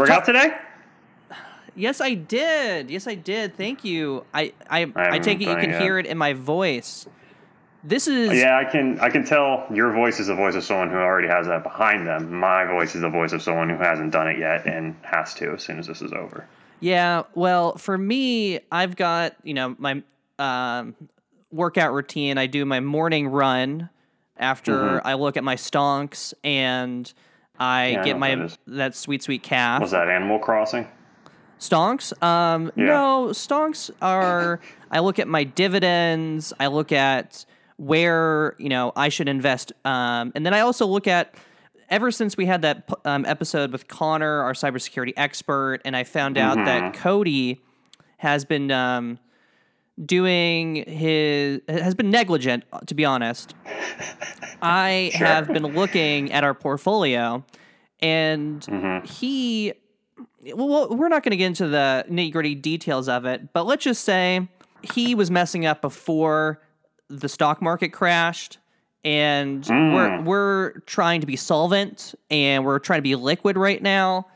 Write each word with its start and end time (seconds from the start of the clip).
work 0.00 0.10
out 0.10 0.24
today? 0.24 0.56
Yes, 1.76 2.00
I 2.00 2.14
did. 2.14 2.90
Yes, 2.90 3.06
I 3.06 3.14
did. 3.14 3.56
Thank 3.56 3.84
you. 3.84 4.24
I 4.34 4.52
I, 4.68 4.90
I, 4.94 5.04
haven't 5.04 5.22
take 5.22 5.38
it 5.38 5.44
you 5.44 5.46
done 5.46 5.58
it 5.58 5.62
can 5.62 5.80
hear 5.80 5.98
it 5.98 6.06
in 6.06 6.18
my 6.18 6.32
voice. 6.32 7.06
This 7.82 8.06
is 8.06 8.38
Yeah, 8.38 8.58
I 8.58 8.64
can. 8.70 9.00
I 9.00 9.08
can 9.08 9.24
tell 9.24 9.66
your 9.72 9.92
voice 9.92 10.20
is 10.20 10.26
the 10.26 10.34
voice 10.34 10.54
of 10.54 10.64
someone 10.64 10.90
who 10.90 10.96
already 10.96 11.28
has 11.28 11.46
that 11.46 11.62
behind 11.62 12.06
them. 12.06 12.32
My 12.32 12.66
voice 12.66 12.94
is 12.94 13.00
the 13.00 13.08
voice 13.08 13.32
of 13.32 13.40
someone 13.40 13.70
who 13.70 13.76
hasn't 13.76 14.12
done 14.12 14.28
it 14.28 14.38
yet 14.38 14.66
and 14.66 14.94
has 15.02 15.32
to 15.34 15.54
as 15.54 15.62
soon 15.62 15.78
as 15.78 15.86
this 15.86 16.02
is 16.02 16.12
over. 16.12 16.46
Yeah, 16.80 17.22
well, 17.34 17.76
for 17.76 17.96
me, 17.96 18.60
I've 18.70 18.96
got 18.96 19.36
you 19.42 19.54
know 19.54 19.74
my 19.78 20.02
um, 20.38 20.94
workout 21.50 21.94
routine. 21.94 22.36
I 22.36 22.46
do 22.46 22.64
my 22.64 22.80
morning 22.80 23.28
run 23.28 23.88
after 24.36 24.72
Mm-hmm. 24.72 25.06
I 25.06 25.14
look 25.14 25.36
at 25.36 25.44
my 25.44 25.56
stonks 25.56 26.34
and 26.42 27.12
I 27.60 27.88
Yeah, 27.90 28.04
get 28.04 28.12
know 28.14 28.18
my 28.18 28.34
that 28.36 28.58
that 28.66 28.94
sweet 28.94 29.22
sweet 29.22 29.42
calf. 29.42 29.80
Was 29.82 29.90
that 29.92 30.08
Animal 30.08 30.38
Crossing? 30.38 30.88
Stonks? 31.60 32.10
Um, 32.22 32.72
Yeah. 32.74 32.84
no, 32.86 33.28
stonks 33.32 33.90
are. 34.00 34.60
I 34.90 35.00
look 35.00 35.18
at 35.18 35.28
my 35.28 35.44
dividends. 35.44 36.54
I 36.58 36.68
look 36.68 36.90
at 36.90 37.44
where 37.76 38.54
you 38.58 38.70
know 38.70 38.92
I 38.96 39.10
should 39.10 39.28
invest, 39.28 39.72
um, 39.84 40.32
and 40.34 40.44
then 40.44 40.54
I 40.54 40.60
also 40.60 40.86
look 40.86 41.06
at. 41.06 41.34
Ever 41.90 42.12
since 42.12 42.36
we 42.36 42.46
had 42.46 42.62
that 42.62 42.88
um, 43.04 43.24
episode 43.26 43.72
with 43.72 43.88
Connor, 43.88 44.42
our 44.42 44.52
cybersecurity 44.52 45.12
expert, 45.16 45.80
and 45.84 45.96
I 45.96 46.04
found 46.04 46.38
out 46.38 46.54
that 46.64 46.94
Cody 46.94 47.60
has 48.18 48.44
been 48.44 48.70
um, 48.70 49.18
doing 50.04 50.76
his 50.88 51.60
has 51.68 51.94
been 51.94 52.10
negligent, 52.10 52.64
to 52.86 52.94
be 52.94 53.04
honest. 53.04 53.54
I 54.62 55.10
Sure. 55.14 55.26
have 55.26 55.48
been 55.48 55.62
looking 55.66 56.32
at 56.32 56.44
our 56.44 56.54
portfolio, 56.54 57.44
and 58.00 58.60
Mm-hmm. 58.62 59.06
he 59.06 59.72
well, 60.54 60.88
we're 60.94 61.08
not 61.08 61.22
going 61.22 61.30
to 61.32 61.36
get 61.36 61.46
into 61.46 61.66
the 61.68 62.04
nitty 62.10 62.32
gritty 62.32 62.54
details 62.54 63.08
of 63.08 63.26
it, 63.26 63.52
but 63.52 63.66
let's 63.66 63.84
just 63.84 64.04
say 64.04 64.48
he 64.82 65.14
was 65.14 65.30
messing 65.30 65.66
up 65.66 65.82
before 65.82 66.60
the 67.08 67.28
stock 67.28 67.60
market 67.60 67.88
crashed, 67.90 68.58
and 69.04 69.66
we're 69.68 70.22
we're 70.22 70.70
trying 70.80 71.20
to 71.22 71.26
be 71.26 71.36
solvent 71.36 72.14
and 72.30 72.64
we're 72.64 72.78
trying 72.78 72.98
to 72.98 73.02
be 73.02 73.14
liquid 73.16 73.56
right 73.58 73.82
now. 73.82 74.26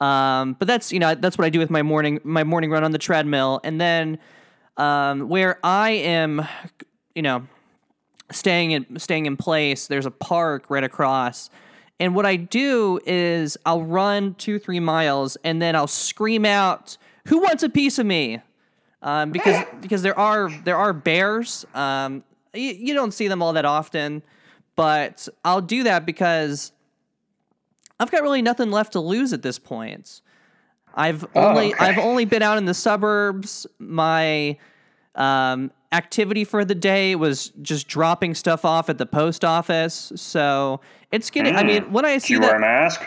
Um, 0.00 0.54
but 0.58 0.66
that's 0.68 0.92
you 0.92 0.98
know 0.98 1.14
that's 1.14 1.36
what 1.38 1.44
I 1.44 1.50
do 1.50 1.58
with 1.58 1.70
my 1.70 1.82
morning 1.82 2.20
my 2.24 2.42
morning 2.44 2.70
run 2.70 2.84
on 2.84 2.90
the 2.92 2.98
treadmill, 2.98 3.60
and 3.64 3.80
then 3.80 4.18
um, 4.80 5.28
where 5.28 5.58
I 5.62 5.90
am, 5.90 6.46
you 7.14 7.20
know, 7.22 7.46
staying 8.32 8.70
in 8.70 8.98
staying 8.98 9.26
in 9.26 9.36
place. 9.36 9.86
There's 9.86 10.06
a 10.06 10.10
park 10.10 10.64
right 10.68 10.82
across. 10.82 11.50
And 12.00 12.14
what 12.14 12.24
I 12.24 12.36
do 12.36 12.98
is 13.04 13.58
I'll 13.66 13.82
run 13.82 14.34
two, 14.34 14.58
three 14.58 14.80
miles, 14.80 15.36
and 15.44 15.60
then 15.60 15.76
I'll 15.76 15.86
scream 15.86 16.46
out, 16.46 16.96
"Who 17.26 17.40
wants 17.40 17.62
a 17.62 17.68
piece 17.68 17.98
of 17.98 18.06
me?" 18.06 18.40
Um, 19.02 19.32
because 19.32 19.64
because 19.82 20.00
there 20.00 20.18
are 20.18 20.50
there 20.64 20.78
are 20.78 20.94
bears. 20.94 21.66
Um, 21.74 22.24
you, 22.54 22.72
you 22.72 22.94
don't 22.94 23.12
see 23.12 23.28
them 23.28 23.42
all 23.42 23.52
that 23.52 23.66
often, 23.66 24.22
but 24.76 25.28
I'll 25.44 25.60
do 25.60 25.82
that 25.82 26.06
because 26.06 26.72
I've 28.00 28.10
got 28.10 28.22
really 28.22 28.40
nothing 28.40 28.70
left 28.70 28.92
to 28.92 29.00
lose 29.00 29.34
at 29.34 29.42
this 29.42 29.58
point. 29.58 30.22
I've 30.94 31.26
only 31.36 31.74
okay. 31.74 31.84
I've 31.84 31.98
only 31.98 32.24
been 32.24 32.42
out 32.42 32.56
in 32.56 32.64
the 32.64 32.74
suburbs. 32.74 33.66
My 33.78 34.56
um, 35.14 35.70
activity 35.92 36.44
for 36.44 36.64
the 36.64 36.74
day 36.74 37.14
was 37.16 37.48
just 37.62 37.88
dropping 37.88 38.34
stuff 38.34 38.64
off 38.64 38.88
at 38.88 38.98
the 38.98 39.06
post 39.06 39.44
office. 39.44 40.12
So 40.16 40.80
it's 41.10 41.30
getting. 41.30 41.56
I 41.56 41.62
mean, 41.64 41.92
when 41.92 42.04
I 42.04 42.14
Do 42.14 42.20
see 42.20 42.34
you 42.34 42.40
wear 42.40 42.50
a 42.50 42.52
that, 42.54 42.60
mask? 42.60 43.02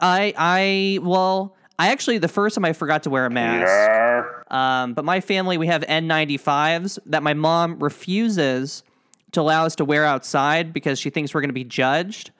I 0.00 0.32
I 0.36 0.98
well, 1.02 1.56
I 1.78 1.88
actually 1.90 2.18
the 2.18 2.28
first 2.28 2.54
time 2.54 2.64
I 2.64 2.72
forgot 2.72 3.02
to 3.04 3.10
wear 3.10 3.26
a 3.26 3.30
mask. 3.30 3.66
Yeah. 3.68 4.22
Um, 4.50 4.94
but 4.94 5.04
my 5.04 5.20
family, 5.20 5.58
we 5.58 5.66
have 5.66 5.82
N95s 5.82 6.98
that 7.06 7.22
my 7.22 7.34
mom 7.34 7.78
refuses 7.80 8.84
to 9.32 9.40
allow 9.40 9.66
us 9.66 9.74
to 9.76 9.84
wear 9.84 10.04
outside 10.04 10.72
because 10.72 10.98
she 11.00 11.10
thinks 11.10 11.34
we're 11.34 11.40
going 11.40 11.48
to 11.48 11.54
be 11.54 11.64
judged. 11.64 12.30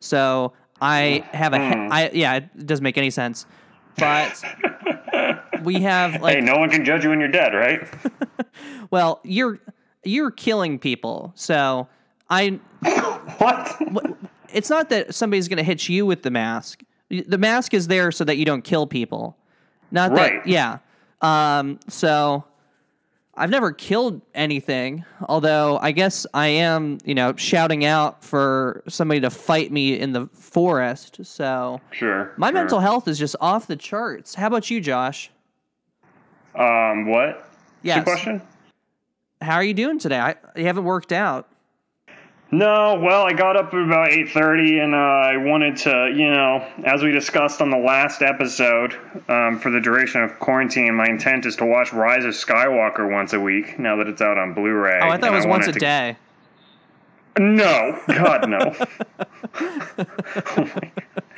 So 0.00 0.52
I 0.80 1.24
have 1.32 1.52
a, 1.52 1.58
he- 1.58 1.74
I 1.90 2.10
yeah, 2.12 2.36
it 2.36 2.66
doesn't 2.66 2.84
make 2.84 2.96
any 2.98 3.10
sense. 3.10 3.46
But 3.98 4.44
we 5.62 5.80
have 5.80 6.20
like 6.20 6.36
hey, 6.36 6.40
no 6.40 6.56
one 6.56 6.70
can 6.70 6.84
judge 6.84 7.04
you 7.04 7.10
when 7.10 7.20
you're 7.20 7.28
dead, 7.30 7.54
right? 7.54 7.86
Well, 8.90 9.20
you're 9.22 9.60
you're 10.02 10.30
killing 10.30 10.78
people. 10.78 11.32
So 11.34 11.88
I 12.30 12.58
what? 13.38 14.16
it's 14.50 14.70
not 14.70 14.88
that 14.88 15.14
somebody's 15.14 15.46
going 15.46 15.58
to 15.58 15.62
hit 15.62 15.88
you 15.90 16.06
with 16.06 16.22
the 16.22 16.30
mask. 16.30 16.82
The 17.10 17.36
mask 17.36 17.74
is 17.74 17.88
there 17.88 18.10
so 18.10 18.24
that 18.24 18.38
you 18.38 18.46
don't 18.46 18.62
kill 18.62 18.86
people. 18.86 19.36
Not 19.90 20.14
that 20.14 20.46
yeah. 20.46 20.78
Um 21.20 21.80
so 21.88 22.44
I've 23.38 23.50
never 23.50 23.72
killed 23.72 24.20
anything, 24.34 25.04
although 25.28 25.78
I 25.80 25.92
guess 25.92 26.26
I 26.34 26.48
am, 26.48 26.98
you 27.04 27.14
know, 27.14 27.34
shouting 27.36 27.84
out 27.84 28.24
for 28.24 28.82
somebody 28.88 29.20
to 29.20 29.30
fight 29.30 29.70
me 29.70 29.98
in 29.98 30.12
the 30.12 30.26
forest. 30.32 31.24
So 31.24 31.80
Sure. 31.92 32.32
my 32.36 32.48
sure. 32.48 32.54
mental 32.54 32.80
health 32.80 33.06
is 33.06 33.18
just 33.18 33.36
off 33.40 33.68
the 33.68 33.76
charts. 33.76 34.34
How 34.34 34.48
about 34.48 34.70
you, 34.70 34.80
Josh? 34.80 35.30
Um, 36.54 37.06
what? 37.08 37.48
Your 37.82 38.02
question? 38.02 38.42
How 39.40 39.54
are 39.54 39.62
you 39.62 39.74
doing 39.74 40.00
today? 40.00 40.18
I, 40.18 40.34
you 40.56 40.64
haven't 40.64 40.84
worked 40.84 41.12
out. 41.12 41.48
No, 42.50 42.98
well, 42.98 43.24
I 43.24 43.34
got 43.34 43.56
up 43.56 43.74
at 43.74 43.80
about 43.80 44.10
eight 44.10 44.30
thirty, 44.30 44.78
and 44.78 44.94
uh, 44.94 44.98
I 44.98 45.36
wanted 45.36 45.76
to, 45.78 46.10
you 46.16 46.30
know, 46.30 46.66
as 46.82 47.02
we 47.02 47.12
discussed 47.12 47.60
on 47.60 47.68
the 47.68 47.76
last 47.76 48.22
episode, 48.22 48.94
um, 49.28 49.58
for 49.58 49.70
the 49.70 49.80
duration 49.80 50.22
of 50.22 50.38
quarantine, 50.38 50.94
my 50.94 51.04
intent 51.06 51.44
is 51.44 51.56
to 51.56 51.66
watch 51.66 51.92
Rise 51.92 52.24
of 52.24 52.32
Skywalker 52.32 53.10
once 53.10 53.34
a 53.34 53.40
week. 53.40 53.78
Now 53.78 53.96
that 53.96 54.08
it's 54.08 54.22
out 54.22 54.38
on 54.38 54.54
Blu-ray. 54.54 54.98
Oh, 55.02 55.08
I 55.10 55.18
thought 55.18 55.30
it 55.30 55.36
was 55.36 55.46
once 55.46 55.66
a 55.66 55.72
to- 55.72 55.78
day. 55.78 56.16
No, 57.38 58.00
God, 58.08 58.48
no. 58.48 58.58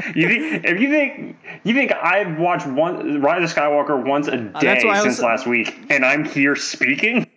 you 0.14 0.28
think 0.28 0.64
if 0.64 0.80
you 0.80 0.88
think 0.90 1.36
you 1.64 1.74
think 1.74 1.92
I've 1.92 2.38
watched 2.38 2.66
one 2.68 3.20
Rise 3.20 3.50
of 3.50 3.56
Skywalker 3.56 4.02
once 4.06 4.28
a 4.28 4.36
day 4.36 4.50
Uh, 4.54 4.60
that's 4.60 4.84
why 4.84 4.90
I 4.92 5.02
was- 5.02 5.16
since 5.16 5.20
last 5.20 5.46
week, 5.48 5.76
and 5.90 6.06
I'm 6.06 6.24
here 6.24 6.54
speaking? 6.54 7.26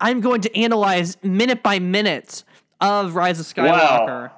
I'm 0.00 0.20
going 0.20 0.40
to 0.42 0.56
analyze 0.56 1.16
minute 1.22 1.62
by 1.62 1.78
minute 1.78 2.44
of 2.80 3.14
Rise 3.14 3.40
of 3.40 3.46
Skywalker. 3.46 4.30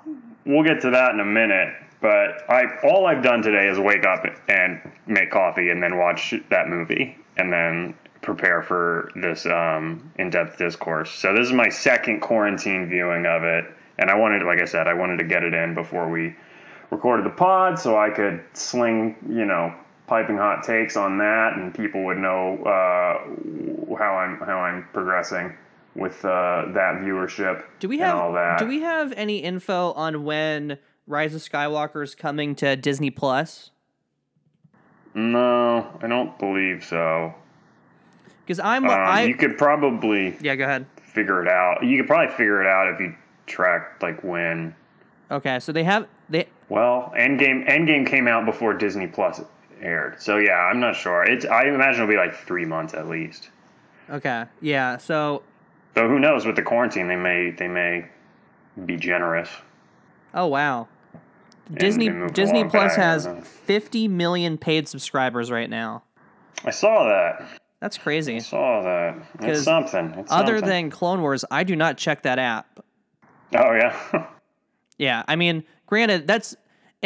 We'll 0.45 0.65
get 0.65 0.81
to 0.83 0.91
that 0.91 1.13
in 1.13 1.21
a 1.21 1.25
minute. 1.25 1.75
But 2.01 2.49
I 2.49 2.65
all 2.85 3.07
I've 3.07 3.23
done 3.23 3.43
today 3.43 3.69
is 3.69 3.79
wake 3.79 4.05
up 4.05 4.25
and 4.49 4.81
make 5.07 5.31
coffee 5.31 5.71
and 5.71 5.83
then 5.83 5.97
watch 5.97 6.35
that 6.51 6.69
movie 6.69 7.17
and 7.37 7.53
then 7.53 7.95
prepare 8.23 8.63
for 8.63 9.11
this 9.17 9.47
um, 9.47 10.13
in-depth 10.19 10.59
discourse. 10.59 11.11
So 11.11 11.33
this 11.33 11.47
is 11.47 11.53
my 11.53 11.69
second 11.69 12.21
quarantine 12.21 12.89
viewing 12.89 13.25
of 13.25 13.45
it, 13.45 13.65
and 13.99 14.11
I 14.11 14.17
wanted, 14.17 14.43
like 14.43 14.61
I 14.61 14.65
said, 14.65 14.89
I 14.89 14.95
wanted 14.95 15.19
to 15.19 15.25
get 15.25 15.43
it 15.43 15.55
in 15.55 15.75
before 15.75 16.09
we 16.09 16.35
recorded 16.91 17.25
the 17.25 17.31
pod 17.31 17.79
so 17.79 17.99
I 17.99 18.11
could 18.11 18.43
sling, 18.53 19.17
you 19.29 19.45
know, 19.45 19.75
piping 20.07 20.37
hot 20.37 20.63
takes 20.65 20.97
on 20.97 21.19
that, 21.19 21.55
and 21.57 21.75
people 21.75 22.05
would 22.05 22.19
know 22.19 22.59
uh, 22.65 23.97
how 23.99 24.15
I'm 24.17 24.39
how 24.41 24.59
I'm 24.59 24.87
progressing 24.93 25.55
with 25.95 26.25
uh, 26.25 26.67
that 26.75 26.97
viewership 27.01 27.65
Do 27.81 27.89
we 27.89 27.97
and 27.97 28.05
have 28.05 28.17
all 28.17 28.33
that. 28.35 28.59
Do 28.59 28.67
we 28.67 28.81
have 28.81 29.13
any 29.17 29.39
info 29.39 29.93
on 29.93 30.25
when 30.25 30.79
Rise 31.07 31.35
of 31.35 31.41
Skywalker 31.41 32.03
is 32.03 32.15
coming 32.15 32.55
to 32.57 32.77
Disney 32.77 33.11
Plus? 33.11 33.71
No, 35.15 35.99
I 36.03 36.07
don't 36.09 36.39
believe 36.39 36.85
so. 36.85 37.35
Because 38.45 38.61
I'm 38.61 38.85
Um, 38.85 38.91
I 38.91 39.23
you 39.25 39.35
could 39.35 39.57
probably 39.59 40.37
yeah. 40.41 40.55
Go 40.55 40.65
ahead. 40.65 40.87
figure 41.03 41.43
it 41.43 41.49
out. 41.49 41.83
You 41.83 41.97
could 41.97 42.07
probably 42.07 42.35
figure 42.37 42.61
it 42.61 42.67
out 42.67 42.93
if 42.93 43.01
you 43.01 43.15
track 43.47 44.03
like 44.03 44.23
when. 44.23 44.75
Okay, 45.31 45.59
so 45.59 45.73
they 45.73 45.85
have 45.85 46.07
they. 46.29 46.47
Well, 46.69 47.13
Endgame 47.17 47.67
Endgame 47.69 48.07
came 48.07 48.29
out 48.29 48.45
before 48.45 48.75
Disney 48.75 49.07
Plus 49.07 49.41
aired, 49.81 50.21
so 50.21 50.39
yeah, 50.39 50.53
I'm 50.55 50.81
not 50.81 50.97
sure. 50.97 51.23
It's 51.25 51.45
I 51.45 51.65
imagine 51.65 52.03
it'll 52.03 52.13
be 52.13 52.17
like 52.17 52.35
three 52.35 52.65
months 52.65 52.95
at 52.95 53.09
least. 53.09 53.51
Okay, 54.11 54.45
yeah. 54.61 54.97
So 54.99 55.43
Though 55.95 56.09
who 56.09 56.19
knows? 56.19 56.45
With 56.47 56.57
the 56.57 56.63
quarantine, 56.63 57.09
they 57.09 57.17
may 57.17 57.51
they 57.51 57.69
may 57.69 58.07
be 58.85 58.97
generous. 58.97 59.49
oh 60.35 60.47
wow, 60.47 60.89
Disney 61.73 62.11
Disney 62.33 62.65
Plus 62.65 62.97
back, 62.97 63.03
has 63.03 63.29
50 63.67 64.09
million 64.09 64.59
paid 64.59 64.89
subscribers 64.89 65.51
right 65.51 65.71
now. 65.71 66.03
I 66.65 66.71
saw 66.71 67.05
that. 67.09 67.47
That's 67.81 67.99
crazy. 67.99 68.37
I 68.37 68.39
saw 68.39 68.83
that. 68.83 69.17
It's 69.41 69.63
something. 69.63 70.15
It's 70.19 70.33
Other 70.33 70.59
something. 70.59 70.69
than 70.69 70.91
Clone 70.91 71.21
Wars, 71.21 71.45
I 71.51 71.65
do 71.65 71.77
not 71.77 71.99
check 71.99 72.23
that 72.23 72.39
app. 72.39 72.81
oh 73.55 73.73
yeah. 73.73 74.27
Yeah, 74.99 75.25
I 75.29 75.37
mean, 75.37 75.63
granted, 75.87 76.27
that's 76.27 76.57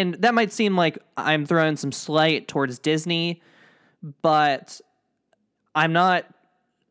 and 0.00 0.14
that 0.14 0.34
might 0.34 0.52
seem 0.52 0.76
like 0.76 0.98
I'm 1.16 1.44
throwing 1.46 1.76
some 1.76 1.92
slight 1.92 2.48
towards 2.48 2.78
Disney, 2.78 3.42
but 4.22 4.80
I'm 5.74 5.92
not 5.92 6.24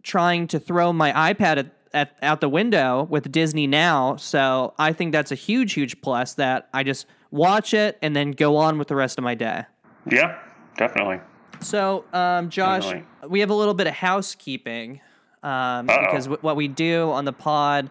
trying 0.03 0.47
to 0.47 0.59
throw 0.59 0.94
my 0.94 1.33
iPad 1.33 1.57
at, 1.57 1.73
at 1.94 2.15
out 2.21 2.41
the 2.41 2.50
window 2.50 3.07
with 3.09 3.31
Disney 3.31 3.67
now. 3.67 4.15
So 4.17 4.73
I 4.77 4.94
think 4.94 5.11
that's 5.11 5.31
a 5.31 5.35
huge, 5.35 5.73
huge 5.73 6.00
plus 6.01 6.35
that 6.35 6.69
I 6.73 6.83
just 6.83 7.07
watch 7.31 7.73
it 7.73 7.97
and 8.01 8.15
then 8.15 8.31
go 8.31 8.57
on 8.57 8.77
with 8.77 8.88
the 8.88 8.95
rest 8.95 9.17
of 9.17 9.23
my 9.23 9.35
day. 9.35 9.63
Yeah, 10.09 10.39
definitely. 10.77 11.19
So, 11.61 12.06
um, 12.13 12.50
Josh, 12.50 12.83
Definitely. 12.83 13.29
we 13.29 13.39
have 13.41 13.50
a 13.50 13.53
little 13.53 13.73
bit 13.73 13.88
of 13.88 13.94
housekeeping 13.94 15.01
um, 15.44 15.88
because 15.88 16.25
w- 16.25 16.39
what 16.41 16.56
we 16.56 16.67
do 16.69 17.11
on 17.11 17.25
the 17.25 17.33
pod, 17.33 17.89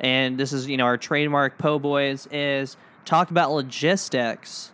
and 0.00 0.36
this 0.36 0.52
is 0.52 0.68
you 0.68 0.76
know 0.76 0.84
our 0.84 0.98
trademark 0.98 1.56
po 1.56 1.78
boys, 1.78 2.28
is 2.30 2.76
talk 3.06 3.30
about 3.30 3.52
logistics. 3.52 4.72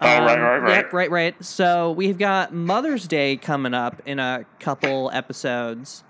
Oh, 0.00 0.06
right, 0.06 0.34
Um, 0.34 0.40
right, 0.40 0.58
right. 0.62 0.72
Yep, 0.76 0.92
right, 0.94 1.10
right. 1.10 1.44
So 1.44 1.92
we've 1.92 2.16
got 2.16 2.54
Mother's 2.54 3.06
Day 3.06 3.36
coming 3.36 3.74
up 3.74 4.00
in 4.06 4.18
a 4.18 4.46
couple 4.58 5.10
episodes, 5.12 6.02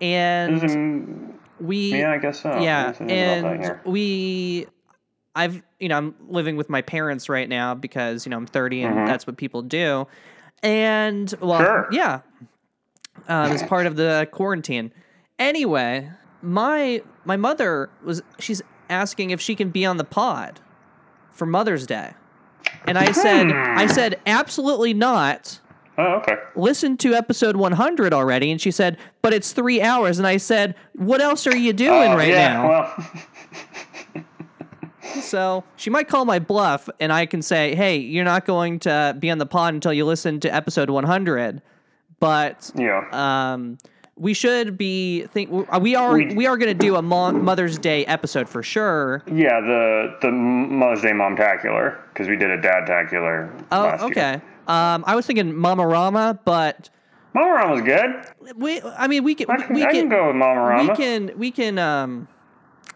and 0.00 0.52
Mm, 0.62 1.32
we 1.58 1.98
yeah, 1.98 2.12
I 2.12 2.18
guess 2.18 2.40
so. 2.42 2.60
yeah, 2.60 2.92
There's 2.92 3.00
news 3.00 3.10
about 3.42 3.58
that 3.58 3.78
and 3.84 3.92
we, 3.92 4.66
I've 5.34 5.60
you 5.80 5.88
know 5.88 5.96
I'm 5.96 6.14
living 6.28 6.56
with 6.56 6.70
my 6.70 6.82
parents 6.82 7.28
right 7.28 7.48
now 7.48 7.74
because 7.74 8.24
you 8.26 8.30
know 8.30 8.36
I'm 8.36 8.46
30 8.46 8.82
and 8.82 8.98
Mhm. 8.98 9.06
that's 9.06 9.26
what 9.26 9.36
people 9.36 9.62
do, 9.62 10.06
and 10.62 11.34
well, 11.40 11.64
Sure. 11.64 11.86
yeah, 11.90 12.20
um, 13.26 13.52
as 13.52 13.62
part 13.64 13.86
of 13.86 13.96
the 13.96 14.28
quarantine. 14.30 14.92
Anyway, 15.38 16.08
my 16.42 17.02
my 17.24 17.36
mother 17.36 17.90
was 18.04 18.22
she's 18.38 18.62
asking 18.88 19.30
if 19.30 19.40
she 19.40 19.56
can 19.56 19.70
be 19.70 19.84
on 19.84 19.96
the 19.96 20.04
pod 20.04 20.60
for 21.36 21.46
Mother's 21.46 21.86
Day, 21.86 22.12
and 22.86 22.98
I 22.98 23.12
said 23.12 23.50
Hmm. 23.50 23.78
I 23.78 23.86
said 23.86 24.20
absolutely 24.26 24.94
not. 24.94 25.60
Oh, 25.98 26.16
okay. 26.16 26.36
Listen 26.54 26.98
to 26.98 27.14
episode 27.14 27.56
100 27.56 28.12
already. 28.12 28.50
And 28.50 28.60
she 28.60 28.70
said 28.70 28.98
but 29.22 29.32
it's 29.32 29.52
three 29.52 29.80
hours. 29.80 30.18
And 30.18 30.26
i 30.26 30.36
said 30.36 30.74
what 30.94 31.22
else 31.22 31.46
are 31.46 31.56
you 31.56 31.72
doing 31.72 32.12
Oh, 32.12 32.16
right 32.16 32.28
yeah, 32.28 32.52
now? 32.52 32.68
Well, 32.68 34.24
so 35.22 35.64
she 35.76 35.88
might 35.88 36.08
call 36.08 36.24
my 36.24 36.38
bluff 36.38 36.88
and 37.00 37.12
i 37.12 37.24
can 37.26 37.40
say 37.40 37.74
hey 37.74 37.96
you're 37.96 38.24
not 38.24 38.44
going 38.44 38.78
to 38.80 39.16
be 39.18 39.30
on 39.30 39.38
the 39.38 39.46
pod 39.46 39.72
until 39.72 39.92
you 39.92 40.04
listen 40.04 40.38
to 40.40 40.54
episode 40.54 40.90
100 40.90 41.62
but 42.20 42.70
yeah. 42.74 43.06
um 43.12 43.78
we 44.18 44.32
should 44.32 44.78
be 44.78 45.26
think 45.26 45.50
we 45.80 45.94
are 45.94 46.14
We- 46.14 46.34
we 46.34 46.46
are 46.46 46.56
going 46.56 46.68
to 46.76 46.78
do 46.86 46.96
a 46.96 47.02
Mo- 47.02 47.32
mother's 47.32 47.78
day 47.78 48.04
episode 48.06 48.48
for 48.48 48.62
sure 48.62 49.22
Yeah, 49.26 49.60
the 49.60 50.16
the 50.22 50.30
Mother's 50.32 51.02
Day 51.02 51.10
Momtacular 51.12 51.96
because 52.08 52.26
we 52.28 52.36
did 52.36 52.50
a 52.50 52.60
Dad-tacular 52.60 53.50
oh 53.72 53.82
last 53.82 54.00
year. 54.02 54.10
okay 54.10 54.34
um 54.68 55.04
i 55.06 55.14
was 55.14 55.26
thinking 55.26 55.54
mama 55.54 55.86
rama 55.86 56.38
but 56.44 56.88
Mama 57.34 57.52
Rama 57.52 57.72
was 57.74 57.82
good. 57.82 58.56
we 58.56 58.80
i 58.96 59.06
mean 59.06 59.22
we 59.22 59.34
can 59.34 59.50
I 59.50 59.56
can, 59.58 59.74
we 59.74 59.82
I 59.84 59.90
can 59.92 60.00
can 60.02 60.08
go 60.08 60.28
with 60.28 60.36
Mama 60.36 60.60
Rama. 60.62 60.90
we 60.92 60.96
can 60.96 61.30
we 61.38 61.50
can 61.50 61.78
um 61.78 62.26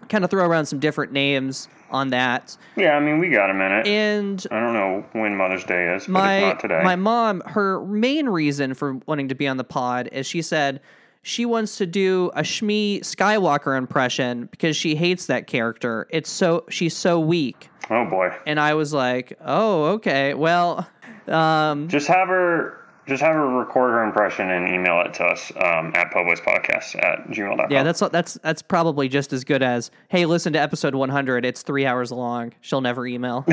kind 0.08 0.24
of 0.24 0.30
throw 0.30 0.46
around 0.46 0.64
some 0.66 0.78
different 0.78 1.12
names 1.12 1.68
on 1.90 2.08
that 2.10 2.56
yeah, 2.76 2.92
I 2.96 3.00
mean 3.00 3.18
we 3.18 3.28
got 3.28 3.50
a 3.50 3.54
minute. 3.54 3.86
and 3.86 4.44
I 4.50 4.58
don't 4.60 4.72
know 4.72 5.04
when 5.12 5.36
Mother's 5.36 5.64
Day 5.64 5.92
is, 5.94 6.06
but 6.06 6.08
it's 6.08 6.08
my 6.08 6.40
not 6.40 6.60
today. 6.60 6.80
my 6.82 6.96
mom 6.96 7.42
her 7.44 7.84
main 7.84 8.28
reason 8.30 8.72
for 8.74 8.94
wanting 9.06 9.28
to 9.28 9.34
be 9.34 9.46
on 9.46 9.58
the 9.58 9.64
pod 9.64 10.08
is 10.12 10.26
she 10.26 10.40
said 10.40 10.80
she 11.22 11.44
wants 11.44 11.76
to 11.78 11.86
do 11.86 12.30
a 12.34 12.42
Shmi 12.42 13.00
Skywalker 13.00 13.76
impression 13.76 14.46
because 14.46 14.76
she 14.76 14.94
hates 14.94 15.26
that 15.26 15.46
character. 15.46 16.06
It's 16.10 16.30
so 16.30 16.64
she's 16.70 16.96
so 16.96 17.20
weak. 17.20 17.68
oh 17.90 18.04
boy, 18.06 18.32
And 18.46 18.58
I 18.60 18.74
was 18.74 18.92
like, 18.92 19.36
"Oh, 19.44 19.84
okay. 19.96 20.34
Well, 20.34 20.88
um 21.28 21.88
just 21.88 22.06
have 22.08 22.28
her. 22.28 22.76
Just 23.06 23.22
have 23.22 23.34
her 23.34 23.48
record 23.48 23.90
her 23.90 24.04
impression 24.04 24.50
and 24.50 24.68
email 24.72 25.00
it 25.00 25.12
to 25.14 25.24
us 25.24 25.50
um, 25.56 25.90
at 25.96 26.12
publispodcast 26.12 27.02
at 27.02 27.26
gmail.com. 27.30 27.66
yeah, 27.70 27.82
that's 27.82 27.98
that's 28.12 28.34
that's 28.34 28.62
probably 28.62 29.08
just 29.08 29.32
as 29.32 29.42
good 29.42 29.62
as, 29.64 29.90
"Hey, 30.08 30.26
listen 30.26 30.52
to 30.52 30.60
episode 30.60 30.94
100. 30.94 31.44
It's 31.44 31.62
3 31.62 31.86
hours 31.86 32.12
long." 32.12 32.52
She'll 32.60 32.82
never 32.82 33.06
email. 33.08 33.44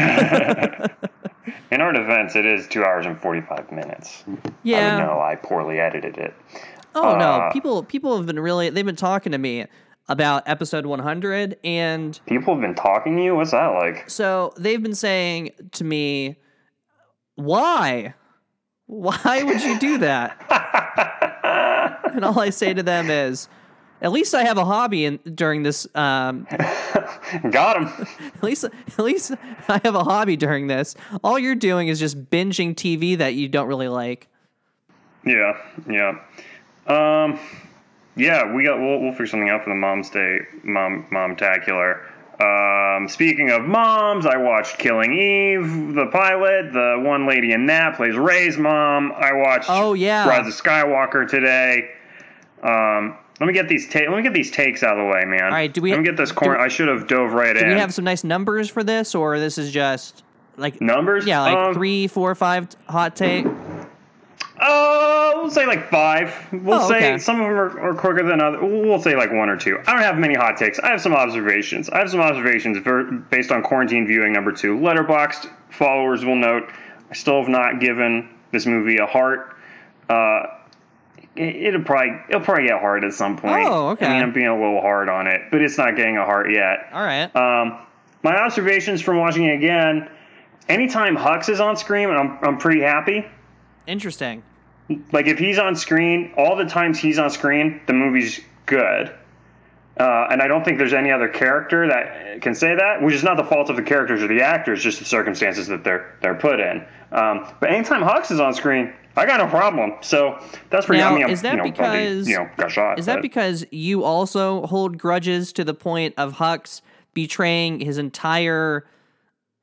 In 1.71 1.81
our 1.81 1.91
defense, 1.91 2.35
it 2.35 2.45
is 2.45 2.67
two 2.67 2.83
hours 2.83 3.05
and 3.05 3.19
45 3.19 3.71
minutes. 3.71 4.23
Yeah, 4.63 4.95
I 4.97 4.99
know 5.05 5.19
I 5.19 5.35
poorly 5.35 5.79
edited 5.79 6.17
it. 6.17 6.33
Oh 7.03 7.17
no, 7.17 7.25
Uh, 7.31 7.51
people 7.51 7.83
people 7.83 8.17
have 8.17 8.25
been 8.25 8.39
really 8.39 8.69
they've 8.69 8.85
been 8.85 8.95
talking 8.95 9.31
to 9.31 9.37
me 9.37 9.65
about 10.09 10.43
episode 10.47 10.85
100 10.85 11.57
and 11.65 12.19
People 12.27 12.53
have 12.55 12.61
been 12.61 12.75
talking 12.75 13.17
to 13.17 13.23
you? 13.23 13.35
What's 13.35 13.51
that 13.51 13.67
like? 13.67 14.09
so 14.09 14.53
they've 14.57 14.81
been 14.81 14.95
saying 14.95 15.51
to 15.73 15.83
me, 15.83 16.37
"Why? 17.35 18.13
Why 18.85 19.43
would 19.43 19.61
you 19.61 19.77
do 19.79 19.97
that?" 19.99 20.37
and 22.13 22.23
all 22.25 22.39
I 22.39 22.49
say 22.51 22.73
to 22.73 22.81
them 22.83 23.09
is, 23.09 23.49
"At 24.01 24.11
least 24.13 24.33
I 24.33 24.43
have 24.43 24.57
a 24.57 24.63
hobby 24.65 25.05
in, 25.05 25.19
during 25.35 25.63
this 25.63 25.87
um 25.95 26.47
Got 27.51 27.77
him. 27.81 28.07
at 28.35 28.43
least 28.43 28.63
at 28.63 28.99
least 28.99 29.33
I 29.67 29.81
have 29.83 29.95
a 29.95 30.03
hobby 30.03 30.37
during 30.37 30.67
this. 30.67 30.95
All 31.23 31.37
you're 31.37 31.55
doing 31.55 31.89
is 31.89 31.99
just 31.99 32.29
binging 32.29 32.73
TV 32.75 33.17
that 33.17 33.33
you 33.33 33.49
don't 33.49 33.67
really 33.67 33.89
like." 33.89 34.27
Yeah, 35.25 35.57
yeah. 35.89 36.19
Um, 36.87 37.39
yeah, 38.15 38.53
we 38.53 38.63
got. 38.63 38.79
We'll, 38.79 38.99
we'll 39.01 39.11
figure 39.11 39.27
something 39.27 39.49
out 39.49 39.63
for 39.63 39.69
the 39.69 39.75
Mom's 39.75 40.09
Day, 40.09 40.39
Mom, 40.63 41.05
Momtacular. 41.11 42.01
Um, 42.39 43.07
speaking 43.09 43.49
of 43.49 43.63
moms, 43.63 44.25
I 44.27 44.37
watched 44.37 44.77
Killing 44.77 45.11
Eve, 45.13 45.93
the 45.95 46.05
pilot. 46.11 46.71
The 46.71 47.01
one 47.03 47.27
lady 47.27 47.51
in 47.51 47.65
that 47.67 47.95
plays 47.95 48.15
Rey's 48.15 48.57
mom. 48.57 49.11
I 49.15 49.33
watched. 49.33 49.65
Oh, 49.69 49.93
yeah. 49.93 50.27
Rise 50.27 50.45
of 50.47 50.53
Skywalker 50.53 51.27
today. 51.27 51.89
Um, 52.61 53.17
let 53.39 53.47
me 53.47 53.53
get 53.53 53.67
these. 53.67 53.87
Ta- 53.89 53.99
let 54.07 54.17
me 54.17 54.21
get 54.23 54.33
these 54.33 54.51
takes 54.51 54.83
out 54.83 54.97
of 54.99 55.05
the 55.05 55.11
way, 55.11 55.25
man. 55.25 55.43
All 55.45 55.49
right, 55.49 55.71
do 55.73 55.81
we- 55.81 55.91
Let 55.91 55.99
me 55.99 56.05
get 56.05 56.17
this 56.17 56.31
corner. 56.31 56.57
I 56.59 56.67
should 56.69 56.87
have 56.87 57.07
dove 57.07 57.33
right 57.33 57.53
Do 57.53 57.59
in. 57.59 57.69
Do 57.69 57.73
we 57.75 57.79
have 57.79 57.93
some 57.93 58.05
nice 58.05 58.23
numbers 58.23 58.69
for 58.69 58.83
this, 58.83 59.13
or 59.15 59.39
this 59.39 59.57
is 59.59 59.71
just 59.71 60.23
like 60.57 60.79
numbers? 60.81 61.25
Yeah, 61.27 61.41
like 61.41 61.55
Um, 61.57 61.73
three, 61.75 62.07
four, 62.07 62.33
five 62.35 62.67
hot 62.87 63.15
take. 63.15 63.45
Uh, 64.59 65.33
we'll 65.35 65.51
say 65.51 65.65
like 65.65 65.89
five. 65.89 66.33
We'll 66.51 66.81
Oh, 66.81 66.87
say 66.89 66.97
okay. 66.97 67.17
some 67.19 67.39
of 67.39 67.47
them 67.47 67.55
are, 67.57 67.79
are 67.91 67.93
quicker 67.93 68.23
than 68.23 68.41
others. 68.41 68.59
We'll 68.61 69.01
say 69.01 69.15
like 69.15 69.31
one 69.31 69.49
or 69.49 69.57
two. 69.57 69.79
I 69.85 69.93
don't 69.93 70.01
have 70.01 70.17
many 70.17 70.33
hot 70.35 70.57
takes. 70.57 70.79
I 70.79 70.89
have 70.89 71.01
some 71.01 71.13
observations. 71.13 71.89
I 71.89 71.99
have 71.99 72.09
some 72.09 72.19
observations 72.21 72.77
based 73.29 73.51
on 73.51 73.61
quarantine 73.61 74.07
viewing 74.07 74.33
number 74.33 74.51
two. 74.51 74.75
Letterboxd 74.77 75.49
followers 75.69 76.25
will 76.25 76.35
note 76.35 76.69
I 77.09 77.13
still 77.13 77.39
have 77.39 77.49
not 77.49 77.79
given 77.79 78.29
this 78.51 78.65
movie 78.65 78.97
a 78.97 79.05
heart. 79.05 79.55
Uh, 80.09 80.43
it, 81.35 81.55
it'll 81.67 81.83
probably 81.83 82.17
it'll 82.29 82.41
probably 82.41 82.67
get 82.67 82.79
hard 82.79 83.03
at 83.03 83.13
some 83.13 83.37
point. 83.37 83.67
Oh, 83.67 83.89
okay. 83.89 84.05
I 84.07 84.13
mean, 84.13 84.23
I'm 84.23 84.33
being 84.33 84.47
a 84.47 84.55
little 84.55 84.81
hard 84.81 85.07
on 85.07 85.27
it, 85.27 85.41
but 85.51 85.61
it's 85.61 85.77
not 85.77 85.95
getting 85.95 86.17
a 86.17 86.25
heart 86.25 86.51
yet. 86.51 86.89
All 86.93 87.03
right. 87.03 87.33
Um, 87.35 87.77
my 88.23 88.35
observations 88.35 89.01
from 89.01 89.17
watching 89.17 89.45
it 89.45 89.53
again. 89.55 90.09
Anytime 90.67 91.15
Hux 91.15 91.47
is 91.47 91.59
on 91.59 91.77
screen, 91.77 92.09
I'm 92.09 92.39
I'm 92.41 92.57
pretty 92.57 92.81
happy. 92.81 93.25
Interesting. 93.87 94.43
Like 95.11 95.27
if 95.27 95.37
he's 95.39 95.57
on 95.59 95.75
screen, 95.75 96.33
all 96.37 96.55
the 96.55 96.65
times 96.65 96.99
he's 96.99 97.19
on 97.19 97.29
screen, 97.29 97.81
the 97.87 97.93
movie's 97.93 98.39
good. 98.65 99.13
Uh, 99.99 100.27
and 100.29 100.41
I 100.41 100.47
don't 100.47 100.63
think 100.63 100.77
there's 100.77 100.93
any 100.93 101.11
other 101.11 101.27
character 101.27 101.87
that 101.87 102.41
can 102.41 102.53
say 102.53 102.75
that, 102.75 103.01
which 103.01 103.15
is 103.15 103.23
not 103.23 103.35
the 103.35 103.43
fault 103.43 103.69
of 103.69 103.75
the 103.75 103.81
characters 103.81 104.21
or 104.21 104.27
the 104.27 104.41
actors, 104.41 104.83
just 104.83 104.99
the 104.99 105.05
circumstances 105.05 105.67
that 105.67 105.83
they're 105.83 106.15
they're 106.21 106.35
put 106.35 106.59
in. 106.59 106.85
Um, 107.11 107.47
but 107.59 107.71
anytime 107.71 108.03
Hux 108.03 108.29
is 108.31 108.39
on 108.39 108.53
screen, 108.53 108.93
I 109.15 109.25
got 109.25 109.37
no 109.39 109.47
problem. 109.47 109.93
So 110.01 110.37
that's 110.69 110.85
pretty. 110.85 111.01
Now, 111.01 111.15
I 111.15 111.17
mean, 111.17 111.29
is 111.29 111.41
that 111.41 111.53
you 111.53 111.57
know, 111.57 111.63
because- 111.63 112.27
you 112.27 112.37
know 112.37 112.47
got 112.57 112.71
shot? 112.71 112.99
Is 112.99 113.07
that 113.07 113.15
but- 113.15 113.21
because 113.23 113.65
you 113.71 114.03
also 114.03 114.67
hold 114.67 114.99
grudges 114.99 115.51
to 115.53 115.63
the 115.63 115.73
point 115.73 116.13
of 116.17 116.33
Hux 116.33 116.81
betraying 117.15 117.79
his 117.79 117.97
entire 117.97 118.85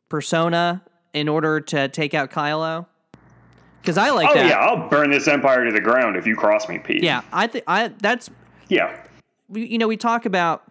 persona 0.09 0.83
in 1.13 1.29
order 1.29 1.61
to 1.61 1.89
take 1.89 2.13
out 2.13 2.31
Kylo? 2.33 2.87
Because 3.85 3.99
I 3.99 4.09
like 4.11 4.31
Oh 4.31 4.35
that. 4.35 4.47
yeah, 4.47 4.57
I'll 4.57 4.89
burn 4.89 5.11
this 5.11 5.29
empire 5.29 5.67
to 5.67 5.71
the 5.71 5.81
ground 5.81 6.17
if 6.17 6.27
you 6.27 6.35
cross 6.37 6.71
me, 6.71 6.79
Pete. 6.79 7.03
Yeah, 7.03 7.21
I 7.31 7.47
think 7.47 7.65
I 7.67 7.89
that's 8.01 8.31
Yeah. 8.69 8.97
we- 9.51 9.67
you 9.67 9.77
know 9.77 9.87
we 9.87 9.99
talk 9.99 10.25
about 10.25 10.63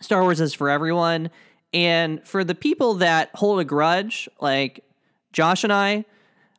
Star 0.00 0.22
Wars 0.22 0.40
is 0.40 0.54
for 0.54 0.70
everyone, 0.70 1.28
and 1.74 2.26
for 2.26 2.42
the 2.42 2.54
people 2.54 2.94
that 2.94 3.28
hold 3.34 3.60
a 3.60 3.64
grudge, 3.64 4.30
like 4.40 4.80
Josh 5.34 5.62
and 5.62 5.72
I, 5.74 6.06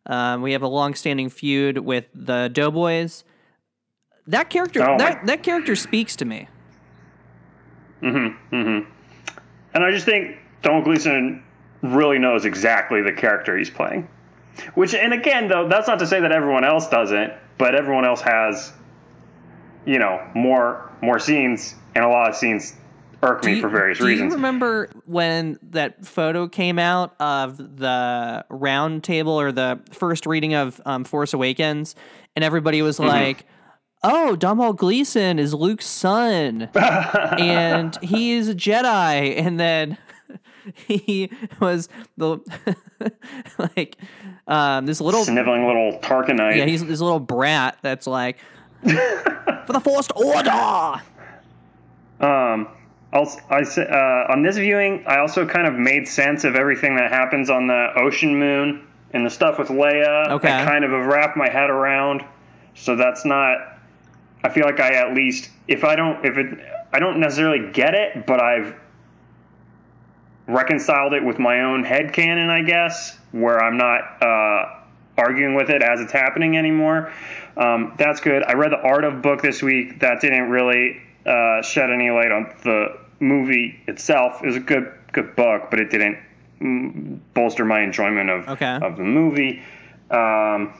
um, 0.05 0.43
we 0.43 0.51
have 0.51 0.61
a 0.61 0.67
long-standing 0.67 1.29
feud 1.29 1.79
with 1.79 2.05
the 2.13 2.51
Doughboys. 2.53 3.23
That 4.27 4.51
character, 4.51 4.83
Oh, 4.83 4.91
my- 4.91 4.97
that 4.99 5.25
that 5.25 5.41
character 5.43 5.75
speaks 5.75 6.15
to 6.17 6.25
me. 6.25 6.47
Mm-hmm. 8.03 8.55
Mm-hmm. 8.55 8.89
And 9.73 9.83
I 9.83 9.89
just 9.91 10.05
think 10.05 10.37
Donald 10.61 10.83
Gleeson 10.83 11.43
really 11.81 12.19
knows 12.19 12.45
exactly 12.45 13.01
the 13.01 13.11
character 13.11 13.57
he's 13.57 13.71
playing. 13.71 14.07
Which, 14.75 14.93
and 14.93 15.13
again, 15.13 15.47
though, 15.47 15.67
that's 15.67 15.87
not 15.87 15.99
to 15.99 16.07
say 16.07 16.19
that 16.21 16.31
everyone 16.31 16.63
else 16.63 16.87
doesn't, 16.89 17.33
but 17.57 17.75
everyone 17.75 18.05
else 18.05 18.21
has, 18.21 18.71
you 19.85 19.99
know, 19.99 20.21
more 20.35 20.91
more 21.01 21.19
scenes, 21.19 21.75
and 21.95 22.05
a 22.05 22.07
lot 22.07 22.29
of 22.29 22.35
scenes 22.35 22.75
irk 23.21 23.43
me 23.45 23.55
you- 23.55 23.61
for 23.61 23.69
various 23.69 23.97
do 23.99 24.05
reasons. 24.05 24.31
you 24.31 24.35
remember 24.35 24.89
when 25.05 25.57
that 25.71 26.05
photo 26.05 26.47
came 26.47 26.77
out 26.77 27.15
of 27.19 27.57
the 27.57 28.45
round 28.49 29.03
table 29.03 29.39
or 29.39 29.51
the 29.51 29.79
first 29.91 30.25
reading 30.25 30.53
of 30.53 30.79
um, 30.85 31.03
Force 31.03 31.33
Awakens, 31.33 31.95
and 32.35 32.43
everybody 32.45 32.81
was 32.81 32.97
Mm-hmm. 32.99 33.07
like, 33.09 33.45
"Oh, 34.03 34.35
Domhnall 34.35 34.73
Gleeson 34.73 35.39
is 35.39 35.53
Luke's 35.53 35.85
son, 35.87 36.69
and 36.75 37.97
he 38.01 38.33
is 38.33 38.49
a 38.49 38.55
Jedi," 38.55 39.37
and 39.37 39.59
then 39.59 39.97
he 40.87 41.29
was 41.59 41.89
the 42.17 42.39
like 43.75 43.97
um 44.47 44.85
this 44.85 45.01
little 45.01 45.23
Sniveling 45.23 45.65
little 45.65 45.99
Tarkanite. 45.99 46.57
yeah 46.57 46.65
he's 46.65 46.85
this 46.85 47.01
little 47.01 47.19
brat 47.19 47.77
that's 47.81 48.07
like 48.07 48.37
for 48.83 49.73
the 49.73 49.79
forced 49.79 50.11
order. 50.15 51.01
Um, 52.19 52.67
also, 53.11 53.39
I 53.49 53.61
uh, 53.61 54.31
on 54.31 54.43
this 54.43 54.57
viewing, 54.57 55.05
I 55.07 55.19
also 55.19 55.45
kind 55.45 55.67
of 55.67 55.75
made 55.75 56.07
sense 56.07 56.43
of 56.43 56.55
everything 56.55 56.95
that 56.97 57.11
happens 57.11 57.49
on 57.49 57.67
the 57.67 57.93
ocean 57.95 58.37
moon 58.37 58.87
and 59.13 59.25
the 59.25 59.29
stuff 59.29 59.59
with 59.59 59.69
Leia. 59.69 60.31
Okay. 60.31 60.51
I 60.51 60.65
kind 60.65 60.83
of 60.83 60.91
have 60.91 61.05
wrapped 61.05 61.37
my 61.37 61.49
head 61.49 61.69
around, 61.69 62.25
so 62.75 62.95
that's 62.95 63.23
not. 63.23 63.57
I 64.43 64.49
feel 64.49 64.65
like 64.65 64.79
I 64.79 64.95
at 64.95 65.13
least, 65.13 65.49
if 65.67 65.83
I 65.83 65.95
don't, 65.95 66.25
if 66.25 66.37
it, 66.37 66.59
I 66.91 66.99
don't 66.99 67.19
necessarily 67.19 67.71
get 67.71 67.93
it, 67.93 68.25
but 68.25 68.41
I've 68.41 68.75
reconciled 70.47 71.13
it 71.13 71.23
with 71.23 71.39
my 71.39 71.61
own 71.61 71.83
head 71.83 72.13
canon, 72.13 72.49
I 72.49 72.61
guess, 72.63 73.17
where 73.31 73.61
I'm 73.63 73.77
not 73.77 74.21
uh, 74.21 74.79
arguing 75.17 75.55
with 75.55 75.69
it 75.69 75.81
as 75.81 75.99
it's 76.01 76.11
happening 76.11 76.57
anymore. 76.57 77.11
Um, 77.55 77.93
that's 77.97 78.19
good. 78.19 78.43
I 78.43 78.53
read 78.53 78.71
the 78.71 78.79
Art 78.81 79.03
of 79.03 79.21
book 79.21 79.41
this 79.41 79.61
week. 79.61 79.99
That 79.99 80.21
didn't 80.21 80.49
really 80.49 81.01
uh, 81.25 81.61
shed 81.61 81.89
any 81.91 82.09
light 82.09 82.31
on 82.31 82.53
the 82.63 82.97
movie 83.19 83.79
itself. 83.87 84.41
It 84.43 84.47
was 84.47 84.55
a 84.55 84.59
good 84.59 84.91
good 85.11 85.35
book, 85.35 85.67
but 85.69 85.79
it 85.79 85.91
didn't 85.91 86.17
mm, 86.59 87.19
bolster 87.35 87.63
my 87.63 87.81
enjoyment 87.81 88.29
of 88.29 88.47
Okay. 88.49 88.79
of 88.81 88.97
the 88.97 89.03
movie. 89.03 89.61
Um, 90.09 90.73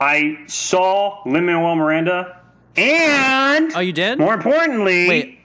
I 0.00 0.38
saw 0.46 1.22
Lin 1.24 1.46
Manuel 1.46 1.76
Miranda, 1.76 2.40
and 2.76 3.72
Oh, 3.74 3.80
you 3.80 3.92
did? 3.92 4.18
more 4.18 4.34
importantly, 4.34 5.08
Wait, 5.08 5.38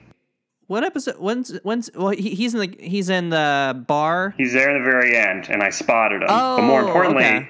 what 0.72 0.84
episode? 0.84 1.16
When's 1.18 1.50
when's? 1.62 1.90
Well, 1.94 2.08
he, 2.10 2.34
he's 2.34 2.54
in 2.54 2.60
the 2.60 2.76
he's 2.80 3.10
in 3.10 3.28
the 3.28 3.84
bar. 3.86 4.34
He's 4.38 4.54
there 4.54 4.74
in 4.74 4.82
the 4.82 4.90
very 4.90 5.14
end, 5.16 5.48
and 5.50 5.62
I 5.62 5.68
spotted 5.68 6.22
him. 6.22 6.28
Oh, 6.30 6.56
but 6.56 6.62
more 6.62 6.80
Oh, 6.82 6.86
importantly, 6.86 7.24
okay. 7.24 7.48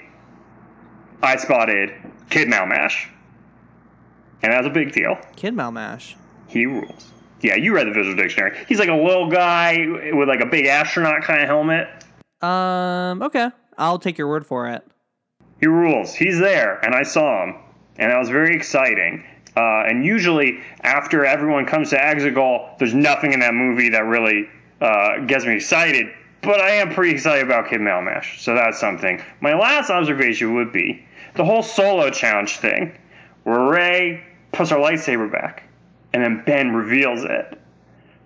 I 1.22 1.36
spotted 1.36 1.90
Kid 2.30 2.48
Malmash. 2.48 3.08
And 4.42 4.52
that's 4.52 4.66
a 4.66 4.70
big 4.70 4.90
deal. 4.90 5.16
Kid 5.36 5.54
Malmash. 5.54 6.16
He 6.48 6.66
rules. 6.66 7.12
Yeah, 7.42 7.54
you 7.54 7.72
read 7.72 7.86
the 7.86 7.92
visual 7.92 8.16
dictionary. 8.16 8.58
He's 8.68 8.80
like 8.80 8.88
a 8.88 8.94
little 8.94 9.30
guy 9.30 9.86
with 10.12 10.28
like 10.28 10.40
a 10.40 10.46
big 10.46 10.66
astronaut 10.66 11.22
kind 11.22 11.40
of 11.40 11.46
helmet. 11.46 11.88
Um. 12.40 13.22
Okay, 13.22 13.50
I'll 13.78 14.00
take 14.00 14.18
your 14.18 14.26
word 14.28 14.44
for 14.44 14.68
it. 14.68 14.84
He 15.60 15.68
rules. 15.68 16.12
He's 16.12 16.40
there, 16.40 16.84
and 16.84 16.92
I 16.92 17.04
saw 17.04 17.44
him, 17.44 17.54
and 17.98 18.10
that 18.10 18.18
was 18.18 18.30
very 18.30 18.56
exciting. 18.56 19.24
Uh, 19.56 19.84
and 19.86 20.04
usually, 20.04 20.60
after 20.80 21.24
everyone 21.24 21.66
comes 21.66 21.90
to 21.90 21.96
Exegol, 21.96 22.78
there's 22.78 22.94
nothing 22.94 23.32
in 23.32 23.40
that 23.40 23.54
movie 23.54 23.90
that 23.90 24.06
really 24.06 24.48
uh, 24.80 25.18
gets 25.26 25.44
me 25.44 25.54
excited. 25.56 26.08
But 26.40 26.60
I 26.60 26.70
am 26.76 26.92
pretty 26.92 27.12
excited 27.12 27.44
about 27.44 27.68
Kid 27.68 27.80
Malmash, 27.80 28.40
so 28.40 28.54
that's 28.54 28.80
something. 28.80 29.22
My 29.40 29.54
last 29.54 29.90
observation 29.90 30.54
would 30.56 30.72
be 30.72 31.04
the 31.34 31.44
whole 31.44 31.62
solo 31.62 32.10
challenge 32.10 32.56
thing, 32.56 32.96
where 33.44 33.60
Rey 33.60 34.24
puts 34.52 34.70
her 34.70 34.76
lightsaber 34.76 35.30
back, 35.30 35.64
and 36.12 36.22
then 36.22 36.42
Ben 36.44 36.74
reveals 36.74 37.24
it. 37.24 37.60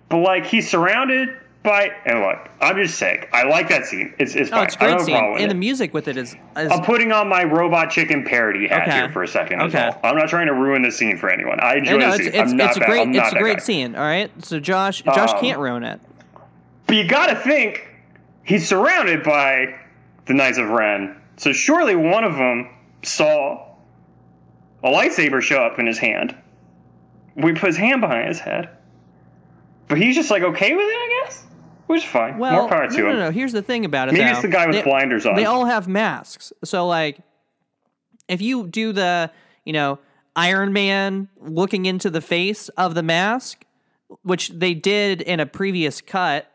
But 0.09 0.19
like 0.19 0.45
he's 0.45 0.69
surrounded 0.69 1.29
by, 1.63 1.91
and 2.05 2.21
look, 2.21 2.49
I'm 2.61 2.77
just 2.77 2.97
saying, 2.97 3.25
I 3.33 3.43
like 3.43 3.67
that 3.69 3.85
scene. 3.85 4.13
It's 4.19 4.35
it's 4.35 4.49
Oh, 4.51 4.55
fine. 4.55 4.65
it's 4.67 4.75
a 4.75 4.83
I 4.83 4.87
don't 4.87 4.95
great 4.97 5.05
scene, 5.05 5.15
and 5.15 5.41
it. 5.41 5.47
the 5.49 5.55
music 5.55 5.93
with 5.93 6.07
it 6.07 6.15
is. 6.15 6.33
is 6.55 6.71
I'm 6.71 6.81
putting 6.83 7.11
on 7.11 7.27
my 7.27 7.43
robot 7.43 7.89
chicken 7.91 8.23
parody 8.23 8.67
hat 8.67 8.83
Okay. 8.87 8.91
here 8.97 9.09
for 9.11 9.23
a 9.23 9.27
second. 9.27 9.61
As 9.61 9.73
Okay. 9.75 9.89
well. 9.89 9.99
I'm 10.03 10.15
not 10.17 10.29
trying 10.29 10.47
to 10.47 10.53
ruin 10.53 10.81
the 10.83 10.91
scene 10.91 11.17
for 11.17 11.29
anyone. 11.29 11.59
I 11.59 11.75
enjoy 11.77 11.97
know 11.97 12.11
the 12.11 12.15
it's 12.15 12.23
scene. 12.25 12.27
it's, 12.41 12.51
I'm 12.51 12.57
not 12.57 12.67
it's 12.69 12.77
a 12.77 12.79
that- 12.81 12.89
great 12.89 13.07
it's 13.15 13.33
a 13.33 13.39
great 13.39 13.57
guy. 13.57 13.63
scene. 13.63 13.95
All 13.95 14.01
right, 14.03 14.31
so 14.45 14.59
Josh 14.59 15.01
Josh 15.01 15.33
Um, 15.33 15.39
can't 15.41 15.59
ruin 15.59 15.83
it. 15.83 15.99
But 16.85 16.95
you 16.95 17.05
got 17.07 17.27
to 17.27 17.35
think 17.35 17.85
he's 18.43 18.65
surrounded 18.67 19.23
by 19.23 19.75
the 20.25 20.33
Knights 20.33 20.57
of 20.57 20.69
Ren. 20.69 21.17
So 21.35 21.51
surely 21.51 21.95
one 21.95 22.23
of 22.23 22.35
them 22.35 22.69
saw 23.03 23.65
a 24.83 24.89
lightsaber 24.89 25.41
show 25.41 25.63
up 25.63 25.79
in 25.79 25.85
his 25.85 25.97
hand. 25.97 26.33
We 27.35 27.51
put 27.53 27.67
his 27.67 27.77
hand 27.77 27.99
behind 28.01 28.27
his 28.29 28.39
head. 28.39 28.69
But 29.89 29.97
he's 29.99 30.15
just 30.15 30.31
like 30.31 30.43
okay 30.43 30.73
with 30.75 30.85
it, 30.85 30.95
I 30.95 31.23
guess. 31.25 31.43
Which 31.87 32.03
is 32.03 32.09
fine. 32.09 32.37
Well, 32.37 32.53
More 32.61 32.69
power 32.69 32.87
no, 32.87 32.95
to 32.95 33.01
no, 33.01 33.09
him. 33.11 33.19
no. 33.19 33.31
Here's 33.31 33.51
the 33.53 33.61
thing 33.61 33.83
about 33.85 34.09
it. 34.09 34.13
Maybe 34.13 34.25
though. 34.25 34.31
it's 34.31 34.41
the 34.41 34.47
guy 34.49 34.67
with 34.67 34.75
They- 34.75 34.83
blinders 34.83 35.25
on. 35.25 35.35
They 35.35 35.45
all 35.45 35.65
have 35.65 35.87
masks. 35.87 36.53
So 36.63 36.85
like 36.87 37.19
if 38.27 38.41
you 38.41 38.67
do 38.67 38.91
the, 38.91 39.31
you 39.65 39.73
know, 39.73 39.99
Iron 40.35 40.71
Man 40.73 41.29
looking 41.41 41.85
into 41.85 42.09
the 42.09 42.21
face 42.21 42.69
of 42.69 42.93
the 42.93 43.01
mask, 43.03 43.63
which 44.21 44.49
they 44.49 44.73
did 44.73 45.21
in 45.21 45.39
a 45.39 45.45
previous 45.45 45.99
cut, 46.01 46.51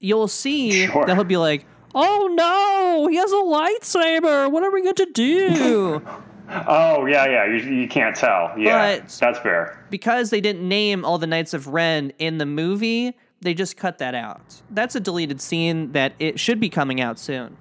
you'll 0.00 0.28
see 0.28 0.86
Sure. 0.86 1.04
that 1.06 1.14
he'll 1.14 1.24
be 1.24 1.36
like, 1.36 1.66
"Oh 1.94 2.28
no, 2.34 3.06
he 3.08 3.16
has 3.16 3.30
a 3.30 3.34
lightsaber. 3.36 4.50
What 4.50 4.62
are 4.62 4.70
we 4.72 4.82
going 4.82 4.94
to 4.96 5.06
do?" 5.12 6.02
oh 6.66 7.06
yeah, 7.06 7.26
yeah. 7.26 7.44
You, 7.46 7.56
you 7.82 7.88
can't 7.88 8.16
tell. 8.16 8.52
Yeah, 8.58 8.96
But- 8.98 9.08
that's 9.20 9.38
fair. 9.38 9.84
because 9.90 10.30
they 10.30 10.40
didn't 10.40 10.66
name 10.66 11.04
all 11.04 11.18
the 11.18 11.26
Knights 11.26 11.54
of 11.54 11.68
Ren 11.68 12.12
in 12.18 12.38
the 12.38 12.46
movie, 12.46 13.16
they 13.40 13.54
just 13.54 13.76
cut 13.76 13.98
that 13.98 14.14
out. 14.14 14.40
That's 14.70 14.94
a 14.94 15.00
deleted 15.00 15.40
scene 15.40 15.92
that 15.92 16.12
it 16.18 16.40
should 16.40 16.60
be 16.60 16.68
coming 16.68 17.00
out 17.00 17.18
soon. 17.18 17.56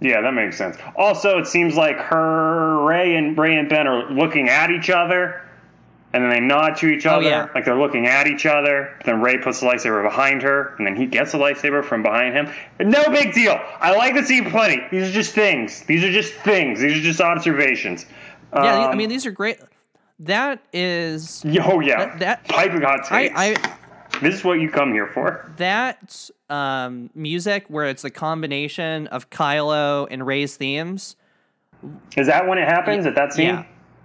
Yeah, 0.00 0.20
that 0.20 0.34
makes 0.34 0.58
sense. 0.58 0.76
Also, 0.96 1.38
it 1.38 1.46
seems 1.46 1.74
like 1.74 1.96
her, 1.96 2.84
Rey, 2.84 3.16
and 3.16 3.36
Rey 3.36 3.56
and 3.56 3.68
Ben 3.68 3.86
are 3.86 4.10
looking 4.12 4.48
at 4.50 4.70
each 4.70 4.90
other, 4.90 5.40
and 6.12 6.22
then 6.22 6.30
they 6.30 6.40
nod 6.40 6.76
to 6.76 6.88
each 6.88 7.06
Oh, 7.06 7.12
other, 7.16 7.24
yeah. 7.28 7.48
like 7.54 7.64
they're 7.64 7.78
looking 7.78 8.06
at 8.06 8.26
each 8.26 8.44
other. 8.44 8.94
Then 9.06 9.22
Rey 9.22 9.38
puts 9.38 9.60
the 9.60 9.66
lightsaber 9.66 10.02
behind 10.02 10.42
her, 10.42 10.74
and 10.76 10.86
then 10.86 10.96
he 10.96 11.06
gets 11.06 11.32
the 11.32 11.38
lightsaber 11.38 11.82
from 11.82 12.02
behind 12.02 12.34
him. 12.34 12.50
No 12.78 13.04
big 13.10 13.32
deal. 13.32 13.58
I 13.80 13.96
like 13.96 14.14
the 14.14 14.22
scene 14.22 14.50
plenty. 14.50 14.82
These 14.90 15.08
are 15.08 15.12
just 15.12 15.32
things. 15.34 15.80
These 15.84 16.04
are 16.04 16.12
just 16.12 16.34
things. 16.34 16.78
These 16.80 16.98
are 16.98 17.02
just 17.02 17.20
observations. 17.22 18.04
Yeah, 18.52 18.60
I 18.60 18.90
Um, 18.90 18.98
mean 18.98 19.08
these 19.08 19.24
are 19.26 19.30
great. 19.30 19.58
That 20.20 20.60
is 20.74 21.42
oh 21.62 21.80
yeah, 21.80 22.06
that- 22.06 22.18
that- 22.20 22.48
piping 22.48 22.82
hot 22.82 23.10
I. 23.10 23.30
I 23.34 23.56
this 24.20 24.34
is 24.36 24.44
what 24.44 24.60
you 24.60 24.68
come 24.70 24.92
here 24.92 25.06
for. 25.06 25.50
that 25.56 26.30
um, 26.48 27.10
music 27.14 27.64
where 27.68 27.86
it's 27.86 28.04
a 28.04 28.10
combination 28.10 29.06
of 29.08 29.30
Kylo 29.30 30.06
and 30.10 30.26
Rey's 30.26 30.56
themes. 30.56 31.16
Is 32.16 32.26
that 32.28 32.46
when 32.48 32.58
it 32.58 32.66
happens 32.68 33.06
at 33.06 33.14
that 33.16 33.32
scene? 33.32 33.46
Yeah. 33.46 33.64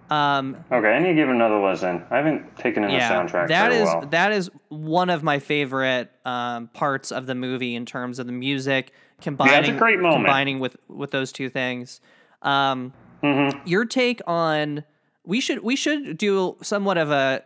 Um, 0.10 0.58
Okay, 0.72 0.90
I 0.90 1.00
need 1.00 1.10
to 1.10 1.16
give 1.16 1.30
another 1.30 1.58
listen. 1.62 2.04
I 2.12 2.18
haven't 2.18 2.58
taken 2.58 2.84
in 2.84 2.90
yeah, 2.90 3.08
the 3.24 3.30
soundtrack 3.30 3.48
that 3.48 3.72
is 3.72 3.86
well. 3.86 4.02
that 4.10 4.32
is 4.34 4.50
one 4.68 5.10
of 5.10 5.24
my 5.24 5.40
favorite 5.40 6.12
um, 6.26 6.68
parts 6.70 7.12
of 7.14 7.28
the 7.28 7.36
movie 7.36 7.76
in 7.76 7.86
terms 7.86 8.20
of 8.20 8.26
the 8.28 8.34
music 8.34 8.92
combining 9.22 9.78
great 9.78 10.00
moment. 10.00 10.26
combining 10.26 10.60
with 10.60 10.76
with 10.90 11.12
those 11.12 11.32
two 11.32 11.50
things. 11.50 12.02
Um, 12.42 12.94
Mm-hmm. 13.24 13.68
Your 13.68 13.86
take 13.86 14.20
on 14.26 14.84
we 15.26 15.40
should 15.40 15.60
we 15.60 15.76
should 15.76 16.18
do 16.18 16.58
somewhat 16.64 16.98
of 16.98 17.12
a 17.12 17.44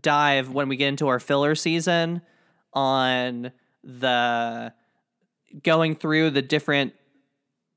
dive 0.00 0.50
when 0.50 0.68
we 0.68 0.76
get 0.76 0.88
into 0.88 1.08
our 1.08 1.20
filler 1.20 1.54
season 1.54 2.22
on 2.72 3.52
the 3.84 4.72
going 5.62 5.94
through 5.94 6.30
the 6.30 6.42
different 6.42 6.94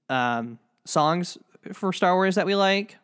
um, 0.10 0.60
songs 0.86 1.38
for 1.74 1.92
Star 1.92 2.16
Wars 2.16 2.36
that 2.36 2.46
we 2.46 2.56
like. 2.56 2.98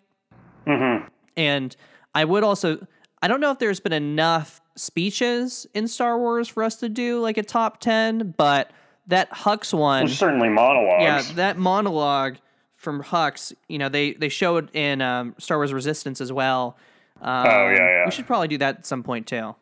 Mm-hmm. 0.68 1.08
And 1.38 1.76
I 2.14 2.26
would 2.26 2.44
also, 2.44 2.86
I 3.22 3.28
don't 3.28 3.42
know 3.42 3.52
if 3.52 3.60
there's 3.60 3.80
been 3.80 3.94
enough 3.94 4.62
speeches 4.76 5.68
in 5.74 5.88
Star 5.88 6.18
Wars 6.18 6.48
for 6.48 6.64
us 6.64 6.76
to 6.78 6.90
do 6.90 7.20
like 7.20 7.38
a 7.38 7.44
top 7.44 7.80
10, 7.80 8.36
but 8.38 8.72
that 9.08 9.32
Hux 9.32 9.74
one, 9.74 10.06
There's 10.06 10.18
certainly 10.18 10.50
monologues. 10.50 11.04
yeah, 11.04 11.36
that 11.36 11.58
monologue 11.58 12.38
from 12.76 13.04
Hux, 13.04 13.54
you 13.68 13.78
know, 13.78 13.90
they, 13.90 14.14
they 14.14 14.30
showed 14.30 14.74
in 14.76 15.02
um, 15.02 15.36
Star 15.38 15.58
Wars 15.58 15.74
Resistance 15.74 16.22
as 16.22 16.32
well. 16.32 16.78
Um, 17.22 17.48
Oh, 17.48 17.70
yeah, 17.70 17.78
yeah. 17.78 18.06
We 18.06 18.12
should 18.12 18.28
probably 18.28 18.48
do 18.48 18.58
that 18.60 18.78
at 18.80 18.86
some 18.86 19.04
point 19.04 19.28
too. 19.28 19.56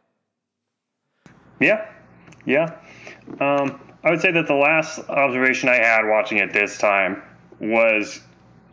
Yeah, 1.60 1.86
yeah. 2.46 2.78
Um, 3.40 3.80
I 4.04 4.12
would 4.12 4.22
say 4.22 4.32
that 4.32 4.48
the 4.48 4.54
last 4.56 5.00
observation 5.10 5.68
I 5.70 5.76
had 5.76 6.08
watching 6.08 6.38
it 6.38 6.54
this 6.54 6.78
time 6.78 7.22
was 7.60 8.22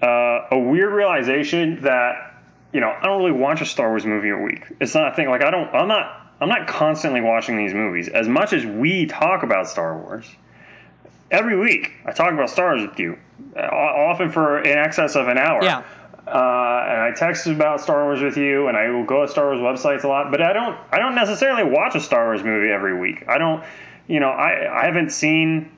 uh, 0.03 0.47
a 0.53 0.59
weird 0.59 0.93
realization 0.93 1.83
that 1.83 2.35
you 2.73 2.81
know 2.81 2.91
I 2.91 3.03
don't 3.07 3.19
really 3.19 3.33
watch 3.33 3.61
a 3.61 3.67
Star 3.67 3.89
Wars 3.89 4.07
movie 4.07 4.31
a 4.31 4.39
week. 4.39 4.65
It's 4.81 4.95
not 4.95 5.13
a 5.13 5.17
thing. 5.17 5.29
Like 5.29 5.43
I 5.43 5.51
don't. 5.51 5.69
I'm 5.75 5.89
not. 5.89 6.23
I'm 6.41 6.49
not 6.49 6.69
constantly 6.69 7.23
watching 7.23 7.57
these 7.57 7.75
movies 7.75 8.09
as 8.09 8.29
much 8.29 8.53
as 8.53 8.65
we 8.65 9.07
talk 9.07 9.43
about 9.43 9.69
Star 9.69 9.99
Wars. 9.99 10.27
Every 11.31 11.59
week, 11.59 11.93
I 12.05 12.13
talk 12.13 12.33
about 12.33 12.51
Star 12.51 12.77
Wars 12.77 12.89
with 12.89 13.01
you, 13.01 13.19
uh, 13.57 13.63
often 13.63 14.31
for 14.31 14.61
in 14.63 14.79
excess 14.79 15.17
of 15.17 15.27
an 15.27 15.39
hour. 15.39 15.65
Yeah. 15.65 15.83
Uh, 16.27 16.85
and 16.89 17.01
I 17.03 17.13
text 17.15 17.47
about 17.47 17.81
Star 17.81 18.05
Wars 18.05 18.21
with 18.21 18.37
you, 18.37 18.67
and 18.69 18.77
I 18.77 18.89
will 18.91 19.05
go 19.05 19.25
to 19.25 19.29
Star 19.31 19.47
Wars 19.47 19.61
websites 19.61 20.03
a 20.05 20.09
lot. 20.09 20.31
But 20.31 20.43
I 20.43 20.53
don't, 20.53 20.77
I 20.91 20.99
don't 20.99 21.15
necessarily 21.15 21.63
watch 21.71 21.95
a 21.95 22.01
Star 22.01 22.27
Wars 22.27 22.43
movie 22.43 22.71
every 22.73 22.99
week. 22.99 23.25
I 23.29 23.39
don't, 23.39 23.63
you 24.09 24.19
know, 24.19 24.31
I, 24.31 24.83
I 24.83 24.87
haven't 24.87 25.11
seen 25.11 25.71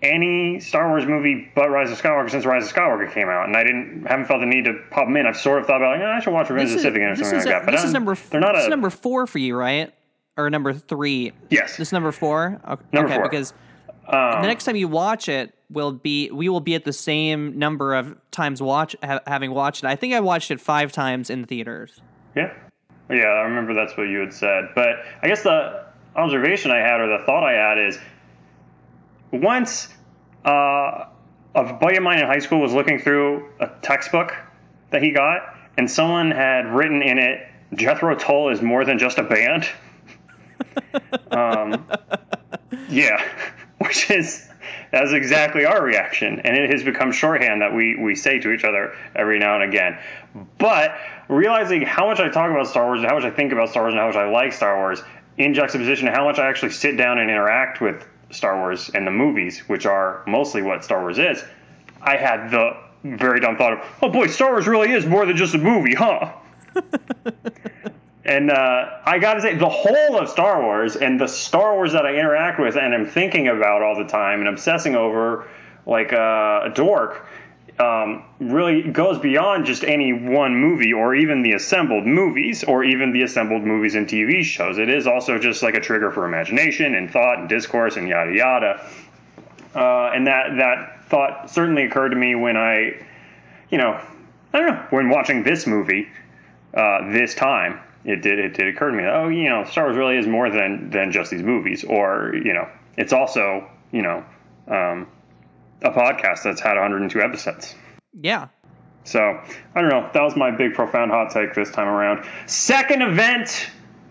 any 0.00 0.60
Star 0.60 0.88
Wars 0.88 1.04
movie 1.06 1.50
but 1.54 1.68
Rise 1.70 1.90
of 1.90 2.00
Skywalker 2.00 2.30
since 2.30 2.46
Rise 2.46 2.66
of 2.66 2.72
Skywalker 2.72 3.12
came 3.12 3.28
out, 3.28 3.46
and 3.46 3.56
I 3.56 3.64
didn't, 3.64 4.06
haven't 4.06 4.26
felt 4.26 4.40
the 4.40 4.46
need 4.46 4.64
to 4.64 4.74
pop 4.90 5.06
them 5.06 5.16
in. 5.16 5.26
I've 5.26 5.36
sort 5.36 5.60
of 5.60 5.66
thought 5.66 5.78
about, 5.82 5.98
like, 5.98 6.06
oh, 6.06 6.10
I 6.10 6.20
should 6.20 6.32
watch 6.32 6.48
Revenge 6.48 6.70
of 6.70 6.76
the 6.76 6.82
Sith 6.82 6.94
again 6.94 7.10
or 7.10 7.16
something 7.16 7.38
like 7.38 7.44
that. 7.46 7.64
But 7.66 7.72
this 7.72 7.80
I'm- 7.80 7.88
is 7.88 7.92
number 7.94 8.14
they're 8.30 8.40
not 8.40 8.52
this 8.54 8.62
is 8.62 8.66
a 8.68 8.70
number 8.70 8.90
four 8.90 9.26
for 9.26 9.38
you, 9.38 9.56
right? 9.56 9.92
or 10.38 10.48
number 10.50 10.72
three? 10.72 11.32
Yes. 11.50 11.76
This 11.76 11.88
is 11.88 11.92
number 11.92 12.12
four. 12.12 12.60
Okay, 12.66 12.82
Number 12.92 13.12
four. 13.12 13.28
because 13.28 13.52
Um, 14.08 14.40
the 14.42 14.48
next 14.48 14.64
time 14.64 14.76
you 14.76 14.88
watch 14.88 15.28
it 15.28 15.54
will 15.70 15.92
be 15.92 16.30
we 16.30 16.48
will 16.48 16.60
be 16.60 16.74
at 16.74 16.84
the 16.84 16.92
same 16.92 17.58
number 17.58 17.94
of 17.94 18.16
times 18.30 18.62
watch 18.62 18.96
ha- 19.02 19.20
having 19.26 19.52
watched 19.52 19.84
it. 19.84 19.86
I 19.86 19.96
think 19.96 20.14
I 20.14 20.20
watched 20.20 20.50
it 20.50 20.60
five 20.60 20.92
times 20.92 21.28
in 21.30 21.44
theaters. 21.44 22.00
Yeah. 22.34 22.52
Yeah, 23.10 23.24
I 23.26 23.42
remember 23.42 23.74
that's 23.74 23.96
what 23.96 24.04
you 24.04 24.18
had 24.20 24.32
said. 24.32 24.70
But 24.74 25.04
I 25.22 25.28
guess 25.28 25.42
the 25.42 25.86
observation 26.16 26.70
I 26.70 26.78
had 26.78 27.00
or 27.00 27.18
the 27.18 27.24
thought 27.24 27.44
I 27.44 27.52
had 27.52 27.78
is 27.78 27.98
once 29.32 29.88
uh, 30.44 31.06
a 31.54 31.72
buddy 31.74 31.96
of 31.96 32.02
mine 32.02 32.18
in 32.18 32.26
high 32.26 32.38
school 32.38 32.60
was 32.60 32.72
looking 32.72 32.98
through 32.98 33.48
a 33.60 33.70
textbook 33.82 34.34
that 34.90 35.02
he 35.02 35.10
got, 35.10 35.54
and 35.76 35.90
someone 35.90 36.30
had 36.30 36.66
written 36.66 37.02
in 37.02 37.18
it, 37.18 37.46
Jethro 37.74 38.14
Tull 38.14 38.50
is 38.50 38.62
more 38.62 38.84
than 38.84 38.98
just 38.98 39.18
a 39.18 39.22
band. 39.22 39.68
um, 41.30 41.86
yeah, 42.88 43.22
which 43.86 44.10
is 44.10 44.48
that's 44.90 45.12
exactly 45.12 45.64
our 45.64 45.82
reaction, 45.82 46.40
and 46.40 46.56
it 46.56 46.70
has 46.70 46.82
become 46.82 47.12
shorthand 47.12 47.62
that 47.62 47.74
we 47.74 47.96
we 47.96 48.14
say 48.14 48.38
to 48.40 48.52
each 48.52 48.64
other 48.64 48.94
every 49.14 49.38
now 49.38 49.54
and 49.54 49.64
again. 49.64 49.98
But 50.58 50.96
realizing 51.28 51.82
how 51.82 52.06
much 52.06 52.20
I 52.20 52.28
talk 52.28 52.50
about 52.50 52.66
Star 52.66 52.86
Wars, 52.86 53.00
and 53.00 53.08
how 53.08 53.14
much 53.14 53.24
I 53.24 53.30
think 53.30 53.52
about 53.52 53.70
Star 53.70 53.84
Wars, 53.84 53.92
and 53.92 54.00
how 54.00 54.06
much 54.06 54.16
I 54.16 54.28
like 54.28 54.52
Star 54.52 54.76
Wars, 54.76 55.02
in 55.36 55.54
juxtaposition 55.54 56.06
to 56.06 56.12
how 56.12 56.24
much 56.24 56.38
I 56.38 56.48
actually 56.48 56.72
sit 56.72 56.96
down 56.96 57.18
and 57.18 57.30
interact 57.30 57.80
with 57.80 58.06
Star 58.30 58.58
Wars 58.58 58.90
and 58.90 59.06
the 59.06 59.10
movies, 59.10 59.60
which 59.68 59.86
are 59.86 60.22
mostly 60.26 60.62
what 60.62 60.84
Star 60.84 61.00
Wars 61.00 61.18
is, 61.18 61.44
I 62.02 62.16
had 62.16 62.50
the 62.50 62.76
very 63.04 63.40
dumb 63.40 63.56
thought 63.56 63.74
of, 63.74 63.84
oh 64.02 64.08
boy, 64.08 64.26
Star 64.26 64.50
Wars 64.50 64.66
really 64.66 64.90
is 64.90 65.06
more 65.06 65.24
than 65.24 65.36
just 65.36 65.54
a 65.54 65.58
movie, 65.58 65.94
huh? 65.94 66.32
And 68.28 68.50
uh, 68.50 68.90
I 69.06 69.18
got 69.18 69.34
to 69.34 69.40
say, 69.40 69.54
the 69.54 69.70
whole 69.70 70.18
of 70.18 70.28
Star 70.28 70.62
Wars 70.62 70.96
and 70.96 71.18
the 71.18 71.26
Star 71.26 71.74
Wars 71.74 71.94
that 71.94 72.04
I 72.04 72.14
interact 72.14 72.60
with 72.60 72.76
and 72.76 72.92
am 72.92 73.06
thinking 73.06 73.48
about 73.48 73.80
all 73.80 73.96
the 73.96 74.04
time 74.04 74.40
and 74.40 74.48
obsessing 74.50 74.94
over 74.94 75.48
like 75.86 76.12
uh, 76.12 76.60
a 76.64 76.72
dork 76.74 77.26
um, 77.78 78.24
really 78.38 78.82
goes 78.82 79.18
beyond 79.18 79.64
just 79.64 79.82
any 79.82 80.12
one 80.12 80.54
movie 80.54 80.92
or 80.92 81.14
even 81.14 81.40
the 81.40 81.52
assembled 81.52 82.04
movies 82.04 82.64
or 82.64 82.84
even 82.84 83.14
the 83.14 83.22
assembled 83.22 83.62
movies 83.62 83.94
and 83.94 84.06
TV 84.06 84.42
shows. 84.42 84.76
It 84.76 84.90
is 84.90 85.06
also 85.06 85.38
just 85.38 85.62
like 85.62 85.74
a 85.74 85.80
trigger 85.80 86.10
for 86.10 86.26
imagination 86.26 86.96
and 86.96 87.10
thought 87.10 87.38
and 87.38 87.48
discourse 87.48 87.96
and 87.96 88.06
yada 88.06 88.34
yada. 88.34 88.86
Uh, 89.74 90.10
and 90.14 90.26
that, 90.26 90.54
that 90.58 91.02
thought 91.08 91.48
certainly 91.48 91.84
occurred 91.84 92.10
to 92.10 92.16
me 92.16 92.34
when 92.34 92.58
I, 92.58 93.06
you 93.70 93.78
know, 93.78 93.98
I 94.52 94.58
don't 94.58 94.68
know, 94.68 94.86
when 94.90 95.08
watching 95.08 95.44
this 95.44 95.66
movie 95.66 96.08
uh, 96.74 97.10
this 97.10 97.34
time 97.34 97.80
it 98.08 98.22
did 98.22 98.38
it 98.38 98.54
did 98.54 98.66
occur 98.74 98.90
to 98.90 98.96
me 98.96 99.04
oh 99.04 99.28
you 99.28 99.48
know 99.48 99.64
Star 99.64 99.84
Wars 99.84 99.96
really 99.96 100.16
is 100.16 100.26
more 100.26 100.50
than 100.50 100.90
than 100.90 101.12
just 101.12 101.30
these 101.30 101.42
movies 101.42 101.84
or 101.84 102.32
you 102.34 102.52
know 102.54 102.66
it's 102.96 103.12
also 103.12 103.68
you 103.92 104.02
know 104.02 104.24
um, 104.66 105.06
a 105.82 105.90
podcast 105.90 106.42
that's 106.42 106.60
had 106.60 106.74
102 106.74 107.20
episodes 107.20 107.74
Yeah. 108.20 108.48
so 109.04 109.20
I 109.74 109.80
don't 109.80 109.90
know 109.90 110.10
that 110.12 110.22
was 110.22 110.34
my 110.36 110.50
big 110.50 110.74
profound 110.74 111.10
hot 111.10 111.30
take 111.30 111.54
this 111.54 111.70
time 111.70 111.88
around 111.88 112.24
second 112.46 113.02
event 113.02 113.70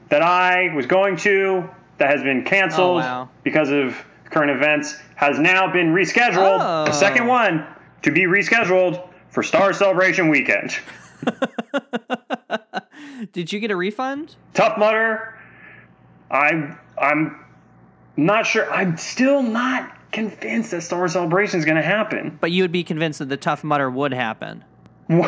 that 0.09 0.21
I 0.21 0.73
was 0.75 0.85
going 0.85 1.17
to 1.17 1.69
that 1.97 2.09
has 2.09 2.21
been 2.23 2.43
canceled 2.43 3.01
Oh, 3.01 3.05
wow. 3.05 3.29
because 3.43 3.69
of 3.71 3.95
current 4.29 4.51
events 4.51 4.95
has 5.15 5.39
now 5.39 5.71
been 5.73 5.87
rescheduled 5.93 6.59
Oh. 6.61 6.85
the 6.85 6.91
second 6.91 7.27
one 7.27 7.65
to 8.03 8.11
be 8.11 8.21
rescheduled 8.25 9.03
for 9.29 9.41
Star 9.43 9.73
Celebration 9.73 10.29
weekend 10.29 10.77
Did 13.31 13.51
you 13.51 13.59
get 13.59 13.71
a 13.71 13.75
refund? 13.75 14.35
Tough 14.53 14.77
Mudder. 14.77 15.37
I'm 16.29 16.77
I'm 16.97 17.39
not 18.15 18.45
sure. 18.45 18.71
I'm 18.71 18.97
still 18.97 19.41
not 19.41 19.95
convinced 20.11 20.71
that 20.71 20.81
Star 20.81 20.99
Wars 20.99 21.13
Celebration 21.13 21.59
is 21.59 21.65
going 21.65 21.77
to 21.77 21.83
happen. 21.83 22.37
But 22.39 22.51
you 22.51 22.63
would 22.63 22.71
be 22.71 22.83
convinced 22.83 23.19
that 23.19 23.29
the 23.29 23.37
Tough 23.37 23.63
Mudder 23.63 23.89
would 23.89 24.13
happen. 24.13 24.63
the 25.07 25.23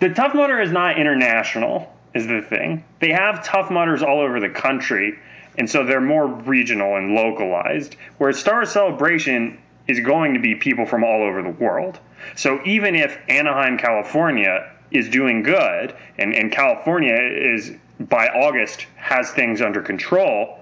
Tough 0.00 0.34
Mudder 0.34 0.60
is 0.60 0.72
not 0.72 0.98
international. 0.98 1.94
Is 2.14 2.26
the 2.26 2.42
thing 2.42 2.84
they 3.00 3.12
have 3.12 3.42
Tough 3.44 3.70
Mudders 3.70 4.02
all 4.02 4.20
over 4.20 4.40
the 4.40 4.50
country, 4.50 5.18
and 5.56 5.70
so 5.70 5.84
they're 5.84 6.00
more 6.00 6.26
regional 6.26 6.96
and 6.96 7.14
localized. 7.14 7.96
Whereas 8.18 8.38
Star 8.38 8.56
Wars 8.56 8.70
Celebration 8.70 9.58
is 9.88 10.00
going 10.00 10.34
to 10.34 10.40
be 10.40 10.54
people 10.54 10.84
from 10.84 11.04
all 11.04 11.22
over 11.22 11.42
the 11.42 11.50
world. 11.50 11.98
So 12.36 12.60
even 12.64 12.94
if 12.94 13.18
Anaheim, 13.28 13.78
California 13.78 14.70
is 14.94 15.08
doing 15.08 15.42
good 15.42 15.94
and, 16.18 16.34
and 16.34 16.52
California 16.52 17.16
is 17.16 17.72
by 17.98 18.28
August 18.28 18.86
has 18.96 19.30
things 19.30 19.60
under 19.60 19.80
control, 19.80 20.58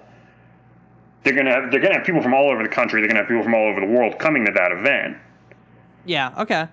they're 1.23 1.33
gonna 1.33 1.51
have 1.51 1.71
they're 1.71 1.79
gonna 1.79 1.95
have 1.95 2.05
people 2.05 2.21
from 2.21 2.33
all 2.33 2.49
over 2.49 2.63
the 2.63 2.69
country, 2.69 3.01
they're 3.01 3.07
gonna 3.07 3.19
have 3.19 3.27
people 3.27 3.43
from 3.43 3.53
all 3.53 3.67
over 3.67 3.79
the 3.79 3.87
world 3.87 4.19
coming 4.19 4.45
to 4.45 4.51
that 4.51 4.71
event. 4.71 5.17
Yeah. 6.05 6.33
Okay. 6.37 6.67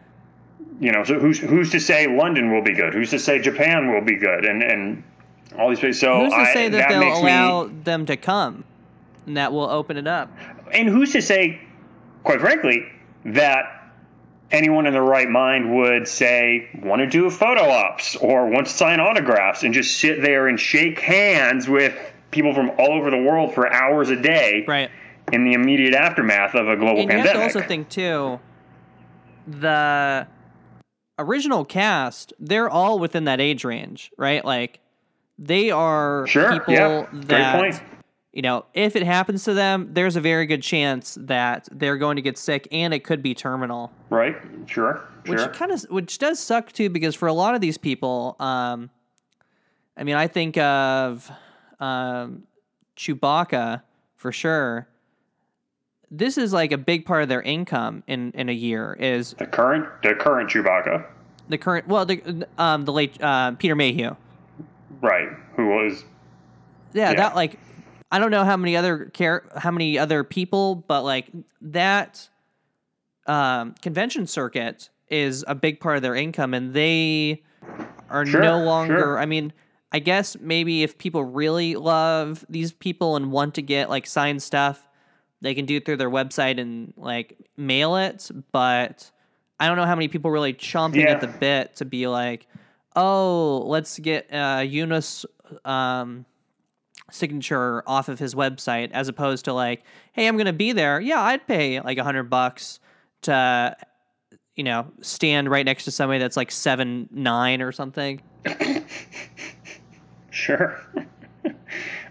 You 0.80 0.92
know, 0.92 1.04
so 1.04 1.18
who's 1.18 1.38
who's 1.38 1.70
to 1.70 1.80
say 1.80 2.06
London 2.06 2.52
will 2.52 2.62
be 2.62 2.72
good? 2.72 2.94
Who's 2.94 3.10
to 3.10 3.18
say 3.18 3.38
Japan 3.38 3.92
will 3.92 4.00
be 4.00 4.16
good? 4.16 4.44
And 4.44 4.62
and 4.62 5.02
all 5.58 5.68
these 5.68 5.80
places. 5.80 6.00
So 6.00 6.20
Who's 6.20 6.32
to 6.32 6.38
I, 6.38 6.54
say 6.54 6.68
that, 6.68 6.98
makes 6.98 7.16
they'll 7.16 7.24
allow 7.24 7.64
me 7.64 7.74
them 7.84 8.06
to 8.06 8.16
come, 8.16 8.64
and 9.26 9.36
that 9.36 9.52
will 9.52 9.68
open 9.68 9.96
it 9.96 10.06
up? 10.06 10.30
and 10.72 10.88
who's 10.88 11.12
to 11.12 11.22
say, 11.22 11.60
quite 12.24 12.40
frankly, 12.40 12.86
that 13.24 13.77
anyone 14.50 14.86
in 14.86 14.92
their 14.92 15.02
right 15.02 15.28
mind 15.28 15.74
would 15.76 16.08
say 16.08 16.68
want 16.82 17.00
to 17.00 17.06
do 17.06 17.28
photo 17.30 17.68
ops 17.68 18.16
or 18.16 18.48
want 18.48 18.66
to 18.66 18.72
sign 18.72 18.98
autographs 19.00 19.62
and 19.62 19.74
just 19.74 19.98
sit 19.98 20.22
there 20.22 20.48
and 20.48 20.58
shake 20.58 20.98
hands 21.00 21.68
with 21.68 21.94
people 22.30 22.54
from 22.54 22.70
all 22.78 22.92
over 22.92 23.10
the 23.10 23.16
world 23.18 23.54
for 23.54 23.70
hours 23.72 24.10
a 24.10 24.16
day 24.16 24.64
Right. 24.66 24.90
in 25.32 25.44
the 25.44 25.52
immediate 25.52 25.94
aftermath 25.94 26.54
of 26.54 26.68
a 26.68 26.76
global 26.76 27.02
And 27.02 27.10
you 27.10 27.16
have 27.18 27.26
pandemic. 27.26 27.52
to 27.52 27.58
also 27.58 27.68
think 27.68 27.88
too. 27.88 28.40
The 29.46 30.26
original 31.18 31.64
cast, 31.64 32.32
they're 32.38 32.68
all 32.68 32.98
within 32.98 33.24
that 33.24 33.40
age 33.40 33.64
range, 33.64 34.10
right? 34.18 34.44
Like 34.44 34.80
they 35.38 35.70
are 35.70 36.26
sure, 36.26 36.52
people 36.52 36.74
yeah, 36.74 37.06
that 37.12 37.54
point. 37.56 37.80
You 38.32 38.42
know, 38.42 38.66
if 38.74 38.94
it 38.94 39.02
happens 39.02 39.44
to 39.44 39.54
them, 39.54 39.88
there's 39.92 40.16
a 40.16 40.20
very 40.20 40.46
good 40.46 40.62
chance 40.62 41.16
that 41.20 41.68
they're 41.72 41.96
going 41.96 42.16
to 42.16 42.22
get 42.22 42.36
sick 42.38 42.68
and 42.70 42.92
it 42.92 43.02
could 43.04 43.22
be 43.22 43.34
terminal. 43.34 43.90
Right? 44.10 44.36
Sure, 44.66 45.00
Which 45.26 45.40
sure. 45.40 45.48
kind 45.48 45.72
of 45.72 45.82
which 45.84 46.18
does 46.18 46.38
suck 46.38 46.70
too 46.72 46.90
because 46.90 47.14
for 47.14 47.26
a 47.26 47.32
lot 47.32 47.54
of 47.54 47.60
these 47.60 47.78
people, 47.78 48.36
um 48.38 48.90
I 49.96 50.04
mean, 50.04 50.14
I 50.16 50.26
think 50.28 50.56
of 50.58 51.30
um 51.80 52.44
Chewbacca 52.96 53.82
for 54.16 54.30
sure. 54.32 54.88
This 56.10 56.38
is 56.38 56.52
like 56.52 56.72
a 56.72 56.78
big 56.78 57.04
part 57.06 57.22
of 57.22 57.28
their 57.28 57.42
income 57.42 58.02
in 58.06 58.32
in 58.32 58.48
a 58.48 58.52
year 58.52 58.96
is 59.00 59.34
The 59.38 59.46
current, 59.46 59.86
the 60.02 60.14
current 60.14 60.50
Chewbacca, 60.50 61.04
the 61.48 61.58
current 61.58 61.88
well 61.88 62.04
the 62.04 62.46
um 62.58 62.84
the 62.84 62.92
late 62.92 63.20
uh, 63.22 63.52
Peter 63.52 63.74
Mayhew. 63.74 64.14
right? 65.00 65.28
Who 65.56 65.66
was 65.68 66.04
yeah, 66.92 67.10
Yeah. 67.10 67.16
that 67.16 67.34
like 67.34 67.58
I 68.10 68.18
don't 68.18 68.30
know 68.30 68.44
how 68.44 68.56
many 68.56 68.76
other 68.76 69.06
care 69.06 69.44
how 69.56 69.70
many 69.70 69.98
other 69.98 70.24
people, 70.24 70.76
but 70.76 71.02
like 71.02 71.26
that 71.60 72.28
um, 73.26 73.74
convention 73.82 74.26
circuit 74.26 74.88
is 75.10 75.44
a 75.46 75.54
big 75.54 75.80
part 75.80 75.96
of 75.96 76.02
their 76.02 76.14
income, 76.14 76.54
and 76.54 76.72
they 76.72 77.42
are 78.10 78.24
Sure, 78.24 78.42
no 78.42 78.58
longer. 78.64 78.96
sure. 78.98 79.18
I 79.18 79.26
mean, 79.26 79.52
I 79.92 79.98
guess 79.98 80.36
maybe 80.40 80.82
if 80.82 80.96
people 80.98 81.24
really 81.24 81.74
love 81.76 82.44
these 82.48 82.72
people 82.72 83.16
and 83.16 83.30
want 83.30 83.54
to 83.56 83.62
get 83.62 83.90
like 83.90 84.06
signed 84.06 84.42
stuff, 84.42 84.86
they 85.40 85.54
can 85.54 85.66
do 85.66 85.76
it 85.76 85.84
through 85.84 85.96
their 85.98 86.10
website 86.10 86.58
and 86.60 86.92
like 86.96 87.36
mail 87.56 87.96
it. 87.96 88.30
But 88.52 89.10
I 89.60 89.66
don't 89.68 89.76
know 89.76 89.84
how 89.86 89.94
many 89.94 90.08
people 90.08 90.30
really 90.30 90.54
chomping 90.54 91.04
Yeah. 91.04 91.12
at 91.12 91.20
the 91.20 91.26
bit 91.28 91.76
to 91.76 91.84
be 91.84 92.06
like, 92.06 92.46
oh, 92.96 93.64
let's 93.66 93.98
get 93.98 94.26
uh, 94.32 94.60
Joonas 94.64 95.24
um, 95.64 96.24
signature 97.10 97.82
off 97.86 98.08
of 98.08 98.18
his 98.18 98.34
website, 98.34 98.90
as 98.92 99.08
opposed 99.08 99.44
to 99.46 99.52
like, 99.52 99.82
hey, 100.12 100.26
I'm 100.26 100.36
gonna 100.36 100.52
be 100.52 100.72
there. 100.72 101.00
Yeah, 101.00 101.22
I'd 101.22 101.46
pay 101.46 101.80
like 101.80 101.98
a 101.98 102.04
hundred 102.04 102.24
bucks 102.24 102.80
to, 103.22 103.76
you 104.56 104.64
know, 104.64 104.86
stand 105.00 105.50
right 105.50 105.64
next 105.64 105.84
to 105.84 105.90
somebody 105.90 106.18
that's 106.18 106.36
like 106.36 106.50
seven 106.50 107.08
nine 107.10 107.62
or 107.62 107.72
something. 107.72 108.20
Sure. 110.38 110.80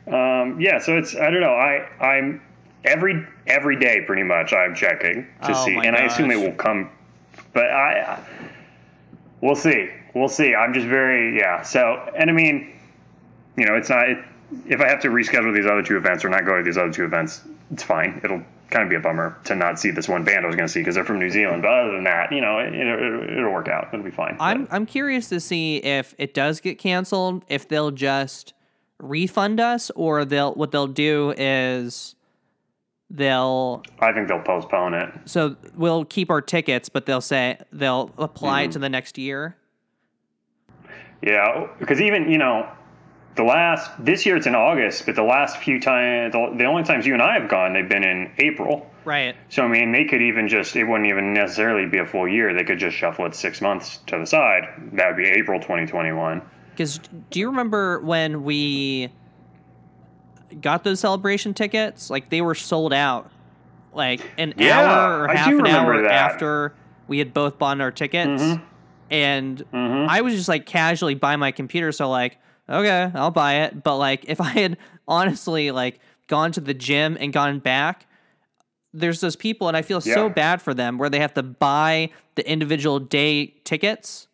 um, 0.07 0.59
yeah, 0.59 0.79
so 0.79 0.97
it's 0.97 1.15
I 1.15 1.29
don't 1.29 1.39
know. 1.39 1.53
I 1.53 1.87
I'm 2.03 2.41
every 2.83 3.25
every 3.47 3.79
day 3.79 4.01
pretty 4.05 4.23
much 4.23 4.51
I'm 4.51 4.75
checking 4.75 5.25
to 5.43 5.51
Oh 5.51 5.65
see, 5.65 5.77
and 5.77 5.95
I 5.95 6.01
assume 6.01 6.29
it 6.31 6.35
will 6.35 6.55
come, 6.55 6.89
but 7.53 7.65
I, 7.65 8.01
I 8.01 8.23
we'll 9.41 9.55
see. 9.55 9.89
We'll 10.13 10.27
see. 10.27 10.53
I'm 10.53 10.73
just 10.73 10.87
very 10.87 11.37
yeah. 11.37 11.61
So 11.61 12.11
and 12.17 12.29
I 12.29 12.33
mean, 12.33 12.77
you 13.55 13.65
know, 13.65 13.75
it's 13.75 13.89
not. 13.89 14.09
It, 14.09 14.17
if 14.65 14.81
I 14.81 14.87
have 14.87 15.01
to 15.01 15.09
reschedule 15.09 15.53
these 15.53 15.65
other 15.65 15.83
two 15.83 15.97
events 15.97 16.23
or 16.23 16.29
not 16.29 16.45
go 16.45 16.57
to 16.57 16.63
these 16.63 16.77
other 16.77 16.91
two 16.91 17.03
events, 17.03 17.41
it's 17.71 17.83
fine. 17.83 18.21
It'll 18.23 18.41
kind 18.69 18.83
of 18.83 18.89
be 18.89 18.95
a 18.95 18.99
bummer 18.99 19.37
to 19.45 19.55
not 19.55 19.79
see 19.79 19.91
this 19.91 20.07
one 20.07 20.23
band 20.23 20.45
I 20.45 20.47
was 20.47 20.55
going 20.55 20.67
to 20.67 20.71
see 20.71 20.81
because 20.81 20.95
they're 20.95 21.05
from 21.05 21.19
New 21.19 21.29
Zealand. 21.29 21.61
But 21.61 21.71
other 21.71 21.91
than 21.93 22.03
that, 22.05 22.31
you 22.31 22.41
know, 22.41 22.59
it, 22.59 22.73
it, 22.73 23.43
will 23.43 23.51
work 23.51 23.67
out. 23.67 23.89
It'll 23.93 24.03
be 24.03 24.11
fine. 24.11 24.37
I'm 24.39 24.65
but. 24.65 24.73
I'm 24.73 24.85
curious 24.85 25.29
to 25.29 25.39
see 25.39 25.77
if 25.77 26.13
it 26.17 26.33
does 26.33 26.59
get 26.59 26.77
canceled, 26.77 27.43
if 27.47 27.67
they'll 27.67 27.91
just 27.91 28.53
refund 28.99 29.59
us, 29.59 29.89
or 29.91 30.25
they'll 30.25 30.53
what 30.53 30.71
they'll 30.71 30.87
do 30.87 31.33
is 31.37 32.15
they'll. 33.09 33.83
I 33.99 34.11
think 34.11 34.27
they'll 34.27 34.41
postpone 34.41 34.93
it. 34.93 35.13
So 35.25 35.55
we'll 35.75 36.05
keep 36.05 36.29
our 36.29 36.41
tickets, 36.41 36.89
but 36.89 37.05
they'll 37.05 37.21
say 37.21 37.59
they'll 37.71 38.11
apply 38.17 38.63
mm-hmm. 38.63 38.69
it 38.69 38.73
to 38.73 38.79
the 38.79 38.89
next 38.89 39.17
year. 39.17 39.55
Yeah, 41.21 41.67
because 41.79 41.99
even 42.01 42.29
you 42.29 42.37
know 42.37 42.69
the 43.37 43.43
last 43.43 43.91
this 44.03 44.25
year 44.25 44.35
it's 44.35 44.47
in 44.47 44.55
August, 44.55 45.05
but 45.05 45.15
the 45.15 45.23
last 45.23 45.57
few 45.57 45.79
times, 45.79 46.33
the, 46.33 46.65
only 46.65 46.83
times 46.83 47.05
you 47.05 47.13
and 47.13 47.21
I 47.21 47.39
have 47.39 47.49
gone, 47.49 47.73
they've 47.73 47.87
been 47.87 48.03
in 48.03 48.31
April. 48.39 48.89
Right. 49.05 49.35
So 49.49 49.63
I 49.63 49.67
mean, 49.67 49.93
they 49.93 50.03
could 50.05 50.21
even 50.21 50.49
just 50.49 50.75
it 50.75 50.83
wouldn't 50.83 51.07
even 51.07 51.33
necessarily 51.33 51.87
be 51.87 51.99
a 51.99 52.05
full 52.05 52.27
year. 52.27 52.53
They 52.53 52.65
could 52.65 52.79
just 52.79 52.97
shuffle 52.97 53.25
it 53.25 53.35
six 53.35 53.61
months 53.61 53.99
to 54.07 54.17
the 54.17 54.25
side. 54.25 54.67
That 54.93 55.07
would 55.07 55.17
be 55.17 55.27
April 55.27 55.61
2021. 55.61 56.41
Because 56.71 56.99
do 57.29 57.39
you 57.39 57.47
remember 57.47 58.01
when 58.01 58.43
we 58.43 59.09
got 60.59 60.83
those 60.83 60.99
celebration 60.99 61.53
tickets? 61.53 62.09
Like 62.09 62.29
they 62.29 62.41
were 62.41 62.55
sold 62.55 62.91
out, 62.91 63.31
like 63.93 64.21
an 64.37 64.53
yeah, 64.57 64.79
hour 64.81 65.23
or 65.23 65.27
half 65.29 65.47
an 65.47 65.65
hour 65.65 66.01
that. 66.01 66.11
after 66.11 66.75
we 67.07 67.19
had 67.19 67.33
both 67.33 67.57
bought 67.57 67.79
our 67.79 67.91
tickets. 67.91 68.41
Mm-hmm. 68.41 68.63
And 69.09 69.57
mm-hmm. 69.71 70.09
I 70.09 70.19
was 70.21 70.33
just 70.33 70.49
like 70.49 70.65
casually 70.65 71.15
by 71.15 71.37
my 71.37 71.51
computer, 71.51 71.93
so 71.93 72.09
like 72.09 72.37
okay, 72.69 73.11
I'll 73.13 73.31
buy 73.31 73.63
it. 73.63 73.83
But 73.83 73.97
like, 73.97 74.25
if 74.27 74.41
I 74.41 74.49
had 74.49 74.77
honestly 75.07 75.71
like 75.71 75.99
gone 76.27 76.51
to 76.53 76.61
the 76.61 76.73
gym 76.73 77.17
and 77.19 77.31
gone 77.31 77.59
back, 77.59 78.07
there's 78.93 79.21
those 79.21 79.35
people, 79.35 79.67
and 79.67 79.77
I 79.77 79.81
feel 79.81 80.01
yeah. 80.03 80.13
so 80.13 80.29
bad 80.29 80.61
for 80.61 80.73
them 80.73 80.97
where 80.97 81.09
they 81.09 81.19
have 81.19 81.33
to 81.35 81.43
buy 81.43 82.09
the 82.35 82.49
individual 82.49 82.99
day 82.99 83.47
tickets 83.63 84.27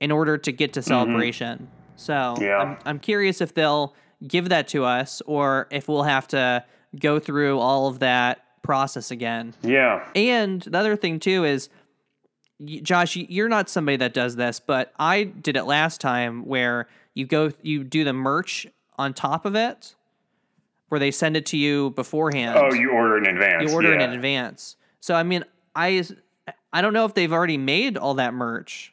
in 0.00 0.10
order 0.10 0.36
to 0.38 0.52
get 0.52 0.72
to 0.74 0.80
mm-hmm. 0.80 0.88
celebration. 0.88 1.58
Mm-hmm. 1.58 1.66
So 1.96 2.34
yeah. 2.40 2.56
I'm, 2.56 2.78
I'm 2.84 2.98
curious 2.98 3.40
if 3.40 3.54
they'll 3.54 3.94
give 4.26 4.48
that 4.48 4.68
to 4.68 4.84
us 4.84 5.22
or 5.26 5.68
if 5.70 5.88
we'll 5.88 6.02
have 6.02 6.28
to 6.28 6.64
go 6.98 7.18
through 7.18 7.58
all 7.58 7.88
of 7.88 8.00
that 8.00 8.44
process 8.62 9.10
again. 9.10 9.54
Yeah. 9.62 10.06
And 10.14 10.62
the 10.62 10.78
other 10.78 10.96
thing 10.96 11.20
too 11.20 11.44
is 11.44 11.68
Josh, 12.64 13.16
you're 13.16 13.48
not 13.48 13.68
somebody 13.70 13.96
that 13.98 14.12
does 14.12 14.36
this, 14.36 14.60
but 14.60 14.92
I 14.98 15.24
did 15.24 15.56
it 15.56 15.64
last 15.64 16.00
time 16.00 16.44
where 16.44 16.88
you 17.20 17.26
go 17.26 17.52
you 17.62 17.84
do 17.84 18.02
the 18.02 18.12
merch 18.12 18.66
on 18.98 19.14
top 19.14 19.44
of 19.44 19.54
it 19.54 19.94
where 20.88 20.98
they 20.98 21.10
send 21.10 21.36
it 21.36 21.46
to 21.46 21.56
you 21.56 21.90
beforehand. 21.90 22.58
Oh, 22.58 22.74
you 22.74 22.90
order 22.90 23.18
in 23.18 23.26
advance. 23.26 23.70
You 23.70 23.74
order 23.74 23.94
yeah. 23.94 24.04
in 24.04 24.12
advance. 24.12 24.76
So 24.98 25.14
I 25.14 25.22
mean, 25.22 25.44
I 25.76 26.04
I 26.72 26.82
don't 26.82 26.92
know 26.92 27.04
if 27.04 27.14
they've 27.14 27.32
already 27.32 27.58
made 27.58 27.96
all 27.96 28.14
that 28.14 28.34
merch 28.34 28.92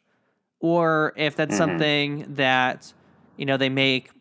or 0.59 1.13
if 1.15 1.35
that's 1.35 1.55
mm-hmm. 1.55 1.57
something 1.57 2.35
that 2.35 2.93
you 3.37 3.45
know 3.45 3.57
they 3.57 3.69
make 3.69 4.11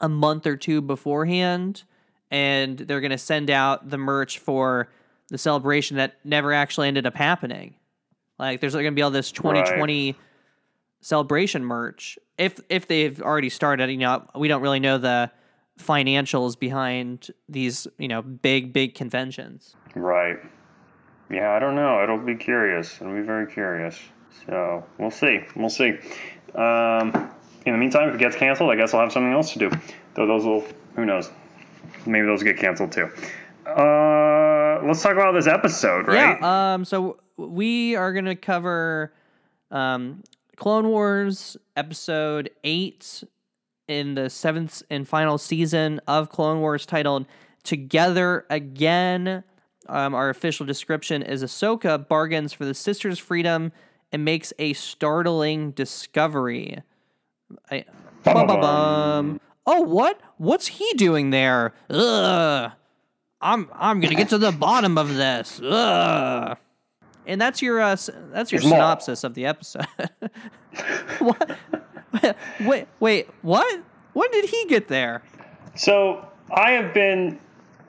a 0.00 0.08
month 0.08 0.46
or 0.46 0.56
two 0.56 0.82
beforehand 0.82 1.84
and 2.30 2.78
they're 2.78 3.00
going 3.00 3.12
to 3.12 3.18
send 3.18 3.48
out 3.48 3.88
the 3.88 3.98
merch 3.98 4.38
for 4.38 4.88
the 5.28 5.38
celebration 5.38 5.96
that 5.98 6.16
never 6.24 6.52
actually 6.52 6.88
ended 6.88 7.06
up 7.06 7.14
happening. 7.14 7.74
Like 8.38 8.60
there's 8.60 8.72
going 8.72 8.86
to 8.86 8.90
be 8.90 9.02
all 9.02 9.10
this 9.10 9.30
2020 9.30 10.12
right. 10.12 10.16
Celebration 11.04 11.62
merch 11.62 12.18
if 12.38 12.58
if 12.70 12.88
they've 12.88 13.20
already 13.20 13.50
started, 13.50 13.90
you 13.90 13.98
know, 13.98 14.26
we 14.34 14.48
don't 14.48 14.62
really 14.62 14.80
know 14.80 14.96
the 14.96 15.30
financials 15.78 16.58
behind 16.58 17.30
these, 17.48 17.86
you 17.98 18.08
know, 18.08 18.22
big 18.22 18.72
big 18.72 18.94
conventions. 18.94 19.76
Right. 19.94 20.38
Yeah, 21.30 21.52
I 21.52 21.58
don't 21.58 21.74
know. 21.74 22.02
It'll 22.02 22.18
be 22.18 22.36
curious. 22.36 23.00
It'll 23.00 23.14
be 23.14 23.20
very 23.20 23.46
curious. 23.52 23.98
So 24.46 24.84
we'll 24.98 25.10
see. 25.10 25.40
We'll 25.54 25.68
see. 25.68 25.90
Um, 26.54 27.30
in 27.66 27.72
the 27.72 27.78
meantime, 27.78 28.08
if 28.08 28.14
it 28.16 28.18
gets 28.18 28.36
canceled, 28.36 28.70
I 28.70 28.76
guess 28.76 28.94
I'll 28.94 29.00
have 29.00 29.12
something 29.12 29.32
else 29.32 29.52
to 29.52 29.58
do. 29.58 29.70
Though 30.14 30.26
those 30.26 30.44
will, 30.44 30.64
who 30.96 31.04
knows? 31.04 31.30
Maybe 32.06 32.26
those 32.26 32.42
get 32.42 32.56
canceled 32.56 32.92
too. 32.92 33.10
Uh, 33.66 34.80
let's 34.84 35.02
talk 35.02 35.12
about 35.12 35.32
this 35.32 35.46
episode, 35.46 36.06
right? 36.06 36.38
Yeah. 36.40 36.74
Um. 36.74 36.84
So 36.84 37.18
we 37.36 37.94
are 37.94 38.12
gonna 38.12 38.36
cover 38.36 39.12
um 39.70 40.22
Clone 40.56 40.88
Wars 40.88 41.56
episode 41.76 42.50
8 42.62 43.24
in 43.88 44.14
the 44.14 44.30
seventh 44.30 44.82
and 44.90 45.06
final 45.06 45.38
season 45.38 46.00
of 46.06 46.30
Clone 46.30 46.60
Wars 46.60 46.86
titled 46.86 47.26
Together 47.62 48.46
Again. 48.50 49.44
Um, 49.88 50.14
our 50.14 50.30
official 50.30 50.64
description 50.64 51.22
is 51.22 51.42
Ahsoka 51.42 52.08
bargains 52.08 52.52
for 52.52 52.64
the 52.64 52.74
sisters' 52.74 53.18
freedom 53.18 53.72
and 54.12 54.24
makes 54.24 54.52
a 54.58 54.72
startling 54.72 55.72
discovery. 55.72 56.82
I, 57.70 57.84
oh, 59.66 59.80
what? 59.82 60.20
What's 60.38 60.68
he 60.68 60.92
doing 60.94 61.30
there? 61.30 61.74
Ugh. 61.90 62.72
I'm 63.40 63.68
I'm 63.74 64.00
gonna 64.00 64.14
get 64.14 64.30
to 64.30 64.38
the 64.38 64.52
bottom 64.52 64.96
of 64.96 65.14
this. 65.14 65.60
Ugh. 65.62 66.56
And 67.26 67.40
that's 67.40 67.62
your 67.62 67.80
uh, 67.80 67.96
that's 68.32 68.52
your 68.52 68.60
synopsis 68.60 69.24
of 69.24 69.34
the 69.34 69.46
episode. 69.46 69.86
what? 71.18 71.58
wait, 72.60 72.86
wait, 73.00 73.28
what? 73.42 73.82
When 74.12 74.30
did 74.30 74.44
he 74.46 74.66
get 74.66 74.88
there? 74.88 75.22
So 75.74 76.28
I 76.54 76.72
have 76.72 76.94
been 76.94 77.38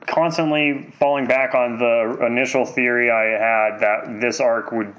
constantly 0.07 0.93
falling 0.99 1.27
back 1.27 1.55
on 1.55 1.77
the 1.77 2.25
initial 2.25 2.65
theory 2.65 3.11
I 3.11 3.23
had 3.23 3.79
that 3.79 4.21
this 4.21 4.39
arc 4.39 4.71
would 4.71 4.93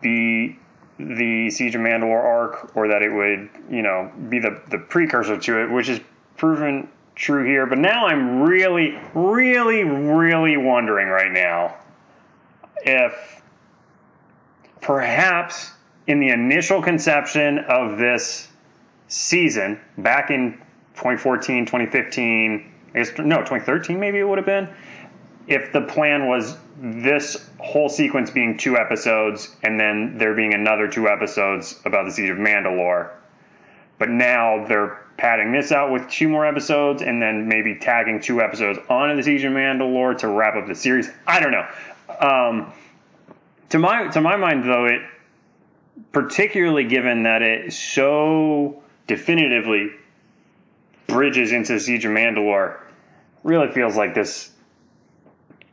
be 0.00 0.58
the 0.98 1.50
Siege 1.50 1.74
of 1.74 1.82
Mandalore 1.82 2.24
arc, 2.24 2.74
or 2.74 2.88
that 2.88 3.02
it 3.02 3.12
would, 3.12 3.50
you 3.70 3.82
know, 3.82 4.10
be 4.28 4.38
the 4.38 4.60
the 4.70 4.78
precursor 4.78 5.38
to 5.38 5.62
it, 5.62 5.70
which 5.70 5.88
is 5.88 6.00
proven 6.36 6.88
true 7.14 7.44
here. 7.44 7.66
But 7.66 7.78
now 7.78 8.06
I'm 8.06 8.42
really, 8.42 8.98
really, 9.14 9.84
really 9.84 10.56
wondering 10.56 11.08
right 11.08 11.32
now 11.32 11.76
if 12.82 13.42
perhaps 14.86 15.72
in 16.06 16.20
the 16.20 16.30
initial 16.30 16.80
conception 16.80 17.58
of 17.58 17.98
this 17.98 18.46
season 19.08 19.80
back 19.98 20.30
in 20.30 20.52
2014, 20.94 21.66
2015, 21.66 22.72
I 22.94 22.98
guess, 22.98 23.10
no, 23.18 23.38
2013 23.38 23.98
maybe 23.98 24.20
it 24.20 24.22
would 24.22 24.38
have 24.38 24.46
been, 24.46 24.68
if 25.48 25.72
the 25.72 25.80
plan 25.80 26.28
was 26.28 26.56
this 26.78 27.50
whole 27.58 27.88
sequence 27.88 28.30
being 28.30 28.58
two 28.58 28.76
episodes 28.76 29.56
and 29.64 29.78
then 29.78 30.18
there 30.18 30.34
being 30.34 30.54
another 30.54 30.86
two 30.86 31.08
episodes 31.08 31.80
about 31.84 32.04
the 32.04 32.12
Siege 32.12 32.30
of 32.30 32.38
Mandalore. 32.38 33.10
But 33.98 34.10
now 34.10 34.66
they're 34.68 35.04
padding 35.16 35.50
this 35.50 35.72
out 35.72 35.90
with 35.90 36.08
two 36.08 36.28
more 36.28 36.46
episodes 36.46 37.02
and 37.02 37.20
then 37.20 37.48
maybe 37.48 37.74
tagging 37.74 38.20
two 38.20 38.40
episodes 38.40 38.78
onto 38.88 39.16
the 39.16 39.22
Siege 39.24 39.42
of 39.42 39.52
Mandalore 39.52 40.16
to 40.18 40.28
wrap 40.28 40.54
up 40.54 40.68
the 40.68 40.76
series. 40.76 41.10
I 41.26 41.40
don't 41.40 41.52
know. 41.52 41.66
Um, 42.20 42.72
to 43.70 43.78
my 43.78 44.08
to 44.08 44.20
my 44.20 44.36
mind, 44.36 44.64
though, 44.64 44.86
it 44.86 45.02
particularly 46.12 46.84
given 46.84 47.22
that 47.24 47.42
it 47.42 47.72
so 47.72 48.82
definitively 49.06 49.90
bridges 51.06 51.52
into 51.52 51.78
Siege 51.78 52.04
of 52.04 52.12
Mandalore, 52.12 52.78
really 53.42 53.70
feels 53.72 53.96
like 53.96 54.14
this 54.14 54.50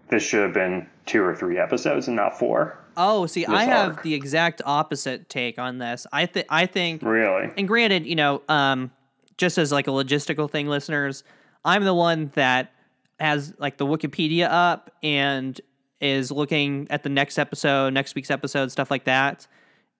this 0.09 0.23
should 0.23 0.43
have 0.43 0.53
been 0.53 0.87
two 1.05 1.23
or 1.23 1.35
three 1.35 1.57
episodes 1.57 2.07
and 2.07 2.15
not 2.15 2.37
four. 2.37 2.77
Oh, 2.95 3.25
see, 3.25 3.45
I 3.45 3.63
have 3.63 4.03
the 4.03 4.13
exact 4.13 4.61
opposite 4.65 5.27
take 5.27 5.57
on 5.57 5.79
this. 5.79 6.05
I 6.13 6.27
think 6.27 6.45
I 6.49 6.65
think 6.67 7.01
really, 7.01 7.51
and 7.57 7.67
granted, 7.67 8.05
you 8.05 8.15
know, 8.15 8.43
um, 8.47 8.91
just 9.37 9.57
as 9.57 9.71
like 9.71 9.87
a 9.87 9.91
logistical 9.91 10.49
thing, 10.49 10.67
listeners, 10.67 11.23
I'm 11.65 11.83
the 11.83 11.93
one 11.93 12.31
that 12.35 12.71
has 13.19 13.53
like 13.57 13.77
the 13.77 13.85
Wikipedia 13.85 14.47
up 14.49 14.91
and 15.01 15.59
is 16.03 16.31
looking 16.31 16.87
at 16.89 17.03
the 17.03 17.09
next 17.09 17.39
episode, 17.39 17.93
next 17.93 18.13
week's 18.13 18.29
episode, 18.29 18.71
stuff 18.71 18.91
like 18.91 19.05
that. 19.05 19.47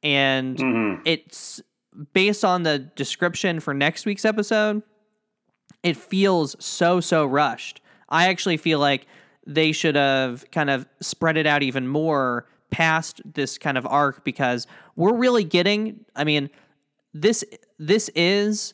And 0.04 0.58
mm-hmm. 0.58 1.02
it's 1.06 1.62
based 2.14 2.44
on 2.44 2.64
the 2.64 2.80
description 2.80 3.60
for 3.60 3.74
next 3.74 4.06
week's 4.06 4.26
episode, 4.26 4.84
it 5.82 5.96
feels 5.96 6.56
so, 6.64 7.00
so 7.00 7.26
rushed. 7.26 7.82
I 8.10 8.28
actually 8.28 8.58
feel 8.58 8.80
like 8.80 9.08
they 9.48 9.72
should 9.72 9.96
have 9.96 10.50
kind 10.52 10.70
of 10.70 10.86
spread 11.02 11.38
it 11.38 11.48
out 11.48 11.64
even 11.64 11.88
more 11.88 12.48
past 12.70 13.22
this 13.26 13.58
kind 13.58 13.78
of 13.78 13.86
arc 13.86 14.24
because 14.26 14.68
we're 14.96 15.16
really 15.16 15.44
getting, 15.44 16.06
I 16.16 16.26
mean, 16.26 16.50
this 17.14 17.46
this 17.78 18.10
is 18.16 18.74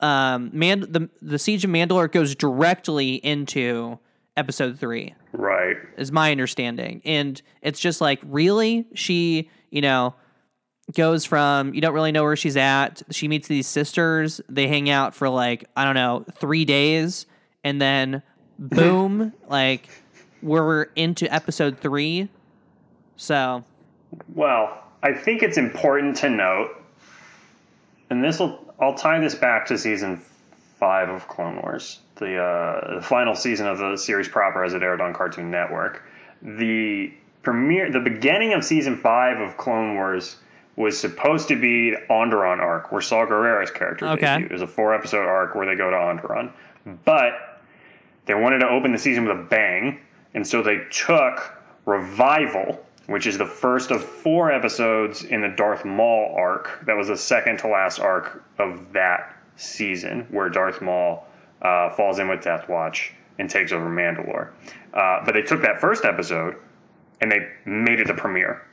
um 0.00 0.50
man 0.52 0.80
the 0.80 1.10
the 1.20 1.38
siege 1.38 1.64
of 1.64 1.70
Mandalore 1.70 2.10
goes 2.10 2.34
directly 2.34 3.16
into 3.16 3.98
episode 4.36 4.78
3 4.78 5.14
Right. 5.32 5.76
Is 5.96 6.12
my 6.12 6.30
understanding. 6.30 7.02
And 7.04 7.40
it's 7.62 7.78
just 7.80 8.00
like, 8.00 8.20
really? 8.24 8.86
She, 8.94 9.50
you 9.70 9.80
know, 9.80 10.14
goes 10.94 11.24
from 11.24 11.74
you 11.74 11.80
don't 11.80 11.94
really 11.94 12.12
know 12.12 12.22
where 12.22 12.36
she's 12.36 12.56
at. 12.56 13.02
She 13.10 13.28
meets 13.28 13.48
these 13.48 13.66
sisters. 13.66 14.40
They 14.48 14.68
hang 14.68 14.88
out 14.88 15.14
for 15.14 15.28
like, 15.28 15.68
I 15.76 15.84
don't 15.84 15.94
know, 15.94 16.24
three 16.36 16.64
days. 16.64 17.26
And 17.64 17.80
then 17.80 18.22
boom, 18.58 19.32
like 19.48 19.88
we're 20.42 20.84
into 20.96 21.32
episode 21.32 21.78
three. 21.80 22.28
So 23.16 23.64
Well, 24.34 24.82
I 25.02 25.12
think 25.12 25.42
it's 25.42 25.58
important 25.58 26.16
to 26.18 26.30
note, 26.30 26.70
and 28.10 28.22
this 28.22 28.38
will 28.38 28.74
I'll 28.80 28.94
tie 28.94 29.18
this 29.20 29.34
back 29.34 29.66
to 29.66 29.78
season 29.78 30.20
five 30.78 31.08
of 31.08 31.28
Clone 31.28 31.60
Wars, 31.62 32.00
the 32.16 32.38
uh, 32.38 32.94
the 32.96 33.02
final 33.02 33.34
season 33.34 33.66
of 33.66 33.78
the 33.78 33.96
series 33.96 34.28
proper 34.28 34.64
as 34.64 34.74
it 34.74 34.82
aired 34.82 35.00
on 35.00 35.14
Cartoon 35.14 35.50
Network. 35.50 36.02
The 36.42 37.12
premiere, 37.42 37.90
the 37.90 38.00
beginning 38.00 38.52
of 38.52 38.64
season 38.64 38.96
five 38.96 39.40
of 39.40 39.56
Clone 39.56 39.94
Wars 39.94 40.36
was 40.76 40.98
supposed 41.00 41.48
to 41.48 41.56
be 41.58 41.90
the 41.92 41.96
Onderon 42.10 42.58
arc, 42.58 42.92
where 42.92 43.00
Saw 43.00 43.24
Gerrera's 43.26 43.70
character 43.70 44.06
Okay. 44.08 44.26
debuted. 44.26 44.44
It 44.46 44.52
was 44.52 44.62
a 44.62 44.66
four 44.66 44.94
episode 44.94 45.26
arc 45.26 45.54
where 45.54 45.64
they 45.66 45.74
go 45.74 45.90
to 45.90 45.96
Onderon, 45.96 46.50
but 47.04 47.62
they 48.26 48.34
wanted 48.34 48.58
to 48.58 48.68
open 48.68 48.92
the 48.92 48.98
season 48.98 49.24
with 49.26 49.38
a 49.38 49.42
bang, 49.42 50.00
and 50.34 50.46
so 50.46 50.62
they 50.62 50.80
took 50.90 51.52
Revival, 51.86 52.84
which 53.06 53.26
is 53.26 53.38
the 53.38 53.46
first 53.46 53.90
of 53.90 54.04
four 54.04 54.50
episodes 54.50 55.22
in 55.22 55.40
the 55.40 55.48
Darth 55.48 55.84
Maul 55.84 56.34
arc. 56.36 56.80
That 56.84 56.96
was 56.96 57.08
the 57.08 57.16
second 57.16 57.58
to 57.60 57.68
last 57.68 57.98
arc 58.00 58.42
of 58.58 58.92
that 58.92 59.34
season, 59.56 60.26
where 60.30 60.48
Darth 60.50 60.82
Maul 60.82 61.26
uh, 61.62 61.90
falls 61.90 62.18
in 62.18 62.28
with 62.28 62.42
Death 62.42 62.68
Watch 62.68 63.12
and 63.38 63.50
takes 63.50 63.72
over 63.72 63.88
Mandalore. 63.88 64.50
Uh, 64.92 65.24
but 65.24 65.34
they 65.34 65.42
took 65.42 65.62
that 65.62 65.80
first 65.80 66.04
episode 66.04 66.56
and 67.20 67.30
they 67.30 67.48
made 67.64 68.00
it 68.00 68.06
the 68.06 68.14
premiere. 68.14 68.66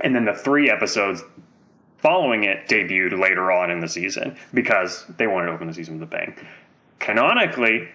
And 0.00 0.14
then 0.14 0.24
the 0.24 0.34
three 0.34 0.70
episodes 0.70 1.22
following 1.98 2.44
it 2.44 2.68
debuted 2.68 3.18
later 3.18 3.52
on 3.52 3.70
in 3.70 3.80
the 3.80 3.88
season 3.88 4.36
because 4.54 5.04
they 5.16 5.26
wanted 5.26 5.48
to 5.48 5.52
open 5.52 5.66
the 5.66 5.74
season 5.74 5.98
with 5.98 6.08
a 6.08 6.10
bang. 6.10 6.34
Canonically, 6.98 7.88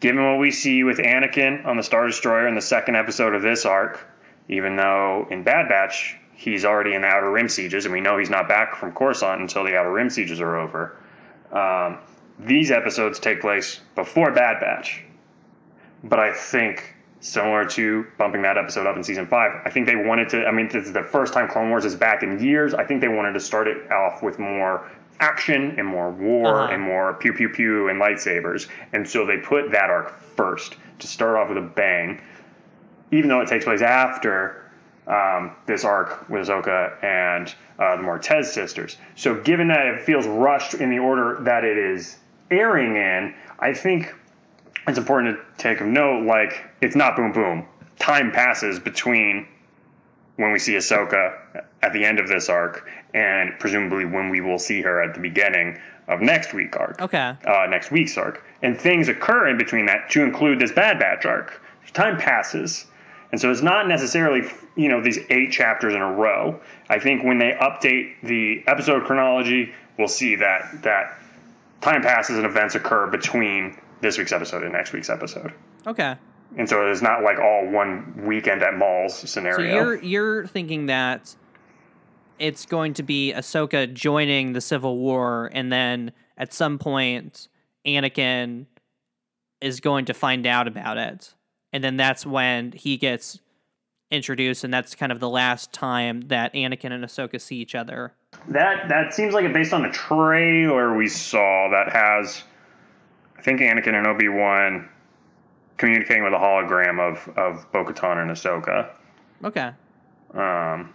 given 0.00 0.24
what 0.24 0.38
we 0.38 0.50
see 0.50 0.84
with 0.84 0.98
Anakin 0.98 1.66
on 1.66 1.76
the 1.76 1.82
Star 1.82 2.06
Destroyer 2.06 2.46
in 2.46 2.54
the 2.54 2.60
second 2.60 2.96
episode 2.96 3.34
of 3.34 3.42
this 3.42 3.64
arc, 3.64 4.06
even 4.48 4.76
though 4.76 5.26
in 5.30 5.42
Bad 5.42 5.68
Batch 5.68 6.16
he's 6.34 6.64
already 6.64 6.94
in 6.94 7.02
the 7.02 7.08
Outer 7.08 7.30
Rim 7.30 7.48
sieges, 7.48 7.84
and 7.84 7.92
we 7.92 8.00
know 8.00 8.16
he's 8.16 8.30
not 8.30 8.48
back 8.48 8.76
from 8.76 8.92
Coruscant 8.92 9.40
until 9.40 9.64
the 9.64 9.76
Outer 9.76 9.92
Rim 9.92 10.08
sieges 10.08 10.40
are 10.40 10.56
over. 10.56 10.96
Um, 11.50 11.98
these 12.38 12.70
episodes 12.70 13.18
take 13.18 13.40
place 13.40 13.80
before 13.94 14.32
Bad 14.32 14.60
Batch, 14.60 15.04
but 16.04 16.18
I 16.18 16.32
think 16.32 16.94
similar 17.20 17.64
to 17.64 18.06
bumping 18.16 18.42
that 18.42 18.56
episode 18.56 18.86
up 18.86 18.96
in 18.96 19.02
season 19.02 19.26
five, 19.26 19.60
I 19.64 19.70
think 19.70 19.86
they 19.86 19.96
wanted 19.96 20.28
to. 20.30 20.46
I 20.46 20.52
mean, 20.52 20.68
this 20.68 20.86
is 20.86 20.92
the 20.92 21.02
first 21.02 21.32
time 21.32 21.48
Clone 21.48 21.70
Wars 21.70 21.84
is 21.84 21.96
back 21.96 22.22
in 22.22 22.38
years. 22.42 22.74
I 22.74 22.84
think 22.84 23.00
they 23.00 23.08
wanted 23.08 23.32
to 23.32 23.40
start 23.40 23.66
it 23.66 23.90
off 23.90 24.22
with 24.22 24.38
more 24.38 24.88
action 25.20 25.74
and 25.78 25.86
more 25.86 26.10
war 26.10 26.46
Uh-huh. 26.62 26.72
and 26.72 26.80
more 26.82 27.14
pew 27.14 27.32
pew 27.32 27.48
pew 27.48 27.88
and 27.88 28.00
lightsabers, 28.00 28.68
and 28.92 29.08
so 29.08 29.26
they 29.26 29.38
put 29.38 29.72
that 29.72 29.90
arc 29.90 30.18
first 30.20 30.76
to 31.00 31.06
start 31.08 31.36
off 31.36 31.48
with 31.48 31.58
a 31.58 31.66
bang. 31.66 32.20
Even 33.10 33.28
though 33.30 33.40
it 33.40 33.48
takes 33.48 33.64
place 33.64 33.80
after 33.82 34.70
um, 35.08 35.52
this 35.66 35.82
arc 35.84 36.28
with 36.28 36.46
Ahsoka 36.46 37.02
and 37.02 37.52
uh, 37.78 37.96
the 37.96 38.02
Martez 38.02 38.44
sisters. 38.44 38.98
So, 39.16 39.34
given 39.40 39.68
that 39.68 39.86
it 39.86 40.02
feels 40.02 40.26
rushed 40.26 40.74
in 40.74 40.90
the 40.90 40.98
order 40.98 41.38
that 41.40 41.64
it 41.64 41.78
is 41.78 42.18
airing 42.50 42.96
in, 42.96 43.34
I 43.58 43.74
think 43.74 44.14
it's 44.86 44.98
important 44.98 45.38
to 45.38 45.62
take 45.62 45.80
a 45.80 45.84
note 45.84 46.24
like, 46.24 46.64
it's 46.80 46.96
not 46.96 47.16
boom 47.16 47.32
boom. 47.32 47.66
Time 47.98 48.32
passes 48.32 48.78
between 48.78 49.46
when 50.36 50.52
we 50.52 50.58
see 50.58 50.74
Ahsoka 50.74 51.64
at 51.82 51.92
the 51.92 52.04
end 52.04 52.20
of 52.20 52.28
this 52.28 52.48
arc 52.48 52.88
and 53.12 53.52
presumably 53.58 54.04
when 54.04 54.28
we 54.28 54.40
will 54.40 54.58
see 54.58 54.82
her 54.82 55.02
at 55.02 55.14
the 55.14 55.20
beginning 55.20 55.78
of 56.06 56.20
next 56.20 56.54
week 56.54 56.74
arc 56.76 57.00
okay, 57.02 57.34
uh, 57.44 57.66
next 57.68 57.90
week's 57.90 58.16
arc. 58.16 58.44
And 58.62 58.80
things 58.80 59.08
occur 59.08 59.48
in 59.48 59.58
between 59.58 59.86
that 59.86 60.10
to 60.10 60.22
include 60.22 60.58
this 60.58 60.72
Bad 60.72 60.98
Batch 60.98 61.26
arc. 61.26 61.60
Time 61.92 62.18
passes. 62.18 62.86
And 63.30 63.40
so 63.40 63.50
it's 63.50 63.62
not 63.62 63.88
necessarily, 63.88 64.48
you 64.74 64.88
know, 64.88 65.02
these 65.02 65.18
eight 65.28 65.52
chapters 65.52 65.94
in 65.94 66.00
a 66.00 66.12
row. 66.12 66.60
I 66.88 66.98
think 66.98 67.24
when 67.24 67.38
they 67.38 67.52
update 67.52 68.14
the 68.22 68.62
episode 68.66 69.04
chronology, 69.04 69.74
we'll 69.98 70.08
see 70.08 70.36
that 70.36 70.82
that 70.82 71.18
time 71.80 72.02
passes 72.02 72.36
and 72.36 72.46
events 72.46 72.74
occur 72.74 73.06
between 73.06 73.78
this 74.00 74.18
week's 74.18 74.32
episode 74.32 74.62
and 74.62 74.72
next 74.72 74.92
week's 74.92 75.10
episode. 75.10 75.52
okay. 75.86 76.16
And 76.56 76.66
so 76.66 76.90
it's 76.90 77.02
not 77.02 77.22
like 77.22 77.38
all 77.38 77.68
one 77.68 78.24
weekend 78.26 78.62
at 78.62 78.74
malls 78.74 79.14
scenario. 79.14 79.56
So 79.58 79.62
you're 79.62 80.02
you're 80.02 80.46
thinking 80.46 80.86
that 80.86 81.36
it's 82.38 82.64
going 82.64 82.94
to 82.94 83.02
be 83.02 83.34
Ahsoka 83.36 83.92
joining 83.92 84.54
the 84.54 84.62
Civil 84.62 84.96
War, 84.96 85.50
and 85.52 85.70
then 85.70 86.12
at 86.38 86.54
some 86.54 86.78
point 86.78 87.48
Anakin 87.84 88.64
is 89.60 89.80
going 89.80 90.06
to 90.06 90.14
find 90.14 90.46
out 90.46 90.66
about 90.66 90.96
it, 90.96 91.34
and 91.72 91.84
then 91.84 91.98
that's 91.98 92.24
when 92.24 92.72
he 92.72 92.96
gets 92.96 93.40
introduced, 94.10 94.64
and 94.64 94.72
that's 94.72 94.94
kind 94.94 95.12
of 95.12 95.20
the 95.20 95.28
last 95.28 95.72
time 95.72 96.22
that 96.28 96.54
Anakin 96.54 96.92
and 96.92 97.04
Ahsoka 97.04 97.38
see 97.38 97.56
each 97.56 97.74
other. 97.74 98.14
That 98.48 98.88
that 98.88 99.12
seems 99.12 99.34
like 99.34 99.44
it 99.44 99.52
based 99.52 99.72
on 99.72 99.84
a 99.84 99.92
trailer 99.92 100.96
we 100.96 101.08
saw 101.08 101.68
that 101.70 101.92
has, 101.92 102.42
I 103.36 103.42
think 103.42 103.60
Anakin 103.60 103.94
and 103.94 104.06
Obi 104.06 104.28
Wan 104.28 104.88
communicating 105.76 106.24
with 106.24 106.32
a 106.32 106.38
hologram 106.38 106.98
of 106.98 107.28
of 107.36 107.70
Bo-Katan 107.72 108.22
and 108.22 108.30
Ahsoka. 108.30 108.90
Okay. 109.44 109.70
Um, 110.34 110.94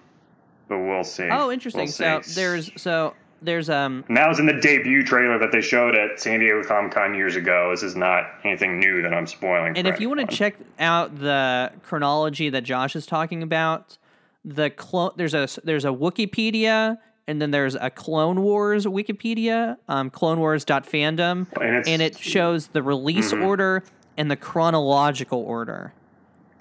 but 0.68 0.80
we'll 0.80 1.04
see. 1.04 1.30
Oh, 1.30 1.52
interesting. 1.52 1.84
We'll 1.84 1.92
so 1.92 2.22
there's 2.34 2.72
so 2.82 3.14
there's 3.44 3.70
um 3.70 4.04
And 4.08 4.18
that 4.18 4.28
was 4.28 4.40
in 4.40 4.48
the 4.48 4.60
debut 4.60 5.04
trailer 5.04 5.38
that 5.38 5.52
they 5.52 5.62
showed 5.62 5.96
at 5.96 6.20
San 6.20 6.40
Diego 6.40 6.64
Comic 6.64 6.94
Con 6.94 7.14
years 7.14 7.36
ago. 7.36 7.70
This 7.70 7.84
is 7.84 7.96
not 7.96 8.26
anything 8.44 8.80
new 8.80 9.04
that 9.04 9.14
I'm 9.14 9.28
spoiling. 9.28 9.78
And 9.78 9.88
if 9.88 10.00
you 10.00 10.10
want 10.10 10.28
to 10.28 10.36
check 10.36 10.56
out 10.80 11.20
the 11.20 11.72
chronology 11.84 12.50
that 12.50 12.64
Josh 12.64 12.96
is 12.96 13.06
talking 13.06 13.44
about, 13.44 14.00
the 14.44 14.72
clone 14.72 15.12
there's 15.18 15.36
a 15.36 15.48
there's 15.64 15.86
a 15.86 15.90
Wikipedia 15.90 16.98
and 17.28 17.42
then 17.42 17.52
there's 17.52 17.76
a 17.76 17.90
Clone 17.90 18.42
Wars 18.42 18.86
Wikipedia, 18.86 19.78
um, 19.88 20.10
clonewars.fandom, 20.12 21.48
And 21.62 21.88
and 21.88 22.02
it 22.02 22.18
shows 22.18 22.68
the 22.68 22.84
release 22.84 23.32
order 23.34 23.84
and 24.18 24.30
the 24.30 24.36
chronological 24.36 25.40
order. 25.40 25.94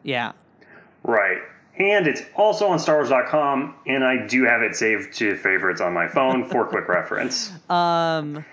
Yeah. 0.02 0.32
Right. 1.02 1.38
And 1.78 2.06
it's 2.06 2.22
also 2.36 2.68
on 2.68 2.78
StarWars.com, 2.78 3.74
and 3.86 4.04
I 4.04 4.26
do 4.26 4.44
have 4.44 4.62
it 4.62 4.76
saved 4.76 5.14
to 5.14 5.36
favorites 5.36 5.80
on 5.80 5.92
my 5.92 6.06
phone 6.06 6.44
for 6.44 6.64
quick 6.66 6.88
reference. 6.88 7.50
Um, 7.70 8.44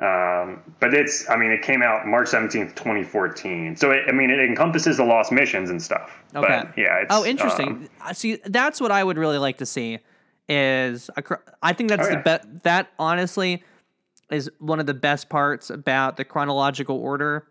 Um, 0.00 0.62
but 0.78 0.94
it's, 0.94 1.28
I 1.28 1.34
mean, 1.36 1.50
it 1.50 1.62
came 1.62 1.82
out 1.82 2.06
March 2.06 2.28
17th, 2.28 2.76
2014. 2.76 3.74
So, 3.74 3.90
it, 3.90 4.04
I 4.06 4.12
mean, 4.12 4.30
it 4.30 4.38
encompasses 4.38 4.98
the 4.98 5.04
lost 5.04 5.32
missions 5.32 5.70
and 5.70 5.82
stuff. 5.82 6.16
Okay. 6.36 6.46
But, 6.46 6.78
yeah. 6.78 6.98
It's, 6.98 7.06
oh, 7.10 7.24
interesting. 7.24 7.88
um, 8.06 8.14
See, 8.14 8.36
that's 8.44 8.80
what 8.80 8.92
I 8.92 9.02
would 9.02 9.18
really 9.18 9.38
like 9.38 9.58
to 9.58 9.66
see. 9.66 9.98
Is 10.48 11.10
I 11.62 11.72
think 11.74 11.90
that's 11.90 12.08
Oh, 12.08 12.10
the 12.10 12.16
best. 12.18 12.48
That 12.62 12.88
honestly 12.98 13.62
is 14.30 14.50
one 14.58 14.80
of 14.80 14.86
the 14.86 14.94
best 14.94 15.28
parts 15.28 15.68
about 15.70 16.16
the 16.16 16.24
chronological 16.24 16.96
order, 16.96 17.46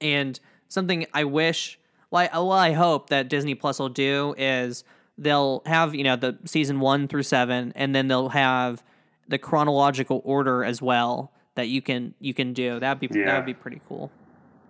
and 0.00 0.38
something 0.68 1.06
I 1.14 1.24
wish. 1.24 1.78
Well, 2.10 2.22
I, 2.22 2.26
uh, 2.26 2.42
well, 2.42 2.52
I 2.52 2.72
hope 2.72 3.10
that 3.10 3.28
Disney 3.28 3.54
Plus 3.54 3.78
will 3.78 3.88
do 3.88 4.34
is 4.36 4.84
they'll 5.16 5.62
have 5.66 5.94
you 5.94 6.02
know 6.04 6.16
the 6.16 6.38
season 6.44 6.80
one 6.80 7.06
through 7.06 7.22
seven, 7.22 7.72
and 7.76 7.94
then 7.94 8.08
they'll 8.08 8.30
have 8.30 8.82
the 9.28 9.38
chronological 9.38 10.20
order 10.24 10.64
as 10.64 10.82
well 10.82 11.32
that 11.54 11.68
you 11.68 11.80
can 11.82 12.14
you 12.18 12.34
can 12.34 12.52
do. 12.52 12.80
That'd 12.80 12.98
be 12.98 13.06
that'd 13.06 13.46
be 13.46 13.54
pretty 13.54 13.80
cool. 13.88 14.10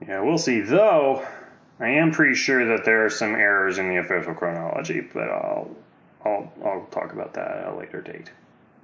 yeah, 0.06 0.20
we'll 0.20 0.36
see. 0.38 0.60
Though, 0.60 1.26
I 1.80 1.88
am 1.88 2.10
pretty 2.12 2.34
sure 2.34 2.76
that 2.76 2.84
there 2.84 3.06
are 3.06 3.10
some 3.10 3.34
errors 3.34 3.78
in 3.78 3.88
the 3.88 3.96
official 3.96 4.34
chronology, 4.34 5.00
but 5.00 5.30
I'll, 5.30 5.70
I'll, 6.24 6.52
I'll 6.64 6.86
talk 6.90 7.12
about 7.12 7.34
that 7.34 7.48
at 7.48 7.68
a 7.72 7.76
later 7.76 8.00
date. 8.00 8.30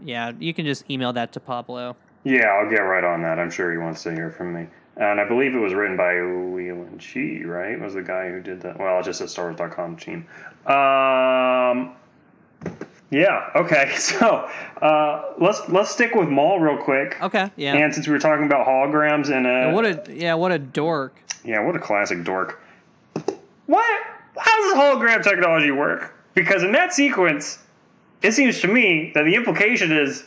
Yeah, 0.05 0.33
you 0.39 0.55
can 0.55 0.65
just 0.65 0.89
email 0.91 1.13
that 1.15 1.33
to 1.33 1.41
Pablo. 1.41 1.97
Yeah, 2.25 2.47
I'll 2.47 2.71
get 2.71 2.79
right 2.81 3.05
on 3.05 3.23
that. 3.23 3.39
I'm 3.39 3.51
sure 3.51 3.71
he 3.73 3.79
wants 3.79 4.03
to 4.05 4.13
hear 4.13 4.31
from 4.31 4.53
me. 4.53 4.67
And 4.97 5.21
I 5.21 5.27
believe 5.29 5.55
it 5.55 5.59
was 5.59 5.75
written 5.75 5.97
by 5.97 6.15
Leland 6.15 7.01
Chee, 7.01 7.45
right? 7.45 7.81
Was 7.81 7.95
the 7.95 8.03
guy 8.03 8.31
who 8.31 8.41
did 8.41 8.61
that? 8.63 8.79
Well, 8.79 9.01
just 9.03 9.21
a 9.21 9.25
StarWars.com 9.25 9.97
team. 9.97 10.27
Um, 10.67 11.95
yeah. 13.11 13.51
Okay. 13.55 13.93
So 13.99 14.49
uh, 14.83 15.33
let's 15.41 15.69
let's 15.69 15.91
stick 15.91 16.15
with 16.15 16.29
Maul 16.29 16.59
real 16.61 16.77
quick. 16.79 17.17
Okay, 17.23 17.51
yeah. 17.57 17.75
And 17.77 17.95
since 17.95 18.07
we 18.07 18.13
were 18.13 18.19
talking 18.19 18.47
about 18.47 18.67
holograms 18.67 19.31
and 19.31 19.47
uh, 19.47 19.71
what 19.73 19.85
a 19.85 20.13
yeah, 20.13 20.35
what 20.35 20.51
a 20.51 20.59
dork. 20.59 21.15
yeah, 21.45 21.61
what 21.65 21.77
a 21.77 21.79
classic 21.79 22.25
dork. 22.25 22.61
What? 23.67 24.01
How 24.37 24.57
does 24.57 24.79
hologram 24.79 25.23
technology 25.23 25.71
work? 25.71 26.15
Because 26.39 26.63
in 26.63 26.73
that 26.73 26.93
sequence, 26.93 27.59
it 28.23 28.33
seems 28.33 28.61
to 28.61 28.69
me 28.69 29.11
that 29.15 29.25
the 29.25 29.35
implication 29.35 29.91
is 29.93 30.25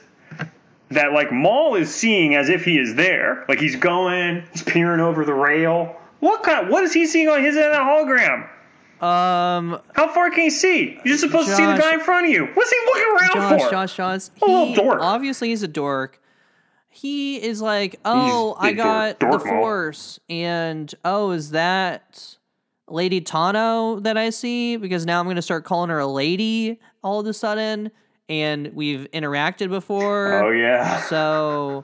that 0.89 1.13
like 1.13 1.31
Maul 1.31 1.75
is 1.75 1.93
seeing 1.93 2.35
as 2.35 2.49
if 2.49 2.65
he 2.65 2.77
is 2.77 2.95
there, 2.95 3.45
like 3.47 3.59
he's 3.59 3.77
going, 3.77 4.43
he's 4.51 4.61
peering 4.63 4.99
over 4.99 5.23
the 5.23 5.33
rail. 5.33 5.95
What 6.19 6.43
kind? 6.43 6.69
What 6.69 6.83
is 6.83 6.93
he 6.93 7.05
seeing 7.07 7.29
on 7.29 7.41
his 7.41 7.55
end 7.55 7.67
of 7.67 7.71
that 7.71 7.81
hologram? 7.81 8.49
Um, 9.01 9.79
How 9.95 10.09
far 10.13 10.29
can 10.31 10.41
he 10.41 10.49
see? 10.49 10.93
You're 11.03 11.15
just 11.15 11.21
supposed 11.21 11.47
to 11.47 11.55
see 11.55 11.65
the 11.65 11.77
guy 11.77 11.93
in 11.93 12.01
front 12.01 12.27
of 12.27 12.31
you. 12.33 12.45
What's 12.53 12.69
he 12.69 12.77
looking 12.85 13.03
around 13.15 13.33
Josh, 13.33 13.61
for? 13.63 13.71
Josh, 13.71 13.95
Josh. 13.95 14.21
A 14.41 14.45
little 14.45 14.65
He 14.67 14.75
dork. 14.75 14.99
obviously 15.01 15.47
he's 15.49 15.63
a 15.63 15.67
dork. 15.67 16.21
He 16.89 17.41
is 17.41 17.61
like, 17.61 17.99
oh, 18.05 18.55
I 18.59 18.73
got 18.73 19.17
dork- 19.17 19.31
the 19.31 19.37
dork 19.37 19.45
Maul. 19.45 19.61
force, 19.63 20.19
and 20.29 20.93
oh, 21.05 21.31
is 21.31 21.51
that 21.51 22.35
Lady 22.91 23.21
Tano 23.21 24.01
that 24.03 24.17
I 24.17 24.29
see 24.29 24.77
because 24.77 25.05
now 25.05 25.19
I'm 25.19 25.25
going 25.25 25.35
to 25.35 25.41
start 25.41 25.65
calling 25.65 25.89
her 25.89 25.99
a 25.99 26.07
lady 26.07 26.79
all 27.03 27.19
of 27.19 27.27
a 27.27 27.33
sudden. 27.33 27.91
And 28.29 28.71
we've 28.73 29.07
interacted 29.13 29.69
before. 29.69 30.33
Oh 30.43 30.51
yeah. 30.51 31.01
So 31.01 31.83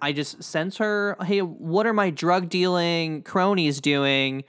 I 0.00 0.12
just 0.12 0.42
sense 0.42 0.78
her. 0.78 1.16
Hey, 1.24 1.40
what 1.40 1.86
are 1.86 1.92
my 1.92 2.10
drug 2.10 2.48
dealing 2.48 3.22
cronies 3.22 3.80
doing 3.80 4.42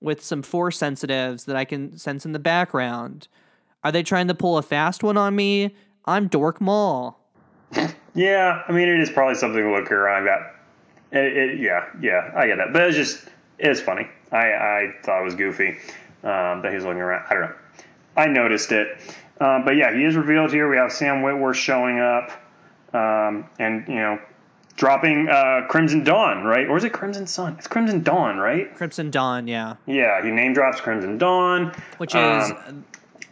with 0.00 0.22
some 0.22 0.42
force 0.42 0.78
sensitives 0.78 1.44
that 1.44 1.56
I 1.56 1.64
can 1.64 1.98
sense 1.98 2.24
in 2.24 2.32
the 2.32 2.38
background? 2.38 3.28
Are 3.82 3.92
they 3.92 4.02
trying 4.02 4.28
to 4.28 4.34
pull 4.34 4.56
a 4.56 4.62
fast 4.62 5.02
one 5.02 5.18
on 5.18 5.36
me? 5.36 5.74
I'm 6.06 6.28
Dork 6.28 6.60
Maul. 6.60 7.20
Yeah, 8.14 8.62
I 8.68 8.72
mean, 8.72 8.88
it 8.88 9.00
is 9.00 9.10
probably 9.10 9.34
something 9.34 9.60
to 9.60 9.72
look 9.72 9.90
around 9.90 10.28
at. 10.28 10.54
It, 11.10 11.36
it, 11.36 11.60
yeah, 11.60 11.86
yeah, 12.00 12.30
I 12.36 12.46
get 12.46 12.58
that. 12.58 12.72
But 12.72 12.82
it's 12.82 12.96
just, 12.96 13.26
it's 13.58 13.80
funny. 13.80 14.08
I, 14.32 14.46
I 14.46 14.94
thought 15.02 15.20
it 15.20 15.24
was 15.24 15.34
goofy 15.34 15.78
um, 16.22 16.62
that 16.62 16.72
he's 16.72 16.84
looking 16.84 17.00
around. 17.00 17.26
I 17.28 17.34
don't 17.34 17.42
know. 17.42 17.54
I 18.16 18.26
noticed 18.26 18.72
it. 18.72 18.98
Um, 19.40 19.64
but 19.64 19.76
yeah, 19.76 19.94
he 19.94 20.04
is 20.04 20.16
revealed 20.16 20.52
here. 20.52 20.68
We 20.68 20.76
have 20.76 20.92
Sam 20.92 21.22
Witwer 21.22 21.54
showing 21.54 21.98
up 21.98 22.30
um, 22.92 23.48
and, 23.58 23.86
you 23.88 23.96
know, 23.96 24.20
dropping 24.76 25.28
uh, 25.28 25.66
Crimson 25.68 26.04
Dawn, 26.04 26.44
right? 26.44 26.68
Or 26.68 26.76
is 26.76 26.84
it 26.84 26.92
Crimson 26.92 27.26
Sun? 27.26 27.56
It's 27.58 27.66
Crimson 27.66 28.02
Dawn, 28.02 28.38
right? 28.38 28.74
Crimson 28.74 29.10
Dawn, 29.10 29.48
yeah. 29.48 29.76
Yeah, 29.86 30.22
he 30.22 30.30
name 30.30 30.52
drops 30.52 30.80
Crimson 30.80 31.18
Dawn. 31.18 31.74
Which 31.98 32.14
is. 32.14 32.50
Um, 32.50 32.84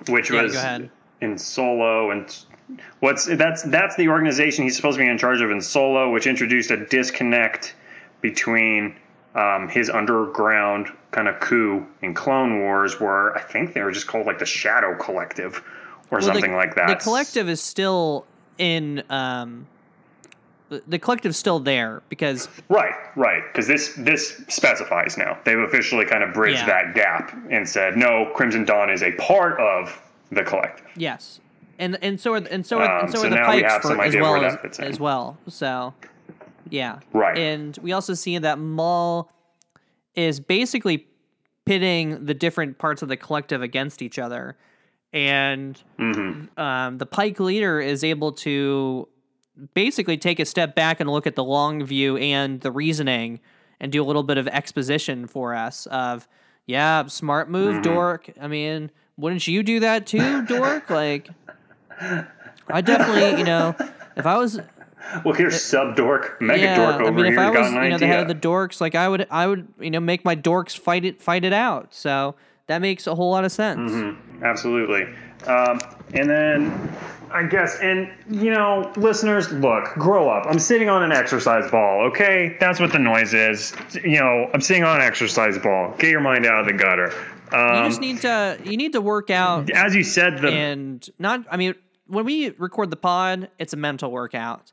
which 0.09 0.31
yeah, 0.31 0.43
was 0.43 0.89
in 1.21 1.39
Solo 1.39 2.11
and 2.11 2.37
what's 3.01 3.27
that's 3.27 3.63
that's 3.63 3.97
the 3.97 4.09
organization 4.09 4.65
he's 4.65 4.77
supposed 4.77 4.99
to 4.99 5.05
be 5.05 5.09
in 5.09 5.19
charge 5.19 5.41
of 5.41 5.51
in 5.51 5.61
Solo, 5.61 6.11
which 6.11 6.27
introduced 6.27 6.71
a 6.71 6.85
disconnect 6.87 7.75
between 8.21 8.97
um, 9.35 9.69
his 9.69 9.89
underground 9.91 10.89
kind 11.11 11.29
of 11.29 11.41
coup 11.41 11.87
in 12.03 12.15
Clone 12.15 12.61
Wars, 12.61 13.01
where 13.01 13.37
I 13.37 13.41
think 13.41 13.75
they 13.75 13.83
were 13.83 13.93
just 13.93 14.07
called 14.07 14.27
like 14.27 14.39
the 14.39 14.47
Shadow 14.47 14.95
Collective 14.97 15.63
or 16.11 16.19
Well, 16.19 16.23
something 16.23 16.51
the, 16.53 16.57
like 16.57 16.75
that. 16.75 16.87
The 16.89 16.97
collective 16.97 17.49
is 17.49 17.61
still 17.63 18.27
in. 18.59 19.03
Um, 19.11 19.67
the, 20.87 20.99
collective's 20.99 21.37
still 21.37 21.61
there 21.61 22.03
because 22.09 22.49
right, 22.71 22.95
right, 23.15 23.43
because 23.53 23.67
this 23.67 23.93
this 23.99 24.43
specifies 24.49 25.19
now 25.19 25.37
they've 25.45 25.59
officially 25.59 26.07
kind 26.07 26.23
of 26.23 26.33
bridged 26.33 26.61
Yeah. 26.61 26.85
that 26.85 26.95
gap 26.95 27.37
and 27.51 27.69
said 27.69 27.95
no, 27.99 28.31
Crimson 28.35 28.65
Dawn 28.65 28.89
is 28.89 29.03
a 29.03 29.13
part 29.13 29.61
of 29.61 30.01
the 30.31 30.43
collective. 30.43 30.87
yes, 30.97 31.41
and 31.79 31.99
and 32.01 32.19
so 32.19 32.33
are 32.33 32.37
and 32.51 32.65
so 32.65 32.79
are, 32.79 32.85
Um, 32.91 33.05
and 33.05 33.13
so, 33.13 33.19
so 33.21 33.27
are 33.27 33.31
the 33.31 33.37
now 33.37 33.51
we 33.55 33.61
pikes 33.61 33.73
have 33.73 33.83
for, 33.83 33.89
some 33.89 34.01
as 34.01 34.17
well 34.17 34.33
where 34.33 34.45
as, 34.47 34.55
that 34.55 34.63
fits 34.63 34.79
in. 34.79 34.85
as 34.87 34.99
well. 34.99 35.37
So 35.47 35.93
yeah, 36.73 36.99
Right. 37.13 37.37
And 37.39 37.79
we 37.83 37.93
also 37.93 38.15
see 38.15 38.39
that 38.39 38.59
Maul 38.59 39.31
is 40.15 40.41
basically 40.41 41.07
pitting 41.65 42.25
the 42.27 42.35
different 42.35 42.79
parts 42.79 43.03
of 43.03 43.09
the 43.09 43.17
collective 43.17 43.63
against 43.63 44.03
each 44.03 44.19
other, 44.19 44.57
and 45.13 45.81
Mm-hmm. 45.99 46.59
um, 46.61 46.99
the 46.99 47.07
Pyke 47.07 47.39
leader 47.41 47.79
is 47.81 48.03
able 48.03 48.33
to 48.33 49.07
basically 49.75 50.17
take 50.17 50.41
a 50.41 50.45
step 50.47 50.75
back 50.75 50.99
and 51.01 51.09
look 51.11 51.27
at 51.27 51.35
the 51.37 51.45
long 51.45 51.85
view 51.85 52.17
and 52.17 52.61
the 52.63 52.71
reasoning 52.73 53.39
and 53.81 53.93
do 53.93 54.03
a 54.03 54.07
little 54.07 54.23
bit 54.23 54.39
of 54.39 54.49
exposition 54.49 55.27
for 55.27 55.55
us 55.55 55.85
of 55.87 56.27
yeah 56.67 57.05
smart 57.07 57.51
move 57.51 57.75
Mm-hmm. 57.75 57.83
dork 57.83 58.31
i 58.41 58.49
mean 58.49 58.91
wouldn't 59.19 59.47
you 59.47 59.63
do 59.63 59.81
that 59.81 60.07
too 60.07 60.43
dork 60.47 60.89
like 60.89 61.29
i 62.69 62.81
definitely 62.81 63.39
you 63.39 63.45
know 63.45 63.75
if 64.17 64.25
i 64.25 64.39
was 64.39 64.59
Look 65.25 65.37
here, 65.37 65.51
sub 65.51 65.97
dork, 65.97 66.41
mega 66.41 66.63
yeah 66.63 66.77
dork 66.77 66.95
over 67.01 67.07
i 67.07 67.11
mean 67.11 67.25
here. 67.27 67.35
if 67.35 67.39
i 67.39 67.51
was 67.51 67.73
you 67.73 67.89
know 67.91 67.99
the 67.99 68.07
head 68.07 68.21
of 68.23 68.29
the 68.29 68.35
dorks 68.49 68.81
like 68.81 68.95
i 68.95 69.09
would 69.09 69.27
i 69.31 69.47
would 69.47 69.67
you 69.81 69.91
know 69.91 70.01
make 70.01 70.25
my 70.25 70.35
dorks 70.37 70.77
fight 70.79 71.05
it 71.05 71.21
fight 71.23 71.45
it 71.45 71.53
out 71.53 71.93
so 71.95 72.35
that 72.69 72.81
makes 72.81 73.07
a 73.07 73.15
whole 73.15 73.31
lot 73.31 73.45
of 73.45 73.53
sense 73.53 73.91
Mm-hmm. 73.91 74.45
Absolutely. 74.45 75.03
Um, 75.47 75.79
and 76.15 76.29
then 76.31 76.97
I 77.33 77.45
guess, 77.45 77.79
and 77.81 78.11
you 78.31 78.51
know, 78.51 78.93
listeners, 78.97 79.51
look, 79.53 79.85
grow 79.95 80.29
up. 80.29 80.47
I'm 80.49 80.59
sitting 80.59 80.89
on 80.89 81.03
an 81.03 81.13
exercise 81.13 81.71
ball, 81.71 82.09
okay? 82.11 82.57
That's 82.61 82.79
what 82.79 82.93
the 82.93 82.99
noise 82.99 83.33
is. 83.35 83.73
You 84.05 84.21
know, 84.21 84.51
I'm 84.53 84.61
sitting 84.61 84.85
on 84.85 84.97
an 85.01 85.03
exercise 85.07 85.59
ball. 85.59 85.95
Get 85.99 86.11
your 86.11 86.21
mind 86.21 86.45
out 86.47 86.61
of 86.61 86.67
the 86.67 86.73
gutter. 86.75 87.13
you 87.53 87.59
Um, 87.59 87.89
just 87.89 88.01
need 88.01 88.21
to 88.23 88.59
you 88.65 88.77
need 88.77 88.93
to 88.93 89.01
work 89.01 89.31
out 89.31 89.71
as 89.71 89.95
you 89.95 90.05
said, 90.05 90.39
the 90.41 90.49
and 90.51 91.09
not 91.19 91.45
i 91.51 91.57
mean 91.57 91.75
when 92.07 92.25
we 92.25 92.51
record 92.59 92.91
the 92.91 92.97
pod 92.97 93.49
it's 93.59 93.73
a 93.73 93.77
mental 93.77 94.11
workout 94.11 94.73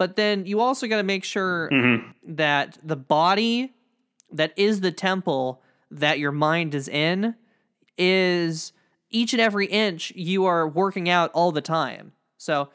but 0.00 0.16
then 0.16 0.46
you 0.46 0.60
also 0.60 0.86
got 0.86 0.96
to 0.96 1.02
make 1.02 1.24
sure 1.24 1.68
Mm-hmm. 1.70 2.34
that 2.36 2.78
the 2.82 2.96
body 2.96 3.74
that 4.32 4.52
is 4.56 4.80
the 4.80 4.90
temple 4.92 5.60
that 5.90 6.18
your 6.18 6.32
mind 6.32 6.74
is 6.74 6.88
in 6.88 7.34
is 7.98 8.72
each 9.10 9.32
and 9.32 9.40
every 9.40 9.66
inch 9.66 10.12
you 10.16 10.44
are 10.46 10.66
working 10.68 11.08
out 11.08 11.30
all 11.34 11.52
the 11.52 11.60
time 11.60 12.12
so 12.38 12.70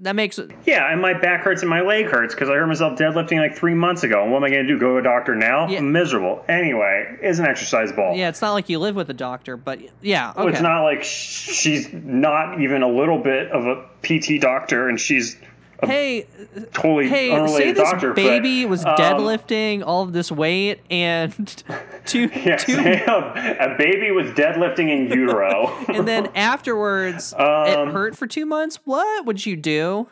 that 0.00 0.16
makes 0.16 0.40
it 0.40 0.50
yeah, 0.66 0.90
and 0.90 1.00
my 1.00 1.14
back 1.14 1.42
hurts 1.44 1.62
and 1.62 1.70
my 1.70 1.82
leg 1.82 2.06
hurts 2.06 2.34
because 2.34 2.48
I 2.48 2.54
hurt 2.54 2.66
myself 2.66 2.98
deadlifting 2.98 3.38
like 3.38 3.54
three 3.56 3.74
months 3.74 4.02
ago. 4.02 4.24
And 4.24 4.32
what 4.32 4.38
am 4.38 4.44
I 4.44 4.50
going 4.50 4.66
to 4.66 4.72
do? 4.74 4.76
Go 4.76 4.94
to 4.94 4.98
a 4.98 5.02
doctor 5.04 5.36
now? 5.36 5.68
Yeah. 5.68 5.78
I'm 5.78 5.92
miserable. 5.92 6.44
Anyway, 6.48 7.16
it's 7.22 7.38
an 7.38 7.44
exercise 7.46 7.92
ball. 7.92 8.16
yeah 8.16 8.28
it's 8.28 8.42
not 8.42 8.54
like 8.54 8.68
you 8.68 8.80
live 8.80 8.96
with 8.96 9.08
a 9.08 9.14
doctor 9.14 9.56
but 9.56 9.78
yeah 10.02 10.30
okay 10.30 10.38
Well, 10.40 10.48
It's 10.48 10.60
not 10.62 10.82
like 10.82 11.04
she's 11.04 11.92
not 11.92 12.60
even 12.60 12.82
a 12.82 12.88
little 12.88 13.18
bit 13.20 13.52
of 13.52 13.66
a 13.66 13.84
PT 14.02 14.40
doctor, 14.40 14.88
and 14.88 14.98
she's 14.98 15.36
hey 15.84 16.26
totally 16.72 17.08
hey 17.08 17.46
say 17.48 17.72
this 17.72 17.90
doctor. 17.90 18.12
baby 18.12 18.64
but, 18.64 18.70
was 18.70 18.84
um, 18.84 18.96
deadlifting 18.96 19.82
all 19.86 20.02
of 20.02 20.12
this 20.12 20.30
weight 20.32 20.80
and 20.90 21.62
two 22.04 22.28
Yeah, 22.34 22.56
two 22.56 22.74
a 22.78 23.74
baby 23.78 24.10
was 24.10 24.26
deadlifting 24.32 24.88
in 24.90 25.06
utero. 25.12 25.72
and 25.88 26.06
then 26.08 26.28
afterwards 26.34 27.32
it 27.32 27.40
Um, 27.40 27.92
hurt 27.92 28.16
for 28.16 28.26
two 28.26 28.44
months. 28.46 28.80
What 28.84 29.24
would 29.26 29.46
you 29.46 29.56
do? 29.56 30.08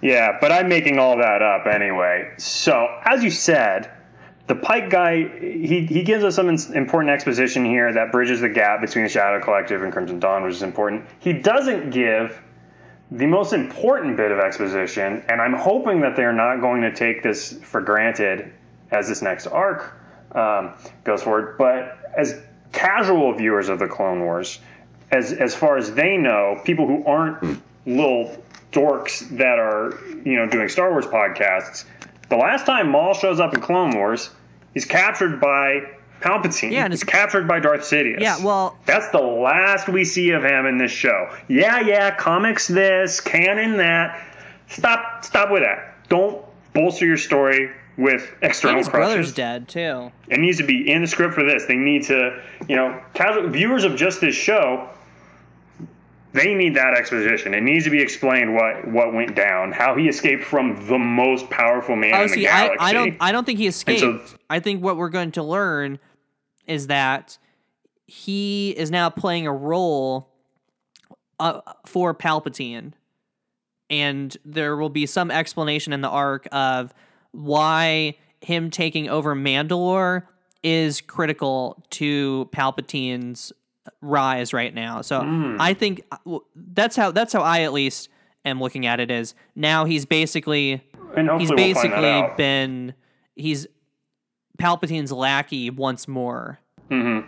yeah, 0.00 0.38
but 0.40 0.50
I'm 0.50 0.68
making 0.68 0.98
all 0.98 1.18
that 1.18 1.42
up 1.42 1.66
anyway. 1.66 2.32
So, 2.38 2.88
as 3.04 3.22
you 3.22 3.30
said, 3.30 3.90
the 4.48 4.56
Pyke 4.56 4.90
guy, 4.90 5.28
he, 5.38 5.86
he 5.86 6.02
gives 6.02 6.24
us 6.24 6.34
some 6.34 6.48
important 6.48 7.10
exposition 7.12 7.64
here 7.64 7.92
that 7.92 8.10
bridges 8.10 8.40
the 8.40 8.48
gap 8.48 8.80
between 8.80 9.04
the 9.04 9.10
Shadow 9.10 9.40
Collective 9.40 9.82
and 9.82 9.92
Crimson 9.92 10.18
Dawn, 10.18 10.42
which 10.42 10.54
is 10.54 10.62
important. 10.62 11.06
He 11.20 11.32
doesn't 11.32 11.90
give 11.90 12.42
the 13.12 13.26
most 13.26 13.52
important 13.52 14.16
bit 14.16 14.32
of 14.32 14.38
exposition, 14.38 15.22
and 15.28 15.40
I'm 15.40 15.52
hoping 15.52 16.00
that 16.00 16.16
they're 16.16 16.32
not 16.32 16.60
going 16.60 16.80
to 16.82 16.94
take 16.94 17.22
this 17.22 17.52
for 17.62 17.82
granted 17.82 18.50
as 18.90 19.06
this 19.06 19.20
next 19.20 19.46
arc 19.46 19.94
um, 20.34 20.72
goes 21.04 21.22
forward. 21.22 21.58
But 21.58 21.98
as 22.16 22.40
casual 22.72 23.34
viewers 23.34 23.68
of 23.68 23.78
the 23.78 23.86
Clone 23.86 24.20
Wars, 24.20 24.60
as 25.10 25.32
as 25.32 25.54
far 25.54 25.76
as 25.76 25.92
they 25.92 26.16
know, 26.16 26.58
people 26.64 26.86
who 26.86 27.04
aren't 27.04 27.62
little 27.84 28.42
dorks 28.72 29.28
that 29.36 29.58
are 29.58 29.98
you 30.24 30.36
know 30.36 30.46
doing 30.48 30.70
Star 30.70 30.90
Wars 30.90 31.04
podcasts, 31.04 31.84
the 32.30 32.36
last 32.36 32.64
time 32.64 32.88
Maul 32.88 33.12
shows 33.12 33.40
up 33.40 33.52
in 33.52 33.60
Clone 33.60 33.94
Wars, 33.94 34.30
he's 34.72 34.86
captured 34.86 35.38
by 35.38 35.82
Palpatine. 36.22 36.72
Yeah, 36.72 36.84
and 36.84 36.92
he's 36.92 37.02
it's- 37.02 37.12
captured 37.20 37.46
by 37.48 37.60
Darth 37.60 37.80
Sidious. 37.82 38.20
Yeah, 38.20 38.42
well, 38.44 38.78
That's 38.86 39.08
the 39.10 39.20
last 39.20 39.88
we 39.88 40.04
see 40.04 40.30
of 40.30 40.44
him 40.44 40.66
in 40.66 40.78
this 40.78 40.90
show. 40.92 41.34
Yeah, 41.48 41.80
yeah, 41.80 42.14
comics 42.14 42.68
this, 42.68 43.20
canon 43.20 43.76
that. 43.78 44.24
Stop 44.68 45.24
stop 45.24 45.50
with 45.50 45.62
that. 45.62 46.08
Don't 46.08 46.42
bolster 46.72 47.04
your 47.04 47.18
story 47.18 47.70
with 47.98 48.22
and 48.40 48.50
external 48.50 48.78
his 48.78 48.88
brother's 48.88 49.32
dead 49.34 49.68
too. 49.68 50.10
It 50.28 50.40
needs 50.40 50.56
to 50.58 50.64
be 50.64 50.90
in 50.90 51.02
the 51.02 51.06
script 51.06 51.34
for 51.34 51.44
this. 51.44 51.66
They 51.66 51.74
need 51.76 52.04
to, 52.04 52.40
you 52.68 52.76
know, 52.76 52.98
casual 53.12 53.48
viewers 53.50 53.84
of 53.84 53.96
just 53.96 54.22
this 54.22 54.34
show, 54.34 54.88
they 56.32 56.54
need 56.54 56.76
that 56.76 56.94
exposition. 56.94 57.52
It 57.52 57.62
needs 57.62 57.84
to 57.84 57.90
be 57.90 58.00
explained 58.00 58.54
what 58.54 58.88
what 58.88 59.12
went 59.12 59.34
down, 59.36 59.72
how 59.72 59.94
he 59.94 60.08
escaped 60.08 60.42
from 60.44 60.86
the 60.86 60.98
most 60.98 61.50
powerful 61.50 61.94
man 61.96 62.14
Oh, 62.14 62.22
in 62.22 62.28
the 62.28 62.34
see, 62.34 62.48
I, 62.48 62.66
galaxy. 62.68 62.78
I 62.86 62.92
don't, 62.94 63.16
I 63.20 63.32
don't 63.32 63.44
think 63.44 63.58
he 63.58 63.66
escaped. 63.66 64.00
so- 64.00 64.20
I 64.48 64.60
think 64.60 64.82
what 64.82 64.96
we're 64.96 65.10
going 65.10 65.32
to 65.32 65.42
learn 65.42 65.98
is 66.66 66.86
that 66.88 67.38
he 68.06 68.70
is 68.70 68.90
now 68.90 69.10
playing 69.10 69.46
a 69.46 69.52
role 69.52 70.28
uh, 71.40 71.60
for 71.86 72.14
Palpatine, 72.14 72.92
and 73.90 74.36
there 74.44 74.76
will 74.76 74.88
be 74.90 75.06
some 75.06 75.30
explanation 75.30 75.92
in 75.92 76.00
the 76.00 76.08
arc 76.08 76.46
of 76.52 76.92
why 77.32 78.16
him 78.40 78.70
taking 78.70 79.08
over 79.08 79.34
Mandalore 79.34 80.22
is 80.62 81.00
critical 81.00 81.82
to 81.90 82.48
Palpatine's 82.52 83.52
rise 84.00 84.52
right 84.52 84.72
now. 84.74 85.00
So 85.00 85.20
Hmm. 85.20 85.56
I 85.58 85.74
think 85.74 86.02
uh, 86.10 86.38
that's 86.54 86.94
how 86.96 87.10
that's 87.10 87.32
how 87.32 87.42
I 87.42 87.62
at 87.62 87.72
least 87.72 88.08
am 88.44 88.60
looking 88.60 88.86
at 88.86 89.00
it. 89.00 89.10
Is 89.10 89.34
now 89.56 89.84
he's 89.84 90.04
basically 90.06 90.82
he's 91.16 91.48
we'll 91.48 91.56
basically 91.56 92.24
been 92.36 92.94
he's 93.34 93.66
Palpatine's 94.62 95.10
lackey 95.12 95.70
once 95.70 96.06
more. 96.06 96.58
Mm-hmm. 96.90 97.26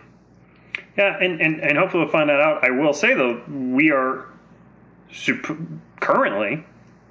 Yeah, 0.97 1.17
and, 1.19 1.41
and, 1.41 1.59
and 1.61 1.77
hopefully 1.77 2.03
we'll 2.03 2.11
find 2.11 2.29
that 2.29 2.39
out. 2.39 2.63
I 2.63 2.69
will 2.71 2.93
say 2.93 3.13
though, 3.13 3.41
we 3.49 3.91
are 3.91 4.25
sup- 5.11 5.57
currently 5.99 6.63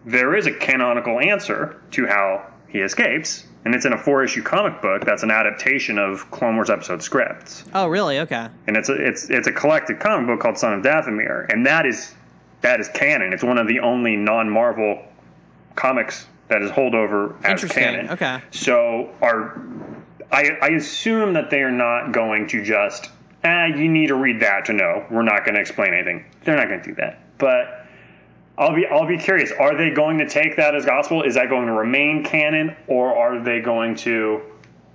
there 0.06 0.34
is 0.34 0.46
a 0.46 0.52
canonical 0.52 1.20
answer 1.20 1.80
to 1.92 2.06
how 2.06 2.46
he 2.68 2.78
escapes, 2.80 3.44
and 3.64 3.74
it's 3.74 3.84
in 3.84 3.92
a 3.92 3.98
four 3.98 4.24
issue 4.24 4.42
comic 4.42 4.80
book 4.82 5.04
that's 5.04 5.22
an 5.22 5.30
adaptation 5.30 5.98
of 5.98 6.30
Clone 6.30 6.56
Wars 6.56 6.70
episode 6.70 7.02
scripts, 7.02 7.64
Oh, 7.74 7.86
really? 7.88 8.18
Okay. 8.20 8.48
and 8.66 8.76
it's 8.76 8.88
a 8.88 8.94
it's 8.94 9.28
it's 9.30 9.46
a 9.46 9.52
collected 9.52 10.00
comic 10.00 10.26
book 10.26 10.40
called 10.40 10.58
Son 10.58 10.72
of 10.74 10.82
Dathomir, 10.82 11.46
and 11.52 11.66
that 11.66 11.86
is 11.86 12.14
that 12.62 12.80
is 12.80 12.88
canon. 12.88 13.32
It's 13.34 13.44
one 13.44 13.58
of 13.58 13.68
the 13.68 13.80
only 13.80 14.16
non 14.16 14.48
Marvel 14.50 15.02
comics 15.76 16.26
that 16.48 16.62
is 16.62 16.70
holdover 16.70 17.36
as 17.44 17.50
Interesting. 17.62 17.82
canon. 17.84 18.10
Okay. 18.10 18.38
So 18.50 19.10
are 19.22 19.60
I, 20.32 20.50
I 20.62 20.68
assume 20.70 21.34
that 21.34 21.50
they 21.50 21.62
are 21.62 21.70
not 21.70 22.12
going 22.12 22.48
to 22.48 22.62
just 22.64 23.10
ah 23.44 23.66
you 23.66 23.88
need 23.88 24.08
to 24.08 24.14
read 24.14 24.40
that 24.40 24.66
to 24.66 24.72
know. 24.72 25.04
We're 25.10 25.22
not 25.22 25.44
going 25.44 25.54
to 25.54 25.60
explain 25.60 25.92
anything. 25.94 26.24
They're 26.44 26.56
not 26.56 26.68
going 26.68 26.80
to 26.82 26.88
do 26.88 26.94
that. 26.96 27.20
But 27.38 27.86
I'll 28.56 28.74
be 28.74 28.86
I'll 28.86 29.06
be 29.06 29.18
curious. 29.18 29.52
Are 29.52 29.76
they 29.76 29.90
going 29.90 30.18
to 30.18 30.28
take 30.28 30.56
that 30.56 30.74
as 30.74 30.84
gospel? 30.84 31.22
Is 31.22 31.34
that 31.34 31.48
going 31.48 31.66
to 31.66 31.72
remain 31.72 32.24
canon, 32.24 32.76
or 32.86 33.14
are 33.16 33.42
they 33.42 33.60
going 33.60 33.96
to, 33.96 34.40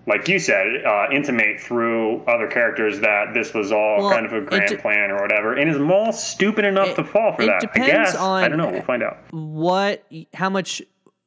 like 0.08 0.28
you 0.30 0.40
said, 0.40 0.86
uh, 0.86 1.08
intimate 1.12 1.60
through 1.60 2.22
other 2.24 2.48
characters 2.48 3.02
that 3.02 3.34
this 3.34 3.54
was 3.54 3.72
all 3.74 3.98
Well, 4.00 4.12
kind 4.12 4.26
of 4.26 4.32
a 4.34 4.42
grand 4.42 4.70
de- 4.70 4.78
plan 4.78 5.12
or 5.12 5.22
whatever? 5.22 5.54
And 5.56 5.70
is 5.70 5.78
Maul 5.78 6.14
stupid 6.14 6.64
enough 6.64 6.90
It- 6.90 6.96
to 6.96 7.04
fall 7.04 7.34
for 7.34 7.46
that? 7.46 7.56
I 7.56 7.60
depends 7.60 7.88
guess. 7.88 8.16
I 8.16 8.48
don't 8.48 8.58
know. 8.58 8.72
We'll 8.72 8.82
find 8.82 9.04
out. 9.04 9.18
what 9.32 10.06
how 10.34 10.50
much 10.50 10.82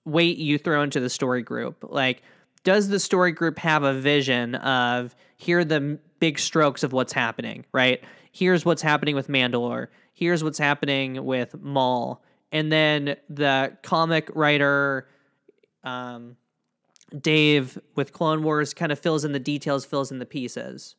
weight 0.06 0.38
you 0.38 0.56
throw 0.58 0.82
into 0.82 0.98
the 1.00 1.10
story 1.10 1.42
group 1.42 1.84
like 1.88 2.22
does 2.64 2.88
the 2.88 3.00
story 3.00 3.32
group 3.32 3.58
have 3.58 3.82
a 3.82 3.92
vision 3.94 4.54
of 4.56 5.14
here 5.36 5.60
are 5.60 5.64
the 5.64 5.98
big 6.20 6.38
strokes 6.38 6.82
of 6.82 6.92
what's 6.92 7.12
happening 7.12 7.64
right? 7.72 8.02
Here's 8.32 8.64
what's 8.64 8.82
happening 8.82 9.14
with 9.14 9.28
mandalore. 9.28 9.88
Here's 10.14 10.42
what's 10.42 10.58
happening 10.58 11.24
with 11.24 11.60
maul. 11.60 12.22
And 12.50 12.72
then 12.72 13.16
the 13.28 13.76
comic 13.82 14.30
writer 14.34 15.08
um, 15.84 16.36
dave 17.18 17.78
with 17.94 18.12
clone 18.12 18.42
wars 18.42 18.72
kind 18.72 18.92
of 18.92 18.98
fills 18.98 19.24
in 19.24 19.32
the 19.32 19.40
details 19.40 19.84
fills 19.84 20.10
in 20.10 20.18
the 20.18 20.26
pieces. 20.26 20.94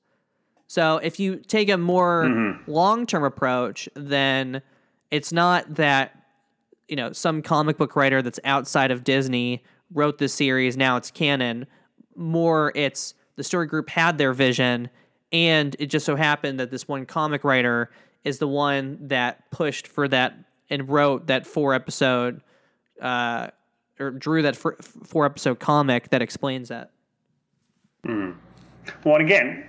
So 0.67 0.97
if 0.97 1.19
you 1.19 1.37
take 1.37 1.69
a 1.69 1.77
more 1.77 2.59
long-term 2.67 3.23
approach 3.23 3.87
then 3.95 4.61
it's 5.11 5.31
not 5.31 5.75
that 5.75 6.15
you 6.87 6.95
know 6.95 7.11
some 7.11 7.41
comic 7.41 7.77
book 7.77 7.95
writer 7.95 8.21
that's 8.21 8.39
outside 8.43 8.91
of 8.91 9.03
Disney 9.03 9.63
wrote 9.93 10.17
this 10.17 10.33
series 10.33 10.75
now 10.77 10.97
it's 10.97 11.11
canon 11.11 11.65
more 12.15 12.71
it's 12.75 13.13
the 13.35 13.43
story 13.43 13.65
group 13.67 13.89
had 13.89 14.17
their 14.17 14.33
vision 14.33 14.89
and 15.31 15.75
it 15.79 15.87
just 15.87 16.05
so 16.05 16.15
happened 16.15 16.59
that 16.59 16.69
this 16.71 16.87
one 16.87 17.05
comic 17.05 17.43
writer 17.43 17.89
is 18.23 18.37
the 18.39 18.47
one 18.47 18.97
that 19.07 19.49
pushed 19.51 19.87
for 19.87 20.07
that 20.07 20.33
and 20.69 20.87
wrote 20.89 21.27
that 21.27 21.45
four 21.47 21.73
episode 21.73 22.41
uh 23.01 23.47
or 23.99 24.11
drew 24.11 24.41
that 24.41 24.55
four, 24.55 24.75
four 24.81 25.25
episode 25.25 25.59
comic 25.59 26.09
that 26.09 26.21
explains 26.21 26.69
that 26.69 26.91
Well, 29.05 29.15
and 29.15 29.21
again, 29.25 29.65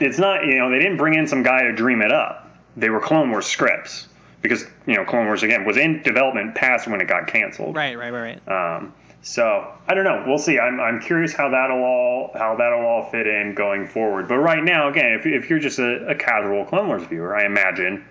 it's 0.00 0.18
not, 0.18 0.44
you 0.44 0.58
know, 0.58 0.68
they 0.70 0.78
didn't 0.78 0.96
bring 0.96 1.14
in 1.14 1.26
some 1.28 1.42
guy 1.44 1.62
to 1.62 1.72
dream 1.72 2.02
it 2.02 2.10
up. 2.12 2.50
They 2.76 2.90
were 2.90 3.00
Clone 3.00 3.30
Wars 3.30 3.46
scripts 3.46 4.08
because, 4.42 4.64
you 4.86 4.94
know, 4.96 5.04
Clone 5.04 5.26
Wars, 5.26 5.42
again, 5.44 5.64
was 5.64 5.76
in 5.76 6.02
development 6.02 6.54
past 6.56 6.88
when 6.88 7.00
it 7.00 7.06
got 7.06 7.28
canceled. 7.28 7.76
right 7.76 7.96
right 7.96 8.12
right 8.12 8.40
right 8.46 8.76
Um, 8.76 8.92
so 9.26 9.72
I 9.88 9.94
don't 9.94 10.04
know. 10.04 10.22
We'll 10.24 10.38
see. 10.38 10.56
I'm, 10.58 10.78
I'm 10.78 11.00
curious 11.00 11.32
how 11.32 11.48
that'll 11.50 11.82
all 11.82 12.30
how 12.34 12.54
that'll 12.56 12.86
all 12.86 13.10
fit 13.10 13.26
in 13.26 13.54
going 13.54 13.84
forward. 13.86 14.28
But 14.28 14.38
right 14.38 14.62
now, 14.62 14.88
again, 14.88 15.12
if, 15.18 15.26
if 15.26 15.50
you're 15.50 15.58
just 15.58 15.80
a, 15.80 16.06
a 16.06 16.14
casual 16.14 16.64
Clone 16.64 16.86
Wars 16.86 17.02
viewer, 17.02 17.36
I 17.36 17.44
imagine 17.44 18.04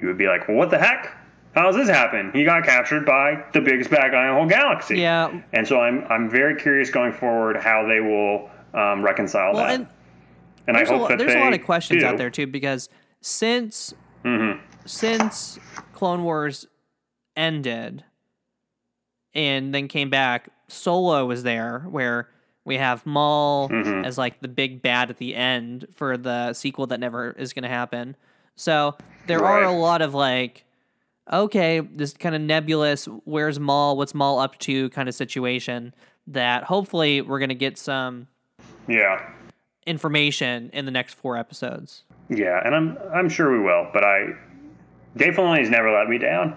you 0.00 0.08
would 0.08 0.18
be 0.18 0.26
like, 0.26 0.48
well, 0.48 0.56
what 0.56 0.70
the 0.70 0.78
heck? 0.78 1.14
How 1.54 1.62
does 1.66 1.76
this 1.76 1.88
happen? 1.88 2.30
He 2.32 2.44
got 2.44 2.64
captured 2.64 3.06
by 3.06 3.44
the 3.52 3.60
biggest 3.60 3.88
bad 3.90 4.10
guy 4.10 4.24
in 4.24 4.28
the 4.30 4.34
whole 4.34 4.48
galaxy. 4.48 4.98
yeah 4.98 5.40
And 5.52 5.66
so 5.66 5.80
I'm 5.80 6.04
I'm 6.10 6.28
very 6.28 6.56
curious 6.60 6.90
going 6.90 7.12
forward 7.12 7.56
how 7.56 7.86
they 7.86 8.00
will 8.00 8.50
um, 8.74 9.02
reconcile 9.02 9.54
well 9.54 9.64
that. 9.64 9.74
and 9.76 9.86
and 10.66 10.76
I 10.76 10.80
there's, 10.80 10.90
a, 10.90 10.98
hope 10.98 11.08
that 11.08 11.18
there's 11.18 11.34
a 11.34 11.38
lot 11.40 11.54
of 11.54 11.62
questions 11.64 12.02
do. 12.02 12.06
out 12.08 12.18
there 12.18 12.30
too 12.30 12.46
because 12.48 12.88
since 13.20 13.94
Mhm. 14.24 14.60
since 14.86 15.58
Clone 15.92 16.24
Wars 16.24 16.66
ended 17.36 18.04
and 19.38 19.72
then 19.72 19.86
came 19.86 20.10
back, 20.10 20.48
Solo 20.66 21.24
was 21.24 21.44
there 21.44 21.86
where 21.88 22.28
we 22.64 22.76
have 22.76 23.06
Maul 23.06 23.68
Mhm. 23.70 24.04
as 24.04 24.18
like 24.18 24.40
the 24.40 24.48
big 24.48 24.82
bad 24.82 25.08
at 25.10 25.16
the 25.18 25.34
end 25.36 25.86
for 25.94 26.16
the 26.18 26.52
sequel 26.52 26.88
that 26.88 26.98
never 27.00 27.30
is 27.30 27.52
going 27.52 27.62
to 27.62 27.68
happen. 27.68 28.16
So 28.56 28.96
there 29.28 29.44
are 29.44 29.62
a 29.62 29.70
lot 29.70 30.02
of 30.02 30.12
like, 30.12 30.64
okay, 31.32 31.78
this 31.80 32.12
kind 32.14 32.34
of 32.34 32.40
nebulous, 32.42 33.06
where's 33.24 33.60
Maul, 33.60 33.96
what's 33.96 34.14
Maul 34.14 34.38
up 34.40 34.58
to 34.58 34.90
kind 34.90 35.08
of 35.08 35.14
situation 35.14 35.94
that 36.26 36.64
hopefully 36.64 37.22
we're 37.22 37.38
going 37.38 37.48
to 37.48 37.54
get 37.54 37.78
some 37.78 38.26
Yeah. 38.88 39.22
information 39.86 40.68
in 40.72 40.84
the 40.84 40.90
next 40.90 41.14
four 41.14 41.36
episodes. 41.38 42.02
Yeah, 42.28 42.60
and 42.64 42.74
I'm 42.74 42.98
I'm 43.14 43.28
sure 43.30 43.50
we 43.52 43.60
will, 43.60 43.86
but 43.92 44.04
I 44.04 44.34
Dave 45.16 45.34
Filoni's 45.36 45.70
never 45.70 45.90
let 45.90 46.08
me 46.08 46.18
down. 46.18 46.56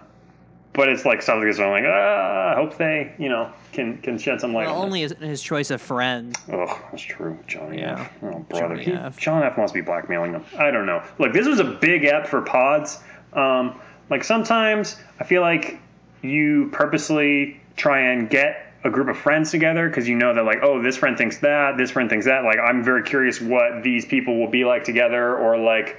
But 0.74 0.88
it's 0.88 1.04
like 1.04 1.22
something 1.22 1.46
that's 1.46 1.60
like, 1.60 1.84
ah, 1.86 2.52
I 2.54 2.56
hope 2.56 2.78
they, 2.78 3.14
you 3.20 3.28
know, 3.28 3.52
can 3.74 3.98
can 3.98 4.18
shed 4.18 4.40
some 4.40 4.54
light 4.54 4.68
Well, 4.68 4.78
on 4.78 4.86
only 4.86 5.02
his, 5.02 5.12
his 5.20 5.42
choice 5.42 5.70
of 5.70 5.82
friend. 5.82 6.34
Oh, 6.52 6.66
that's 6.92 7.02
true. 7.04 7.38
Johnny 7.48 7.80
Yeah. 7.80 8.00
F. 8.00 8.12
Oh, 8.24 8.40
brother. 8.40 8.68
Johnny 8.76 8.84
He- 8.86 8.92
F. 8.94 9.18
John 9.18 9.44
F. 9.44 9.58
must 9.58 9.74
be 9.74 9.82
blackmailing 9.82 10.32
them. 10.32 10.46
I 10.58 10.72
don't 10.72 10.86
know. 10.86 11.04
Look, 11.20 11.34
this 11.34 11.46
was 11.46 11.60
a 11.60 11.66
big 11.66 12.06
app 12.06 12.26
for 12.28 12.42
pods. 12.42 13.00
Um, 13.34 13.80
like 14.10 14.24
sometimes 14.24 14.96
I 15.20 15.26
feel 15.26 15.42
like 15.42 15.78
you 16.22 16.70
purposely 16.72 17.60
try 17.76 18.12
and 18.12 18.30
get 18.30 18.68
a 18.84 18.90
group 18.90 19.10
of 19.10 19.18
friends 19.18 19.52
together 19.52 19.90
because 19.90 20.08
you 20.08 20.16
know 20.16 20.34
that 20.34 20.44
like 20.44 20.60
oh 20.64 20.82
this 20.82 20.98
friend 20.98 21.18
thinks 21.18 21.38
that 21.40 21.78
this 21.78 21.92
friend 21.92 22.10
thinks 22.10 22.26
that 22.26 22.44
like 22.44 22.58
i'm 22.58 22.84
very 22.84 23.04
curious 23.04 23.40
what 23.40 23.84
these 23.84 24.06
people 24.06 24.40
will 24.40 24.50
be 24.50 24.66
like 24.66 24.84
together 24.84 25.36
or 25.38 25.56
like 25.58 25.98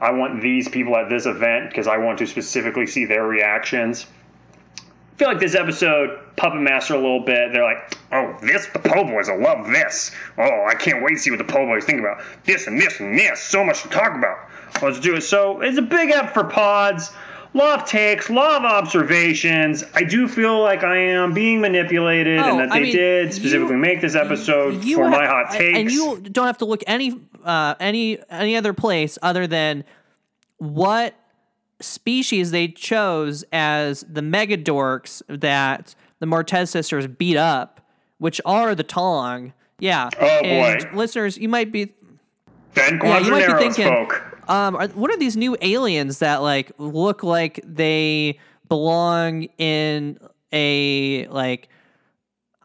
i 0.00 0.10
want 0.10 0.40
these 0.42 0.68
people 0.68 0.96
at 0.96 1.08
this 1.08 1.26
event 1.26 1.68
because 1.70 1.86
i 1.86 1.96
want 1.98 2.18
to 2.18 2.26
specifically 2.26 2.86
see 2.86 3.04
their 3.04 3.24
reactions 3.24 4.06
I 4.76 5.22
feel 5.22 5.28
like 5.28 5.40
this 5.40 5.54
episode 5.54 6.18
puppet 6.36 6.62
master 6.62 6.94
a 6.94 6.96
little 6.96 7.20
bit. 7.20 7.52
They're 7.52 7.62
like, 7.62 7.94
oh, 8.10 8.38
this 8.40 8.66
the 8.68 8.78
Po 8.78 9.04
Boys 9.04 9.28
will 9.28 9.38
love 9.42 9.66
this. 9.66 10.12
Oh, 10.38 10.64
I 10.66 10.72
can't 10.74 11.02
wait 11.04 11.10
to 11.10 11.18
see 11.18 11.30
what 11.30 11.36
the 11.36 11.44
Po 11.44 11.66
Boys 11.66 11.84
think 11.84 12.00
about 12.00 12.22
this 12.46 12.66
and 12.66 12.80
this 12.80 13.00
and 13.00 13.18
this. 13.18 13.38
So 13.42 13.62
much 13.62 13.82
to 13.82 13.88
talk 13.90 14.16
about. 14.16 14.38
Let's 14.82 14.98
do 14.98 15.16
it. 15.16 15.20
So 15.20 15.60
it's 15.60 15.76
a 15.76 15.82
big 15.82 16.10
up 16.10 16.32
for 16.32 16.44
pods. 16.44 17.12
Of 17.52 17.84
takes, 17.84 18.30
of 18.30 18.36
observations. 18.38 19.84
I 19.94 20.04
do 20.04 20.26
feel 20.28 20.60
like 20.62 20.84
I 20.84 20.96
am 20.98 21.34
being 21.34 21.60
manipulated, 21.60 22.38
Oh, 22.40 22.44
and 22.50 22.60
that 22.60 22.70
I 22.72 22.78
they 22.78 22.84
mean, 22.84 22.96
did 22.96 23.34
specifically 23.34 23.74
you- 23.74 23.80
make 23.80 24.00
this 24.00 24.14
episode 24.14 24.84
You 24.84 24.96
for 24.96 25.04
ha- 25.10 25.10
my 25.10 25.26
hot 25.26 25.50
takes. 25.50 25.78
and 25.78 25.90
you 25.90 26.18
don't 26.30 26.46
have 26.46 26.58
to 26.58 26.64
look 26.64 26.82
any 26.86 27.20
uh, 27.44 27.74
any 27.80 28.18
any 28.30 28.56
other 28.56 28.72
place 28.72 29.18
other 29.22 29.46
than 29.46 29.84
what 30.58 31.14
species 31.80 32.50
they 32.50 32.68
chose 32.68 33.44
as 33.52 34.04
the 34.10 34.22
mega 34.22 34.56
dorks 34.56 35.22
that 35.28 35.94
the 36.18 36.26
Martez 36.26 36.68
sisters 36.68 37.06
beat 37.06 37.36
up, 37.36 37.80
which 38.18 38.40
are 38.44 38.74
the 38.74 38.84
Toong. 38.84 39.52
Yeah. 39.78 40.10
Oh, 40.20 40.26
and 40.26 40.84
boy. 40.90 40.96
listeners, 40.96 41.38
you 41.38 41.48
might 41.48 41.72
be 41.72 41.94
ben 42.74 43.00
yeah, 43.02 43.18
you 43.20 43.30
might 43.30 43.46
be 43.46 43.52
thinking, 43.54 43.86
spoke. 43.86 44.38
um, 44.50 44.76
are, 44.76 44.88
what 44.88 45.10
are 45.10 45.16
these 45.16 45.36
new 45.36 45.56
aliens 45.62 46.18
that 46.18 46.42
like 46.42 46.70
look 46.78 47.22
like 47.22 47.60
they 47.64 48.38
belong 48.68 49.44
in 49.58 50.18
a 50.52 51.26
like 51.28 51.68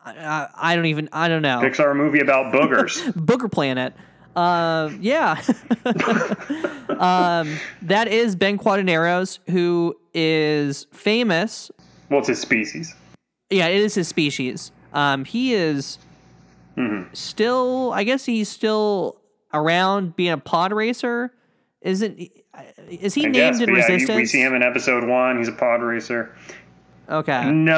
I, 0.06 0.12
I- 0.18 0.50
I 0.72 0.76
don't 0.76 0.86
even 0.88 1.08
I 1.14 1.28
don't 1.30 1.42
know 1.42 1.60
Pixar 1.64 1.96
movie 1.96 2.20
about 2.20 2.54
boogers. 2.54 3.02
Booger 3.14 3.50
Planet. 3.52 3.94
Um, 4.36 5.00
yeah. 5.02 5.42
um, 7.00 7.58
that 7.84 8.08
is 8.10 8.36
Ben 8.36 8.58
Quadinaros, 8.58 9.40
who 9.50 9.96
is 10.14 10.88
famous. 10.92 11.72
well, 12.10 12.20
it's 12.20 12.28
his 12.28 12.40
species. 12.40 12.94
Yeah, 13.50 13.68
it 13.68 13.80
is 13.82 13.96
his 13.96 14.08
species. 14.08 14.72
Um, 14.94 15.26
he 15.26 15.54
is 15.54 15.98
Mm-hmm. 16.78 17.14
still, 17.14 17.94
I 17.94 18.04
guess 18.04 18.26
he's 18.26 18.50
still 18.50 19.22
around 19.54 20.14
being 20.18 20.34
a 20.34 20.38
pod 20.38 20.74
racer. 20.74 21.32
Isn't 21.82 22.20
is 22.90 23.14
he 23.14 23.22
I 23.22 23.30
named 23.30 23.34
guess, 23.36 23.62
in 23.62 23.70
yeah, 23.70 23.76
Resistance? 23.76 24.18
we 24.18 24.26
see 24.26 24.42
him 24.42 24.54
in 24.56 24.62
episode 24.62 25.08
one. 25.08 25.38
He's 25.38 25.48
a 25.48 25.54
pod 25.54 25.82
racer. 25.82 26.36
Okay. 27.08 27.50
No, 27.50 27.76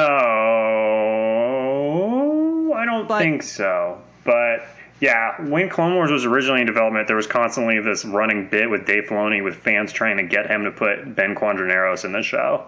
I 2.74 2.84
don't 2.84 3.06
But- 3.06 3.20
think 3.20 3.44
so. 3.44 4.02
But 4.24 4.66
yeah, 5.00 5.40
when 5.42 5.68
Clone 5.68 5.94
Wars 5.94 6.10
was 6.10 6.24
originally 6.24 6.60
in 6.60 6.66
development, 6.66 7.06
there 7.06 7.16
was 7.16 7.26
constantly 7.26 7.80
this 7.80 8.04
running 8.04 8.48
bit 8.48 8.68
with 8.68 8.86
Dave 8.86 9.04
Filoni 9.04 9.42
with 9.44 9.56
fans 9.56 9.92
trying 9.92 10.16
to 10.16 10.24
get 10.24 10.48
him 10.50 10.64
to 10.64 10.70
put 10.70 11.14
Ben 11.14 11.34
Quadinaros 11.34 12.04
in 12.04 12.12
the 12.12 12.22
show, 12.22 12.64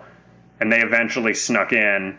and 0.61 0.71
they 0.73 0.81
eventually 0.81 1.35
snuck 1.35 1.73
in, 1.73 2.17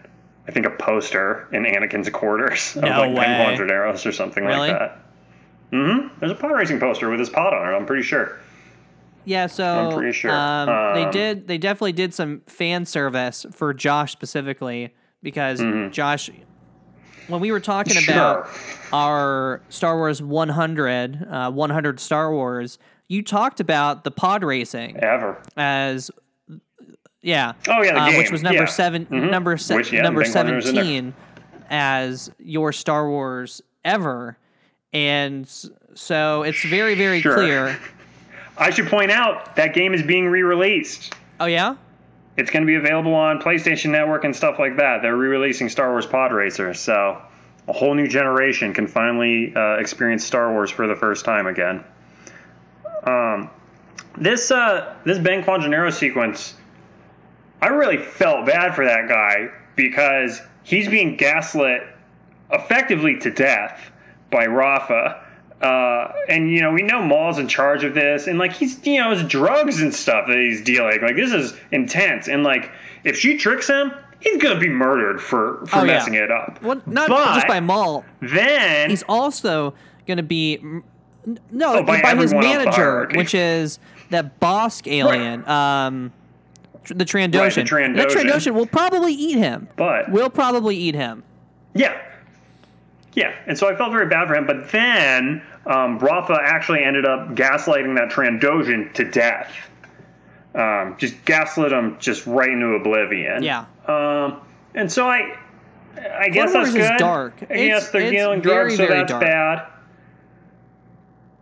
I 0.48 0.52
think, 0.52 0.66
a 0.66 0.72
poster 0.72 1.48
in 1.54 1.64
Anakin's 1.64 2.10
quarters 2.10 2.76
of 2.76 2.84
No 2.84 2.90
like 3.02 3.10
way. 3.10 3.16
Ben 3.26 3.58
Quadinaros 3.58 4.06
or 4.06 4.12
something 4.12 4.44
Really? 4.44 4.70
like 4.70 4.80
that. 4.80 5.00
hmm 5.72 6.08
There's 6.20 6.32
a 6.32 6.36
pod 6.36 6.52
racing 6.52 6.80
poster 6.80 7.10
with 7.10 7.20
his 7.20 7.30
pod 7.30 7.54
on 7.54 7.68
it. 7.74 7.76
I'm 7.78 7.86
pretty 7.86 8.04
sure. 8.04 8.38
Yeah, 9.24 9.46
so 9.48 9.64
I'm 9.92 9.96
pretty 9.96 10.14
sure. 10.14 10.32
um, 10.32 10.68
they 10.96 11.04
Um, 11.06 11.12
did. 11.12 11.48
They 11.48 11.60
definitely 11.60 11.92
did 11.94 12.12
some 12.14 12.42
fan 12.48 12.86
service 12.86 13.46
for 13.52 13.72
Josh 13.74 14.12
specifically 14.12 14.94
because 15.22 15.62
Mm-hmm. 15.62 15.92
Josh, 15.92 16.32
when 17.28 17.42
we 17.42 17.52
were 17.52 17.60
talking 17.60 17.94
Sure. 17.94 18.14
about 18.14 18.50
our 18.94 19.62
Star 19.70 19.96
Wars 19.98 20.22
100, 20.22 21.28
uh, 21.30 21.52
100 21.52 22.00
Star 22.00 22.32
Wars, 22.32 22.78
you 23.08 23.22
talked 23.24 23.60
about 23.60 24.04
the 24.04 24.12
pod 24.12 24.44
racing 24.44 24.98
Ever. 24.98 25.38
as 25.58 26.12
yeah. 27.22 27.54
Oh, 27.68 27.84
yeah, 27.84 28.06
uh, 28.06 28.18
which 28.18 28.32
was 28.32 28.42
number 28.42 28.62
Yeah. 28.64 28.66
seven, 28.66 29.06
Mhm. 29.06 29.30
number 29.30 29.56
se- 29.58 29.76
Which, 29.76 29.94
yeah, 29.94 30.02
number 30.02 30.24
Ben 30.24 30.34
Corner 30.34 30.56
was 30.56 30.68
in 30.70 30.76
there. 30.76 30.84
seventeen 30.84 31.14
as 31.70 32.32
your 32.40 32.72
Star 32.74 33.08
Wars 33.08 33.62
ever, 33.86 34.38
and 34.94 35.48
so 35.94 36.44
it's 36.44 36.64
very 36.66 36.96
very 36.96 37.22
Sure. 37.22 37.36
clear. 37.36 37.78
I 38.58 38.70
should 38.72 38.88
point 38.88 39.12
out 39.12 39.56
that 39.56 39.74
game 39.74 39.94
is 39.94 40.02
being 40.04 40.28
re-released. 40.28 41.14
Oh 41.40 41.46
yeah, 41.46 41.76
It's 42.38 42.50
going 42.50 42.64
to 42.64 42.68
be 42.68 42.76
available 42.76 43.14
on 43.14 43.40
PlayStation 43.40 43.92
Network 43.92 44.24
and 44.24 44.36
stuff 44.36 44.58
like 44.58 44.78
that. 44.78 45.02
They're 45.02 45.16
re-releasing 45.16 45.70
Star 45.70 45.92
Wars 45.92 46.06
Pod 46.06 46.32
Racer, 46.32 46.74
so 46.74 47.22
a 47.68 47.74
whole 47.74 47.94
new 47.94 48.08
generation 48.08 48.74
can 48.74 48.88
finally 48.88 49.54
uh, 49.56 49.76
experience 49.76 50.26
Star 50.26 50.52
Wars 50.52 50.72
for 50.72 50.88
the 50.88 50.96
first 50.96 51.26
time 51.26 51.48
again. 51.48 51.84
Um, 53.04 53.50
this 54.18 54.52
uh, 54.52 54.96
this 55.06 55.18
Ben 55.18 55.44
Quadraro 55.44 55.92
sequence, 55.92 56.56
I 57.62 57.68
really 57.68 57.98
felt 57.98 58.46
bad 58.46 58.76
for 58.76 58.86
that 58.86 59.08
guy 59.08 59.50
because 59.76 60.42
he's 60.64 60.88
being 60.88 61.18
gaslit 61.18 61.84
effectively 62.52 63.20
to 63.20 63.32
death 63.32 63.92
by 64.30 64.46
Rafa. 64.46 65.24
Uh, 65.62 66.12
and 66.28 66.50
you 66.50 66.62
know 66.62 66.72
we 66.72 66.82
know 66.82 67.02
Maul's 67.04 67.38
in 67.38 67.48
charge 67.48 67.84
of 67.84 67.94
this, 67.94 68.28
and 68.28 68.40
like 68.40 68.54
he's 68.54 68.86
you 68.86 69.00
know 69.00 69.12
it's 69.12 69.24
drugs 69.24 69.82
and 69.82 69.94
stuff 69.94 70.28
that 70.28 70.38
he's 70.38 70.62
dealing. 70.64 71.02
Like 71.02 71.16
this 71.16 71.32
is 71.32 71.54
intense, 71.72 72.28
and 72.28 72.44
like 72.44 72.72
if 73.04 73.18
she 73.18 73.38
tricks 73.38 73.68
him, 73.70 73.92
he's 74.20 74.42
gonna 74.42 74.60
be 74.60 74.70
murdered 74.70 75.22
for 75.22 75.64
for 75.68 75.80
Oh, 75.80 75.84
yeah. 75.84 75.94
messing 75.94 76.16
it 76.16 76.32
up. 76.32 76.62
well, 76.64 76.82
not 76.88 77.10
But 77.10 77.36
just 77.36 77.48
by 77.48 77.60
Maul. 77.60 78.04
Then 78.22 78.90
He's 78.90 79.04
also 79.04 79.74
going 80.08 80.18
to 80.18 80.24
be 80.24 80.58
no 81.52 81.76
Oh, 81.78 81.84
by 81.84 82.02
by, 82.02 82.16
his 82.16 82.34
everyone 82.34 82.46
else 82.46 82.56
in 82.56 82.58
the 82.58 82.58
manager, 82.66 83.10
which 83.16 83.36
is 83.36 83.78
that 84.10 84.40
Bossk 84.40 84.92
alien, 84.92 85.48
um, 85.48 86.12
tr- 86.84 86.96
the 86.96 87.06
Trandoshan. 87.06 87.66
Trandoshan. 87.68 87.96
That 87.98 88.08
Trandoshan 88.10 88.54
will 88.56 88.66
probably 88.66 89.14
eat 89.14 89.38
him. 89.38 89.68
But- 89.76 90.10
will 90.12 90.32
probably 90.32 90.76
eat 90.76 90.96
him. 90.96 91.24
Yeah. 91.76 91.96
Yeah. 93.14 93.34
And 93.46 93.58
so 93.58 93.68
I 93.70 93.76
felt 93.76 93.92
very 93.92 94.08
bad 94.08 94.28
for 94.28 94.36
him. 94.36 94.46
But 94.48 94.72
then 94.72 95.42
um, 95.66 96.00
Rafa 96.00 96.38
actually 96.42 96.84
ended 96.84 97.06
up 97.06 97.30
gaslighting 97.36 97.96
that 97.98 98.10
Trandoshan 98.10 98.94
to 98.94 99.04
death. 99.10 99.54
Um, 100.54 100.96
just 100.98 101.24
gaslit 101.26 101.72
him 101.72 101.98
just 102.00 102.26
right 102.28 102.50
into 102.50 102.68
oblivion. 102.74 103.42
Yeah. 103.44 103.66
Um, 103.88 104.42
and 104.76 104.92
so 104.92 105.08
I, 105.08 105.38
I 105.98 106.30
guess 106.30 106.52
Clone 106.52 106.64
that's 106.64 106.74
Wars 106.74 106.76
is 106.76 106.90
good. 106.90 106.98
dark. 106.98 107.34
I 107.42 107.44
It's- 107.54 107.68
guess 107.68 107.92
they're 107.92 108.02
it's 108.02 108.12
dealing 108.12 108.42
very, 108.42 108.76
drugs, 108.76 108.78
so 108.78 108.88
that's 108.88 109.12
dark. 109.12 109.24
bad. 109.24 109.68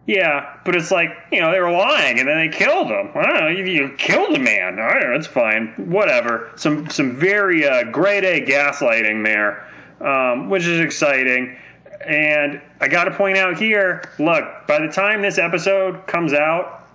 Yeah, 0.07 0.57
but 0.65 0.75
it's 0.75 0.89
like 0.89 1.09
you 1.31 1.39
know 1.39 1.51
they 1.51 1.59
were 1.59 1.71
lying 1.71 2.17
and 2.19 2.27
then 2.27 2.37
they 2.37 2.49
killed 2.49 2.87
him. 2.87 3.11
I 3.13 3.21
don't 3.23 3.39
know. 3.41 3.47
You, 3.47 3.63
you 3.65 3.89
killed 3.97 4.35
a 4.35 4.39
man. 4.39 4.79
All 4.79 4.85
right, 4.87 5.05
that's 5.13 5.27
fine. 5.27 5.67
Whatever. 5.77 6.51
Some 6.55 6.89
some 6.89 7.15
very 7.15 7.67
uh, 7.67 7.83
grade 7.91 8.23
A 8.25 8.43
gaslighting 8.43 9.23
there, 9.23 9.67
um, 10.01 10.49
which 10.49 10.65
is 10.65 10.79
exciting. 10.79 11.55
And 12.05 12.61
I 12.79 12.87
got 12.87 13.05
to 13.05 13.11
point 13.11 13.37
out 13.37 13.57
here. 13.57 14.03
Look, 14.19 14.45
by 14.67 14.79
the 14.79 14.91
time 14.91 15.21
this 15.21 15.37
episode 15.37 16.07
comes 16.07 16.33
out, 16.33 16.87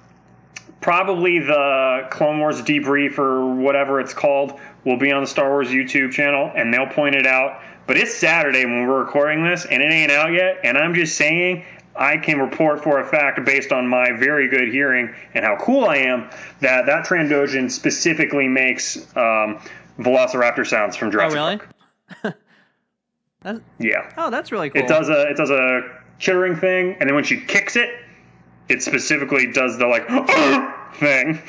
probably 0.80 1.38
the 1.38 2.06
Clone 2.10 2.38
Wars 2.38 2.62
debrief 2.62 3.18
or 3.18 3.54
whatever 3.54 4.00
it's 4.00 4.14
called 4.14 4.58
will 4.84 4.98
be 4.98 5.12
on 5.12 5.22
the 5.22 5.26
Star 5.26 5.48
Wars 5.48 5.68
YouTube 5.68 6.12
channel, 6.12 6.52
and 6.54 6.72
they'll 6.72 6.86
point 6.86 7.14
it 7.14 7.26
out. 7.26 7.60
But 7.86 7.96
it's 7.96 8.14
Saturday 8.14 8.64
when 8.64 8.86
we're 8.86 9.00
recording 9.00 9.44
this, 9.44 9.66
and 9.66 9.82
it 9.82 9.90
ain't 9.90 10.10
out 10.10 10.32
yet. 10.32 10.60
And 10.64 10.78
I'm 10.78 10.94
just 10.94 11.16
saying, 11.16 11.64
I 11.96 12.16
can 12.16 12.38
report 12.38 12.82
for 12.82 12.98
a 12.98 13.06
fact, 13.06 13.44
based 13.44 13.72
on 13.72 13.86
my 13.86 14.12
very 14.12 14.48
good 14.48 14.68
hearing 14.68 15.14
and 15.34 15.44
how 15.44 15.56
cool 15.56 15.84
I 15.84 15.96
am, 15.96 16.30
that 16.60 16.86
that 16.86 17.06
Trandoshan 17.06 17.70
specifically 17.70 18.48
makes 18.48 18.96
um, 19.16 19.60
Velociraptor 19.98 20.66
sounds 20.66 20.96
from 20.96 21.08
Oh 21.08 21.12
Jurassic 21.12 21.34
really? 21.34 21.60
Park. 22.22 22.38
That's, 23.44 23.60
Yeah. 23.78 24.10
oh, 24.16 24.30
that's 24.30 24.50
really 24.50 24.70
cool. 24.70 24.82
It 24.82 24.88
does 24.88 25.08
a 25.08 25.28
it 25.28 25.36
does 25.36 25.50
a 25.50 25.82
chittering 26.18 26.56
thing, 26.56 26.96
and 26.98 27.08
then 27.08 27.14
when 27.14 27.24
she 27.24 27.40
kicks 27.40 27.76
it, 27.76 27.90
it 28.68 28.82
specifically 28.82 29.52
does 29.52 29.78
the 29.78 29.86
like 29.86 30.08
thing. 30.96 31.40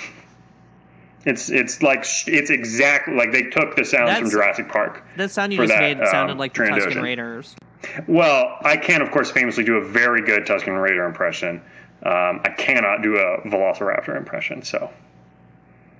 It's 1.26 1.50
it's 1.50 1.82
like 1.82 2.06
it's 2.28 2.50
exactly 2.52 3.16
like 3.16 3.32
they 3.32 3.44
took 3.44 3.76
the 3.76 3.86
sounds 3.86 4.20
from 4.20 4.30
Jurassic 4.30 4.68
Park. 4.68 5.04
That 5.16 5.32
sound 5.32 5.54
you 5.54 5.60
just 5.60 5.70
that, 5.70 5.80
made 5.80 6.08
sounded 6.08 6.34
um, 6.34 6.38
like 6.38 6.54
the 6.54 6.64
Tusken 6.64 7.02
Raiders. 7.02 7.56
Well, 8.08 8.58
I 8.62 8.78
can 8.78 9.02
of 9.02 9.10
course 9.12 9.32
famously 9.32 9.64
do 9.64 9.78
a 9.78 9.84
very 9.84 10.22
good 10.22 10.46
Tusken 10.46 10.80
Raider 10.80 11.06
impression. 11.06 11.62
Um, 12.04 12.42
I 12.44 12.54
cannot 12.58 13.02
do 13.02 13.16
a 13.16 13.42
Velociraptor 13.48 14.16
impression, 14.18 14.62
so 14.64 14.92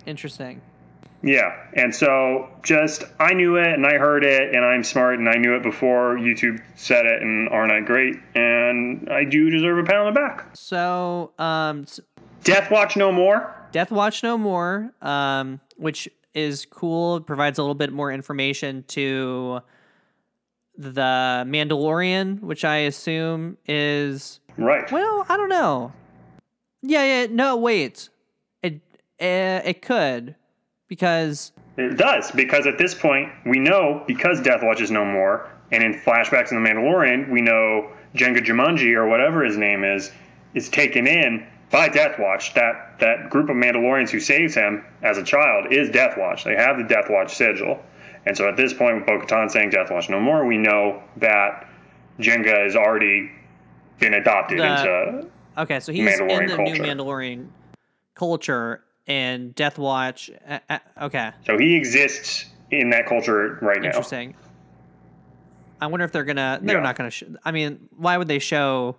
Interesting. 0.06 0.62
Yeah. 1.26 1.56
And 1.74 1.94
so 1.94 2.48
just 2.64 3.04
I 3.20 3.34
knew 3.34 3.58
it 3.58 3.68
and 3.68 3.86
I 3.86 3.98
heard 3.98 4.24
it 4.24 4.54
and 4.56 4.64
I'm 4.64 4.84
smart 4.84 5.18
and 5.20 5.28
I 5.28 5.36
knew 5.36 5.56
it 5.56 5.64
before 5.64 6.16
YouTube 6.18 6.62
said 6.76 7.06
it 7.08 7.22
and 7.22 7.50
aren't 7.50 7.72
I 7.72 7.82
great? 7.82 8.16
And 8.36 9.10
I 9.10 9.24
do 9.26 9.50
deserve 9.50 9.80
a 9.80 9.84
pat 9.84 9.96
on 9.98 10.14
the 10.14 10.18
back. 10.20 10.52
So, 10.54 11.32
um, 11.40 11.82
s- 11.82 12.00
Death 12.44 12.70
Watch 12.72 12.96
no 12.96 13.12
more. 13.12 13.54
Death 13.72 13.92
Watch 13.92 14.22
No 14.24 14.38
More, 14.38 14.92
um, 15.02 15.60
which 15.78 16.08
is 16.34 16.66
cool. 16.66 17.20
Provides 17.20 17.58
a 17.60 17.62
little 17.64 17.74
bit 17.76 17.92
more 17.92 18.12
information 18.12 18.84
to 18.90 19.60
the 20.78 21.44
Mandalorian, 21.48 22.40
which 22.42 22.64
I 22.64 22.78
assume 22.78 23.58
is 23.68 24.40
Right. 24.58 24.90
well, 24.92 25.26
I 25.28 25.38
don't 25.38 25.50
know. 25.50 25.92
Yeah, 26.82 27.04
yeah. 27.04 27.28
No, 27.32 27.58
wait. 27.58 28.10
It 28.62 28.76
uh, 29.20 29.62
it 29.66 29.82
could 29.82 30.36
because 30.88 31.52
It 31.78 31.98
does, 31.98 32.32
because 32.32 32.68
at 32.68 32.78
this 32.78 32.94
point, 32.94 33.30
we 33.46 33.60
know 33.60 34.04
because 34.08 34.42
Death 34.42 34.62
Watch 34.64 34.82
is 34.82 34.92
no 34.92 35.04
more, 35.06 35.50
and 35.72 35.84
in 35.84 35.94
flashbacks 35.94 36.52
in 36.52 36.64
The 36.64 36.70
Mandalorian, 36.70 37.30
we 37.30 37.42
know 37.42 37.90
Jenga 38.16 38.38
Jumanji, 38.46 38.94
or 38.96 39.08
whatever 39.08 39.44
his 39.44 39.58
name 39.58 39.84
is, 39.84 40.12
is 40.54 40.70
taken 40.70 41.06
in 41.08 41.46
by 41.72 41.90
Death 41.90 42.18
Watch. 42.20 42.54
That, 42.54 42.98
that 43.00 43.30
group 43.30 43.50
of 43.50 43.56
Mandalorians 43.58 44.10
who 44.10 44.20
saves 44.20 44.56
him 44.56 44.86
as 45.04 45.18
a 45.18 45.24
child 45.24 45.74
is 45.74 45.90
Death 45.90 46.18
Watch. 46.18 46.44
They 46.46 46.56
have 46.56 46.78
the 46.78 46.84
Death 46.84 47.06
Watch 47.10 47.36
sigil. 47.36 47.84
And 48.28 48.36
so 48.38 48.48
at 48.48 48.56
this 48.56 48.74
point, 48.74 48.96
with 48.96 49.06
Bo 49.06 49.20
Katan 49.20 49.52
saying 49.52 49.72
Death 49.72 49.92
Watch 49.92 50.10
no 50.10 50.20
more, 50.20 50.46
we 50.46 50.58
know 50.58 51.04
that 51.18 51.68
Jenga 52.20 52.64
has 52.64 52.76
already 52.76 53.30
been 54.00 54.14
adopted 54.14 54.60
The- 54.60 54.66
into. 55.20 55.28
okay, 55.58 55.80
so 55.80 55.92
he's 55.92 56.20
in 56.20 56.28
the 56.28 56.56
culture. 56.56 56.74
new 56.74 56.80
Mandalorian 56.82 57.48
culture 58.14 58.84
and 59.08 59.54
Death 59.56 59.78
Watch. 59.78 60.32
Uh, 60.48 60.60
uh, 60.70 60.80
okay, 61.04 61.32
So 61.46 61.58
he 61.58 61.76
exists 61.76 62.46
in 62.72 62.90
that 62.92 63.06
culture 63.06 63.58
right 63.62 63.80
now. 63.82 63.88
interesting. 63.88 64.36
I 65.82 65.88
wonder 65.88 66.06
if 66.06 66.12
they're 66.12 66.24
gonna. 66.24 66.60
They're 66.62 66.78
Yeah. 66.78 66.84
not 66.84 66.96
gonna. 66.96 67.12
Sh- 67.12 67.24
I 67.44 67.52
mean, 67.52 67.90
why 67.98 68.18
would 68.18 68.28
they 68.28 68.40
show 68.40 68.96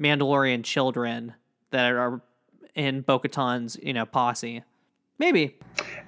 Mandalorian 0.00 0.62
children 0.64 1.34
that 1.70 1.92
are 1.92 2.20
in 2.74 3.00
Bo-Katan's, 3.02 3.78
you 3.82 3.92
know, 3.92 4.06
posse? 4.06 4.62
Maybe. 5.18 5.56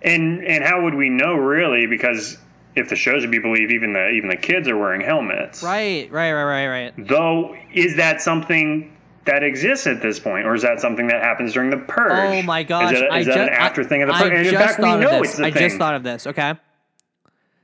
And 0.02 0.44
and 0.46 0.64
how 0.64 0.82
would 0.84 0.94
we 0.94 1.10
know 1.10 1.34
really? 1.34 1.86
Because 1.86 2.38
if 2.76 2.88
the 2.88 2.96
shows 2.96 3.22
to 3.24 3.28
be 3.28 3.40
believed, 3.40 3.72
even 3.72 3.92
the 3.92 4.08
even 4.10 4.30
the 4.30 4.36
kids 4.36 4.68
are 4.68 4.76
wearing 4.78 5.00
helmets. 5.02 5.62
Right, 5.62 6.10
right, 6.10 6.32
right, 6.32 6.44
right, 6.44 6.68
right. 6.68 7.08
Though, 7.08 7.54
is 7.74 7.96
that 7.96 8.22
something 8.22 8.96
that 9.24 9.42
exists 9.42 9.86
at 9.86 10.02
this 10.02 10.18
point, 10.18 10.46
or 10.46 10.54
is 10.54 10.62
that 10.62 10.80
something 10.80 11.06
that 11.08 11.22
happens 11.22 11.52
during 11.52 11.70
the 11.70 11.76
purge? 11.78 12.12
Oh 12.12 12.42
my 12.42 12.62
gosh! 12.62 12.92
Is 12.94 13.00
that, 13.00 13.12
I 13.12 13.18
is 13.20 13.26
that 13.26 13.34
just, 13.34 13.48
an 13.50 13.54
after 13.54 13.80
I, 13.82 13.84
thing 13.84 14.02
of 14.02 14.08
the 14.08 14.14
I 14.14 14.22
purge? 14.22 14.32
And 14.32 14.46
in 14.46 14.54
fact, 14.54 14.78
we 14.78 14.96
know 14.96 15.22
it's 15.22 15.36
the 15.36 15.44
I 15.46 15.50
thing. 15.50 15.62
just 15.62 15.76
thought 15.78 15.94
of 15.94 16.02
this. 16.02 16.26
Okay, 16.26 16.54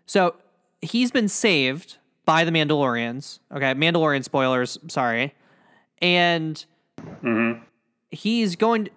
so 0.07 0.35
he's 0.81 1.11
been 1.11 1.29
saved 1.29 1.99
by 2.25 2.45
the 2.45 2.51
Mandalorians. 2.51 3.41
Okay, 3.55 3.75
Mandalorian 3.75 4.23
spoilers. 4.25 4.79
Sorry, 4.89 5.35
and 6.01 6.65
Mhm. 7.25 7.61
he's 8.11 8.55
going 8.57 8.85
to, 8.87 8.91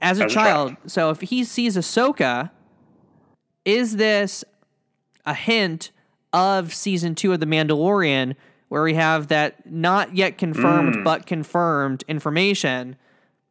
as 0.00 0.18
a 0.20 0.24
As 0.24 0.32
a 0.32 0.34
child. 0.34 0.76
So 0.86 1.10
if 1.10 1.20
he 1.20 1.44
sees 1.44 1.76
Ahsoka, 1.76 2.50
is 3.64 3.96
this 3.96 4.44
a 5.24 5.34
hint 5.34 5.92
of 6.32 6.74
season 6.74 7.14
two 7.14 7.32
of 7.32 7.38
the 7.40 7.46
Mandalorian, 7.46 8.34
where 8.72 8.82
we 8.82 8.94
have 8.94 9.28
that 9.28 9.70
not 9.70 10.16
yet 10.16 10.38
confirmed 10.38 10.94
Mm. 10.96 11.04
but 11.04 11.26
confirmed 11.26 12.02
information 12.08 12.96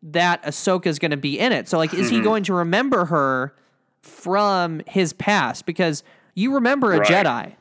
that 0.02 0.42
Ahsoka 0.42 0.88
is 0.88 0.98
going 0.98 1.12
to 1.12 1.18
be 1.18 1.38
in 1.38 1.52
it? 1.52 1.70
So 1.70 1.78
like, 1.78 1.94
is 1.94 2.08
Mm-hmm. 2.08 2.16
he 2.16 2.22
going 2.24 2.44
to 2.46 2.54
remember 2.56 3.06
her 3.06 3.54
from 4.02 4.82
his 4.88 5.14
past? 5.14 5.68
Because 5.68 6.04
you 6.34 6.56
remember 6.56 6.94
a 6.94 6.98
Right. 6.98 7.08
Jedi 7.08 7.52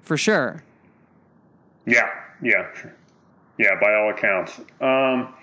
for 0.00 0.16
sure. 0.16 0.62
Yeah, 1.84 2.08
yeah, 2.42 2.66
yeah. 3.58 3.78
By 3.78 3.92
all 3.94 4.08
accounts, 4.10 4.58
um, 4.80 5.34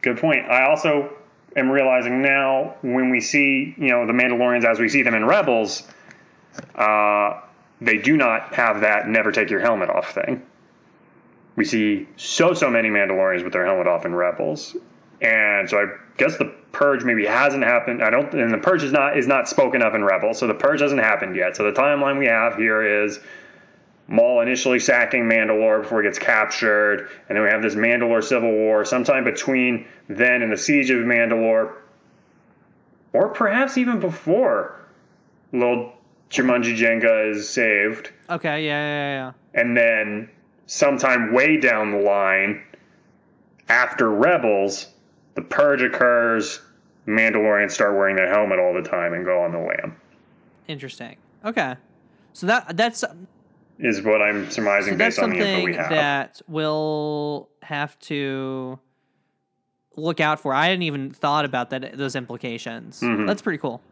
good 0.00 0.16
point. 0.16 0.46
I 0.50 0.64
also 0.64 1.12
am 1.56 1.70
realizing 1.70 2.22
now 2.22 2.74
when 2.80 3.10
we 3.10 3.20
see 3.20 3.74
you 3.76 3.88
know 3.88 4.06
the 4.06 4.14
Mandalorians 4.14 4.64
as 4.64 4.78
we 4.80 4.88
see 4.88 5.02
them 5.02 5.14
in 5.14 5.26
Rebels, 5.26 5.82
uh, 6.74 7.38
they 7.82 7.98
do 7.98 8.16
not 8.16 8.54
have 8.54 8.80
that 8.80 9.08
"never 9.08 9.30
take 9.30 9.50
your 9.50 9.60
helmet 9.60 9.90
off" 9.90 10.14
thing. 10.14 10.40
We 11.56 11.64
see 11.64 12.08
so 12.16 12.54
so 12.54 12.70
many 12.70 12.88
Mandalorians 12.88 13.44
with 13.44 13.52
their 13.52 13.64
helmet 13.64 13.86
off 13.86 14.04
in 14.04 14.14
Rebels, 14.14 14.76
and 15.20 15.68
so 15.68 15.78
I 15.78 15.86
guess 16.16 16.36
the 16.36 16.52
purge 16.72 17.04
maybe 17.04 17.24
hasn't 17.24 17.64
happened. 17.64 18.02
I 18.02 18.10
don't, 18.10 18.32
and 18.34 18.52
the 18.52 18.58
purge 18.58 18.82
is 18.82 18.92
not 18.92 19.16
is 19.16 19.26
not 19.26 19.48
spoken 19.48 19.82
of 19.82 19.94
in 19.94 20.04
Rebels, 20.04 20.38
so 20.38 20.46
the 20.46 20.54
purge 20.54 20.80
hasn't 20.80 21.00
happened 21.00 21.36
yet. 21.36 21.56
So 21.56 21.64
the 21.64 21.72
timeline 21.72 22.18
we 22.18 22.26
have 22.26 22.56
here 22.56 23.04
is 23.04 23.20
Maul 24.08 24.40
initially 24.40 24.80
sacking 24.80 25.24
Mandalore 25.24 25.82
before 25.82 26.02
he 26.02 26.08
gets 26.08 26.18
captured, 26.18 27.08
and 27.28 27.36
then 27.36 27.44
we 27.44 27.50
have 27.50 27.62
this 27.62 27.74
Mandalore 27.74 28.22
civil 28.22 28.50
war 28.50 28.84
sometime 28.84 29.24
between 29.24 29.86
then 30.08 30.42
and 30.42 30.52
the 30.52 30.56
siege 30.56 30.90
of 30.90 30.98
Mandalore, 30.98 31.72
or 33.12 33.28
perhaps 33.28 33.78
even 33.78 34.00
before. 34.00 34.80
Little 35.52 35.92
Jumanji 36.30 36.76
Jenga 36.76 37.30
is 37.30 37.48
saved. 37.48 38.10
Okay, 38.28 38.66
yeah, 38.66 38.86
yeah, 38.86 39.12
yeah. 39.12 39.32
And 39.60 39.76
then 39.76 40.28
sometime 40.66 41.32
way 41.32 41.56
down 41.58 41.90
the 41.92 41.98
line, 41.98 42.62
after 43.68 44.10
Rebels, 44.10 44.88
the 45.34 45.42
purge 45.42 45.82
occurs. 45.82 46.60
Mandalorians 47.06 47.72
start 47.72 47.94
wearing 47.96 48.16
their 48.16 48.28
helmet 48.32 48.58
all 48.58 48.72
the 48.72 48.82
time 48.88 49.12
and 49.12 49.24
go 49.26 49.40
on 49.42 49.52
the 49.52 49.58
lam. 49.58 49.94
Interesting. 50.68 51.16
Okay, 51.44 51.74
so 52.32 52.46
that 52.46 52.76
that's 52.76 53.04
is 53.78 54.00
what 54.02 54.22
I'm 54.22 54.50
surmising 54.50 54.94
so 54.94 54.98
based 54.98 55.18
on 55.18 55.30
the 55.30 55.36
info 55.36 55.64
we 55.64 55.74
have. 55.74 55.90
that 55.90 56.40
we'll 56.48 57.50
have 57.62 57.98
to 58.00 58.78
look 59.96 60.20
out 60.20 60.40
for. 60.40 60.54
I 60.54 60.66
hadn't 60.66 60.82
even 60.82 61.10
thought 61.10 61.44
about 61.44 61.68
that 61.70 61.98
those 61.98 62.16
implications. 62.16 63.00
Mhm. 63.00 63.26
That's 63.26 63.42
pretty 63.42 63.58
cool. 63.58 63.82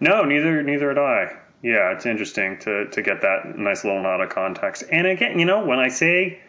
No, 0.00 0.24
neither 0.24 0.62
neither 0.62 0.88
had 0.88 0.98
I. 0.98 1.36
Yeah, 1.62 1.92
it's 1.92 2.06
interesting 2.06 2.58
to 2.60 2.86
to 2.90 3.02
get 3.02 3.22
that 3.22 3.56
nice 3.56 3.84
little 3.84 4.02
nod 4.02 4.20
of 4.20 4.30
context. 4.30 4.84
And 4.90 5.06
again, 5.06 5.38
you 5.38 5.44
know, 5.46 5.64
when 5.64 5.78
I 5.78 5.88
say 5.88 6.40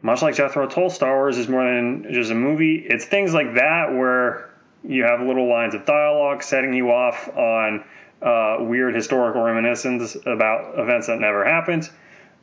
much 0.00 0.22
like 0.22 0.36
Jethro 0.36 0.66
Tull, 0.68 0.90
Star 0.90 1.16
Wars 1.16 1.36
is 1.38 1.48
more 1.48 1.64
than 1.64 2.06
just 2.12 2.30
a 2.30 2.34
movie. 2.34 2.76
It's 2.76 3.04
things 3.04 3.34
like 3.34 3.54
that 3.54 3.90
where 3.92 4.48
you 4.84 5.02
have 5.02 5.20
little 5.20 5.48
lines 5.48 5.74
of 5.74 5.84
dialogue 5.84 6.42
setting 6.44 6.72
you 6.72 6.92
off 6.92 7.28
on 7.36 7.84
uh, 8.22 8.58
weird 8.60 8.94
historical 8.94 9.42
reminiscence 9.42 10.16
about 10.24 10.78
events 10.78 11.08
that 11.08 11.18
never 11.18 11.44
happened. 11.44 11.90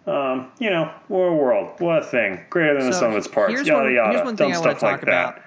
Um, 0.06 0.52
you 0.60 0.70
know, 0.70 0.92
what 1.08 1.20
a 1.24 1.34
world, 1.34 1.80
what 1.80 2.00
a 2.00 2.06
thing, 2.06 2.46
greater 2.50 2.78
than 2.78 2.88
the 2.88 2.94
sum 2.94 3.12
of 3.12 3.18
its 3.18 3.28
parts. 3.28 3.54
here's 3.54 3.66
Yada 3.68 3.86
one- 3.86 3.94
yada. 3.94 4.12
here's 4.12 4.26
one 4.26 4.38
thing 4.38 4.52
Dumb 4.52 4.58
I 4.58 4.62
stuff 4.62 4.82
like 4.84 5.00
talk 5.02 5.06
that. 5.10 5.42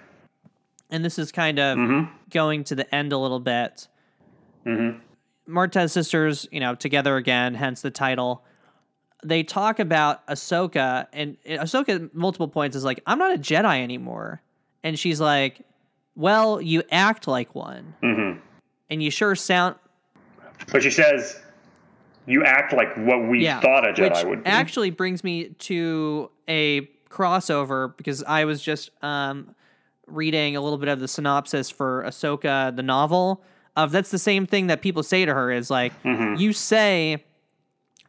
And 0.90 1.04
this 1.04 1.18
is 1.18 1.30
kind 1.30 1.58
of 1.58 1.76
Mm-hmm. 1.76 2.10
going 2.30 2.64
to 2.64 2.74
the 2.74 2.92
end 2.94 3.12
a 3.12 3.18
little 3.18 3.38
bit. 3.38 3.86
Mm-hmm. 4.66 4.98
Martez 5.48 5.90
sisters, 5.90 6.46
you 6.52 6.60
know, 6.60 6.74
together 6.74 7.16
again, 7.16 7.54
hence 7.54 7.80
the 7.82 7.90
title. 7.90 8.44
They 9.24 9.42
talk 9.42 9.78
about 9.80 10.24
Ahsoka, 10.28 11.06
and 11.12 11.36
Ahsoka 11.44 12.04
at 12.04 12.14
multiple 12.14 12.46
points 12.48 12.76
is 12.76 12.84
like, 12.84 13.00
"I'm 13.06 13.18
not 13.18 13.34
a 13.34 13.38
Jedi 13.38 13.82
anymore," 13.82 14.42
and 14.84 14.96
she's 14.98 15.20
like, 15.20 15.62
"Well, 16.14 16.60
you 16.60 16.82
act 16.90 17.26
like 17.26 17.54
one, 17.54 17.94
Mm-hmm. 18.02 18.38
and 18.90 19.02
you 19.02 19.10
sure 19.10 19.34
sound 19.34 19.74
But 20.70 20.82
she 20.82 20.90
says, 20.90 21.40
"You 22.26 22.44
act 22.44 22.72
like 22.72 22.94
what 22.96 23.26
we 23.28 23.42
yeah." 23.42 23.60
thought 23.60 23.88
a 23.88 23.92
Jedi 23.92 24.28
would 24.28 24.44
be." 24.44 24.50
actually 24.50 24.90
brings 24.90 25.24
me 25.24 25.48
to 25.60 26.30
a 26.48 26.82
crossover 27.10 27.96
because 27.96 28.22
I 28.22 28.44
was 28.44 28.62
just 28.62 28.90
um, 29.02 29.54
reading 30.06 30.54
a 30.56 30.60
little 30.60 30.78
bit 30.78 30.88
of 30.90 31.00
the 31.00 31.08
synopsis 31.08 31.70
for 31.70 32.04
Ahsoka, 32.06 32.74
the 32.76 32.82
novel. 32.84 33.42
Of 33.78 33.92
that's 33.92 34.10
the 34.10 34.18
same 34.18 34.44
thing 34.46 34.66
that 34.66 34.82
people 34.82 35.02
say 35.02 35.24
to 35.24 35.32
her 35.32 35.50
is 35.50 35.70
like, 35.70 35.92
Mm-hmm. 36.02 36.34
you 36.34 36.52
say 36.52 37.24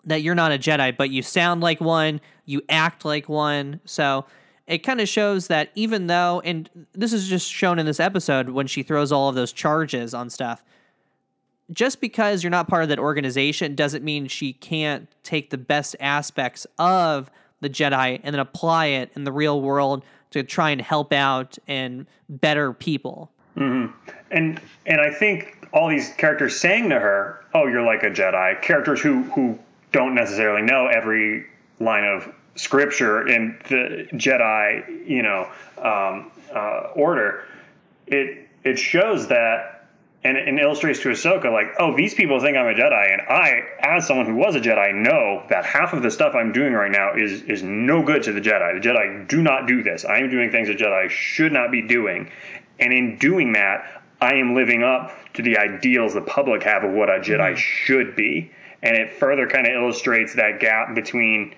that 0.06 0.22
you're 0.24 0.36
not 0.36 0.52
a 0.52 0.58
Jedi, 0.58 0.96
but 0.98 1.10
you 1.12 1.22
sound 1.22 1.62
like 1.62 1.80
one, 1.80 2.20
you 2.46 2.62
act 2.70 3.06
like 3.06 3.30
one. 3.30 3.80
So 3.86 4.26
it 4.66 4.80
kind 4.80 5.00
of 5.02 5.08
shows 5.08 5.48
that 5.48 5.70
even 5.76 6.08
though, 6.08 6.42
and 6.44 6.70
this 6.94 7.14
is 7.14 7.28
just 7.28 7.52
shown 7.52 7.80
in 7.80 7.86
this 7.86 8.00
episode 8.00 8.50
when 8.50 8.66
she 8.68 8.82
throws 8.84 9.12
all 9.12 9.30
of 9.30 9.36
those 9.36 9.52
charges 9.54 10.14
on 10.14 10.30
stuff, 10.30 10.64
just 11.72 12.02
because 12.02 12.44
you're 12.44 12.50
not 12.50 12.68
part 12.68 12.82
of 12.84 12.90
that 12.90 12.98
organization 13.00 13.76
doesn't 13.76 14.04
mean 14.04 14.28
she 14.28 14.54
can't 14.54 15.08
take 15.24 15.52
the 15.52 15.58
best 15.58 15.96
aspects 16.00 16.66
of 16.80 17.30
the 17.62 17.70
Jedi 17.70 18.20
and 18.24 18.34
then 18.34 18.40
apply 18.40 18.88
it 18.88 19.12
in 19.16 19.24
the 19.24 19.32
real 19.32 19.62
world 19.62 20.04
to 20.32 20.42
try 20.44 20.72
and 20.72 20.82
help 20.82 21.14
out 21.14 21.58
and 21.68 22.08
better 22.28 22.74
people. 22.74 23.32
And 24.32 24.62
and 24.86 25.02
I 25.02 25.12
think 25.12 25.68
all 25.74 25.90
these 25.90 26.10
characters 26.14 26.60
saying 26.60 26.90
to 26.90 27.00
her, 27.00 27.44
"Oh, 27.54 27.68
you're 27.68 27.86
like 27.86 28.04
a 28.04 28.10
Jedi." 28.10 28.62
Characters 28.62 29.02
who 29.02 29.24
who 29.24 29.60
don't 29.92 30.16
necessarily 30.16 30.62
know 30.62 30.88
every 30.88 31.46
line 31.80 32.04
of 32.04 32.34
scripture 32.56 33.28
in 33.28 33.58
the 33.70 34.08
Jedi, 34.14 35.08
you 35.08 35.24
know, 35.24 35.48
um, 35.78 36.32
uh, 36.54 36.92
order. 36.96 37.46
It 38.08 38.48
it 38.64 38.80
shows 38.80 39.28
that. 39.28 39.76
And, 40.22 40.36
and 40.36 40.60
illustrates 40.60 41.00
to 41.04 41.10
Ahsoka, 41.12 41.50
like, 41.50 41.76
oh, 41.80 41.96
these 41.96 42.14
people 42.14 42.42
think 42.42 42.58
I'm 42.58 42.68
a 42.68 42.74
Jedi, 42.74 43.14
and 43.14 43.22
I, 43.22 43.64
as 43.80 44.06
someone 44.06 44.26
who 44.26 44.36
was 44.36 44.54
a 44.54 44.60
Jedi, 44.60 44.94
know 44.94 45.44
that 45.50 45.64
half 45.64 45.94
of 45.94 46.04
the 46.04 46.12
stuff 46.12 46.36
I'm 46.36 46.52
doing 46.52 46.74
right 46.74 46.92
now 46.92 47.16
is 47.16 47.42
is 47.44 47.64
no 47.64 48.04
good 48.04 48.24
to 48.24 48.34
the 48.34 48.42
Jedi. 48.42 48.82
The 48.82 48.86
Jedi 48.86 49.30
do 49.30 49.42
not 49.42 49.66
do 49.66 49.82
this. 49.82 50.04
I 50.04 50.18
am 50.18 50.30
doing 50.30 50.52
things 50.52 50.68
the 50.68 50.76
Jedi 50.76 51.10
should 51.10 51.54
not 51.54 51.72
be 51.72 51.82
doing, 51.88 52.30
and 52.80 52.94
in 52.94 53.18
doing 53.18 53.54
that, 53.54 54.02
I 54.22 54.36
am 54.36 54.56
living 54.56 54.84
up 54.84 55.12
to 55.34 55.42
the 55.42 55.58
ideals 55.58 56.14
the 56.14 56.22
public 56.22 56.64
have 56.64 56.84
of 56.84 56.92
what 56.92 57.10
a 57.10 57.20
Jedi 57.20 57.56
should 57.56 58.16
be. 58.16 58.52
And 58.82 58.96
it 58.96 59.14
further 59.14 59.48
kind 59.48 59.68
of 59.68 59.74
illustrates 59.74 60.36
that 60.36 60.60
gap 60.60 60.96
between, 60.96 61.56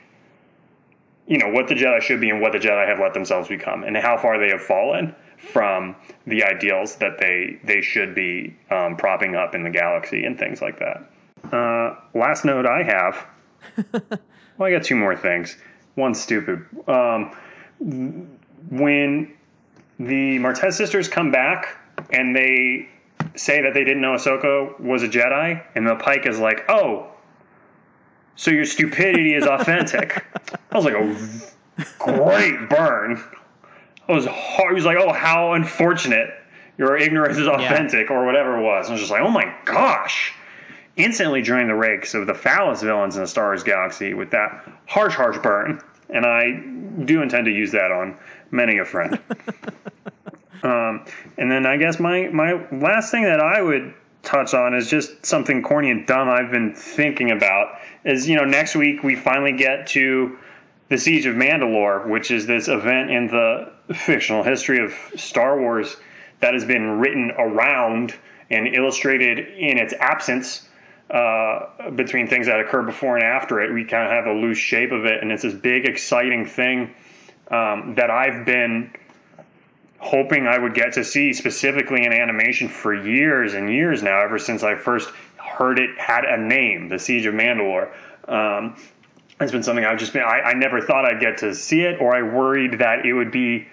you 1.27 1.37
know, 1.37 1.49
what 1.49 1.67
the 1.67 1.75
Jedi 1.75 2.01
should 2.01 2.21
be 2.21 2.29
and 2.29 2.41
what 2.41 2.51
the 2.51 2.57
Jedi 2.57 2.87
have 2.87 2.99
let 2.99 3.13
themselves 3.13 3.47
become, 3.47 3.83
and 3.83 3.95
how 3.95 4.17
far 4.17 4.39
they 4.39 4.49
have 4.49 4.61
fallen 4.61 5.15
from 5.37 5.95
the 6.27 6.43
ideals 6.43 6.95
that 6.97 7.17
they 7.19 7.59
they 7.63 7.81
should 7.81 8.13
be 8.15 8.55
um, 8.69 8.95
propping 8.95 9.35
up 9.35 9.55
in 9.55 9.63
the 9.63 9.69
galaxy 9.69 10.23
and 10.25 10.37
things 10.37 10.61
like 10.61 10.79
that. 10.79 11.11
Uh, 11.51 11.95
last 12.13 12.45
note 12.45 12.65
I 12.65 12.83
have. 12.83 13.25
well, 14.57 14.67
I 14.67 14.71
got 14.71 14.83
two 14.83 14.95
more 14.95 15.15
things. 15.15 15.57
One 15.95 16.13
stupid. 16.13 16.65
Um, 16.87 17.35
when 18.69 19.33
the 20.07 20.39
Martez 20.39 20.73
sisters 20.73 21.07
come 21.07 21.31
back 21.31 21.77
and 22.11 22.35
they 22.35 22.89
say 23.35 23.61
that 23.61 23.73
they 23.73 23.83
didn't 23.83 24.01
know 24.01 24.13
Ahsoka 24.13 24.79
was 24.79 25.03
a 25.03 25.07
Jedi, 25.07 25.63
and 25.75 25.87
the 25.87 25.95
Pyke 25.95 26.25
is 26.25 26.39
like, 26.39 26.65
"Oh, 26.69 27.07
so 28.35 28.51
your 28.51 28.65
stupidity 28.65 29.33
is 29.33 29.45
authentic." 29.45 30.25
I 30.71 30.75
was 30.75 30.85
like, 30.85 30.95
"A 30.95 31.85
great 31.99 32.69
burn." 32.69 33.21
I 34.07 34.11
was 34.11 34.25
hard. 34.25 34.71
He 34.71 34.75
was 34.75 34.85
like, 34.85 34.97
"Oh, 34.97 35.13
how 35.13 35.53
unfortunate! 35.53 36.29
Your 36.77 36.97
ignorance 36.97 37.37
is 37.37 37.47
authentic, 37.47 38.09
or 38.09 38.25
whatever 38.25 38.57
it 38.57 38.63
was." 38.63 38.89
I 38.89 38.93
was 38.93 39.01
just 39.01 39.11
like, 39.11 39.21
"Oh 39.21 39.29
my 39.29 39.53
gosh!" 39.65 40.33
Instantly 40.97 41.41
joined 41.41 41.69
the 41.69 41.75
ranks 41.75 42.13
of 42.13 42.27
the 42.27 42.33
foulest 42.33 42.83
villains 42.83 43.15
in 43.15 43.21
the 43.21 43.27
Star 43.27 43.45
Wars 43.45 43.63
galaxy 43.63 44.13
with 44.13 44.31
that 44.31 44.67
harsh, 44.87 45.13
harsh 45.13 45.37
burn, 45.37 45.79
and 46.09 46.25
I 46.25 46.61
do 47.05 47.21
intend 47.21 47.45
to 47.45 47.51
use 47.51 47.71
that 47.71 47.91
on 47.91 48.17
many 48.51 48.77
a 48.77 48.85
friend. 48.85 49.19
Um, 50.63 51.05
and 51.37 51.51
then 51.51 51.65
I 51.65 51.77
guess 51.77 51.99
my 51.99 52.27
my 52.27 52.67
last 52.71 53.11
thing 53.11 53.23
that 53.23 53.39
I 53.39 53.61
would 53.61 53.93
touch 54.23 54.53
on 54.53 54.75
is 54.75 54.89
just 54.89 55.25
something 55.25 55.63
corny 55.63 55.89
and 55.89 56.05
dumb 56.05 56.29
I've 56.29 56.51
been 56.51 56.75
thinking 56.75 57.31
about. 57.31 57.79
Is 58.03 58.27
you 58.29 58.35
know 58.35 58.45
next 58.45 58.75
week 58.75 59.03
we 59.03 59.15
finally 59.15 59.53
get 59.53 59.87
to 59.87 60.37
the 60.89 60.97
Siege 60.97 61.25
of 61.25 61.35
Mandalore, 61.35 62.07
which 62.07 62.31
is 62.31 62.45
this 62.45 62.67
event 62.67 63.09
in 63.09 63.27
the 63.27 63.71
fictional 63.93 64.43
history 64.43 64.83
of 64.83 64.93
Star 65.19 65.59
Wars 65.59 65.95
that 66.41 66.53
has 66.53 66.65
been 66.65 66.99
written 66.99 67.31
around 67.31 68.13
and 68.49 68.67
illustrated 68.67 69.39
in 69.39 69.77
its 69.77 69.93
absence 69.93 70.67
uh, 71.11 71.91
between 71.91 72.27
things 72.27 72.47
that 72.47 72.61
occur 72.61 72.83
before 72.83 73.17
and 73.17 73.25
after 73.25 73.59
it. 73.59 73.73
We 73.73 73.83
kind 73.83 74.05
of 74.05 74.11
have 74.11 74.27
a 74.27 74.39
loose 74.39 74.57
shape 74.57 74.91
of 74.93 75.05
it, 75.05 75.21
and 75.21 75.31
it's 75.31 75.43
this 75.43 75.53
big, 75.53 75.85
exciting 75.85 76.45
thing 76.45 76.93
um, 77.49 77.95
that 77.95 78.09
I've 78.09 78.45
been 78.45 78.93
hoping 79.97 80.47
I 80.47 80.57
would 80.57 80.73
get 80.73 80.93
to 80.93 81.03
see 81.03 81.33
specifically 81.33 82.05
in 82.05 82.13
animation 82.13 82.69
for 82.69 82.93
years 82.93 83.53
and 83.53 83.69
years 83.69 84.01
now, 84.01 84.21
ever 84.21 84.39
since 84.39 84.63
I 84.63 84.75
first 84.75 85.09
heard 85.35 85.79
it 85.79 85.99
had 85.99 86.23
a 86.23 86.37
name, 86.37 86.87
The 86.87 86.97
Siege 86.97 87.25
of 87.25 87.35
Mandalore. 87.35 87.91
Um, 88.27 88.77
it's 89.39 89.51
been 89.51 89.63
something 89.63 89.83
I've 89.83 89.99
just 89.99 90.13
been, 90.13 90.23
I, 90.23 90.41
I 90.41 90.53
never 90.53 90.81
thought 90.81 91.03
I'd 91.05 91.19
get 91.19 91.39
to 91.39 91.53
see 91.53 91.81
it, 91.81 91.99
or 91.99 92.15
I 92.15 92.21
worried 92.21 92.79
that 92.79 93.05
it 93.05 93.13
would 93.13 93.31
be 93.31 93.67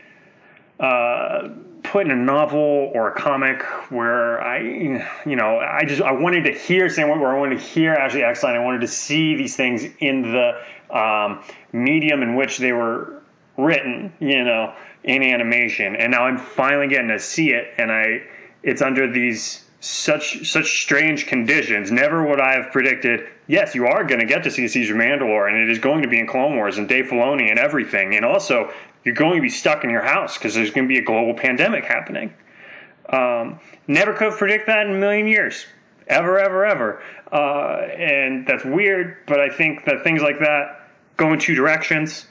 uh, 0.81 1.49
put 1.83 2.07
in 2.07 2.13
a 2.13 2.17
novel 2.17 2.91
or 2.95 3.09
a 3.09 3.15
comic 3.15 3.63
where 3.91 4.41
I, 4.41 4.61
you 4.61 5.37
know, 5.37 5.59
I 5.59 5.85
just, 5.87 6.03
I 6.03 6.13
wanted 6.13 6.45
to 6.45 6.53
hear 6.53 6.89
Sam 6.89 7.09
Witwer, 7.09 7.35
I 7.35 7.39
wanted 7.39 7.59
to 7.59 7.65
hear 7.65 7.95
Ashley 7.95 8.23
Eckstein, 8.23 8.55
I 8.55 8.65
wanted 8.65 8.81
to 8.83 8.89
see 8.89 9.37
these 9.37 9.57
things 9.57 9.85
in 10.01 10.23
the 10.23 10.61
um, 10.97 11.43
medium 11.73 12.23
in 12.23 12.35
which 12.35 12.59
they 12.59 12.73
were 12.73 13.23
written, 13.57 14.13
you 14.21 14.45
know, 14.45 14.75
in 15.05 15.23
animation. 15.23 15.97
And 15.97 16.13
now 16.13 16.25
I'm 16.25 16.39
finally 16.39 16.89
getting 16.89 17.09
to 17.09 17.19
see 17.19 17.51
it, 17.51 17.75
and 17.79 17.91
I, 17.91 18.23
it's 18.63 18.83
under 18.83 19.11
these 19.11 19.65
such 19.81 20.51
such 20.51 20.81
strange 20.83 21.27
conditions. 21.27 21.93
Never 21.93 22.27
would 22.27 22.41
I 22.41 22.55
have 22.55 22.73
predicted. 22.73 23.29
Yes, 23.47 23.75
you 23.75 23.87
are 23.87 24.05
going 24.05 24.21
to 24.21 24.27
get 24.27 24.43
to 24.43 24.51
see 24.51 24.65
of 24.65 24.97
Mandalore, 24.97 25.49
and 25.49 25.57
it 25.57 25.71
is 25.71 25.79
going 25.79 26.03
to 26.03 26.09
be 26.09 26.19
in 26.19 26.27
Clone 26.27 26.57
Wars 26.57 26.79
and 26.79 26.89
Dave 26.89 27.07
Filoni 27.07 27.49
and 27.51 27.59
everything. 27.59 28.15
And 28.17 28.25
also, 28.25 28.73
you're 29.05 29.15
going 29.15 29.37
to 29.37 29.43
be 29.43 29.49
stuck 29.49 29.85
in 29.85 29.91
your 29.91 30.03
house 30.03 30.37
because 30.37 30.55
there's 30.55 30.71
going 30.71 30.89
to 30.89 30.93
be 30.93 30.99
a 30.99 31.05
global 31.05 31.35
pandemic 31.35 31.85
happening. 31.85 32.35
Um, 33.09 33.61
never 33.87 34.13
could 34.13 34.31
have 34.31 34.39
predicted 34.39 34.69
that 34.69 34.87
in 34.87 34.95
a 34.95 34.99
million 34.99 35.27
years, 35.27 35.65
ever, 36.07 36.39
ever, 36.39 36.67
ever. 36.67 37.03
Uh, 37.33 37.87
and 37.97 38.47
that's 38.47 38.65
weird, 38.65 39.19
but 39.27 39.41
I 39.41 39.49
think 39.49 39.85
that 39.85 40.05
things 40.05 40.23
like 40.23 40.41
that 40.41 40.91
go 41.17 41.33
in 41.33 41.39
two 41.39 41.55
directions. 41.55 42.27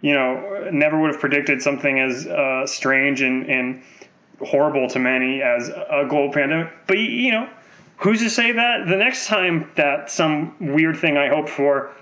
You 0.00 0.14
know, 0.14 0.68
never 0.72 1.00
would 1.00 1.12
have 1.12 1.20
predicted 1.20 1.62
something 1.62 1.98
as 1.98 2.26
uh, 2.26 2.66
strange 2.66 3.22
and, 3.22 3.48
and 3.48 3.82
horrible 4.40 4.88
to 4.90 4.98
many 4.98 5.42
as 5.42 5.68
a 5.68 6.06
global 6.08 6.32
pandemic. 6.32 6.72
But 6.86 6.98
you 6.98 7.32
know, 7.32 7.48
who's 7.96 8.20
to 8.20 8.30
say 8.30 8.52
that 8.52 8.86
the 8.86 8.96
next 8.96 9.26
time 9.26 9.70
that 9.76 10.10
some 10.10 10.54
weird 10.60 10.98
thing 10.98 11.16
I 11.16 11.28
hope 11.28 11.48
for 11.48 11.92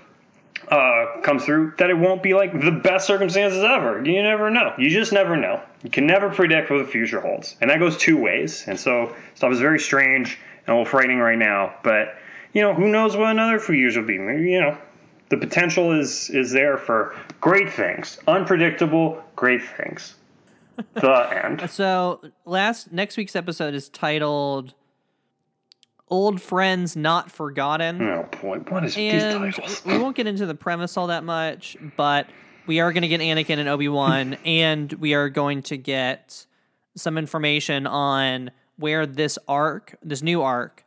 uh, 0.69 1.21
comes 1.21 1.45
through, 1.45 1.73
that 1.77 1.89
it 1.89 1.97
won't 1.97 2.23
be 2.23 2.33
like 2.33 2.53
the 2.59 2.71
best 2.71 3.07
circumstances 3.07 3.63
ever? 3.63 4.03
You 4.03 4.23
never 4.23 4.49
know. 4.49 4.73
You 4.77 4.89
just 4.89 5.13
never 5.13 5.35
know. 5.35 5.61
You 5.83 5.89
can 5.89 6.07
never 6.07 6.29
predict 6.29 6.69
what 6.69 6.79
the 6.79 6.85
future 6.85 7.21
holds, 7.21 7.55
and 7.61 7.69
that 7.69 7.79
goes 7.79 7.97
two 7.97 8.17
ways. 8.17 8.65
And 8.67 8.79
so 8.79 9.15
stuff 9.35 9.51
is 9.51 9.59
very 9.59 9.79
strange 9.79 10.37
and 10.65 10.69
a 10.69 10.77
little 10.77 10.85
frightening 10.85 11.19
right 11.19 11.37
now. 11.37 11.75
But 11.83 12.15
you 12.53 12.61
know, 12.61 12.73
who 12.73 12.87
knows 12.87 13.15
what 13.15 13.31
another 13.31 13.59
few 13.59 13.75
years 13.75 13.95
will 13.97 14.05
be? 14.05 14.17
Maybe 14.17 14.51
you 14.51 14.61
know. 14.61 14.77
The 15.29 15.37
potential 15.37 15.99
is 15.99 16.29
is 16.29 16.51
there 16.51 16.77
for 16.77 17.15
great 17.41 17.73
things, 17.73 18.19
unpredictable 18.27 19.23
great 19.35 19.63
things 19.63 20.13
the 20.93 21.43
end. 21.43 21.69
So 21.69 22.21
last 22.45 22.91
next 22.91 23.17
week's 23.17 23.35
episode 23.35 23.73
is 23.73 23.89
titled 23.89 24.75
"Old 26.09 26.41
Friends 26.41 26.95
Not 26.95 27.31
Forgotten." 27.31 28.01
Oh 28.01 28.27
boy, 28.41 28.59
what 28.59 28.83
is 28.85 28.95
these 28.95 29.23
and 29.23 29.53
titles? 29.53 29.83
we 29.85 29.97
won't 29.97 30.15
get 30.15 30.27
into 30.27 30.45
the 30.45 30.55
premise 30.55 30.97
all 30.97 31.07
that 31.07 31.23
much, 31.23 31.77
but 31.95 32.29
we 32.67 32.79
are 32.79 32.91
going 32.93 33.03
to 33.03 33.07
get 33.07 33.21
Anakin 33.21 33.59
and 33.59 33.69
Obi 33.69 33.87
Wan, 33.87 34.33
and 34.45 34.91
we 34.93 35.13
are 35.13 35.29
going 35.29 35.61
to 35.63 35.77
get 35.77 36.45
some 36.95 37.17
information 37.17 37.85
on 37.87 38.51
where 38.77 39.05
this 39.05 39.37
arc, 39.47 39.95
this 40.03 40.21
new 40.21 40.41
arc, 40.41 40.83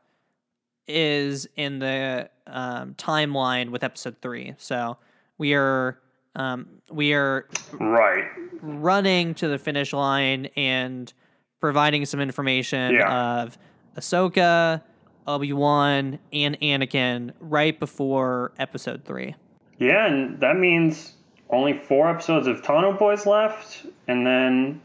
is 0.87 1.47
in 1.57 1.79
the 1.79 2.29
um, 2.47 2.95
timeline 2.95 3.71
with 3.71 3.85
Episode 3.85 4.17
Three. 4.23 4.55
So 4.59 4.97
we 5.37 5.55
are 5.55 5.99
um, 6.37 6.67
we 6.91 7.13
are 7.15 7.47
Right. 7.73 8.25
running 8.61 9.35
to 9.35 9.49
the 9.49 9.59
finish 9.59 9.93
line 9.93 10.47
and 10.57 11.13
providing 11.61 12.05
some 12.07 12.21
information 12.21 12.95
Yeah. 12.95 13.41
of 13.45 13.59
Ahsoka, 13.97 14.83
Obi 15.29 15.53
Wan, 15.53 16.19
and 16.33 16.59
Anakin 16.61 17.33
right 17.39 17.79
before 17.79 18.53
Episode 18.59 19.05
Three. 19.05 19.37
Yeah, 19.79 20.07
and 20.07 20.41
that 20.41 20.57
means 20.57 21.13
only 21.51 21.75
four 21.75 22.11
episodes 22.11 22.47
of 22.47 22.63
Tano 22.63 22.99
Boys 22.99 23.27
left, 23.27 23.87
and 24.09 24.27
then 24.27 24.81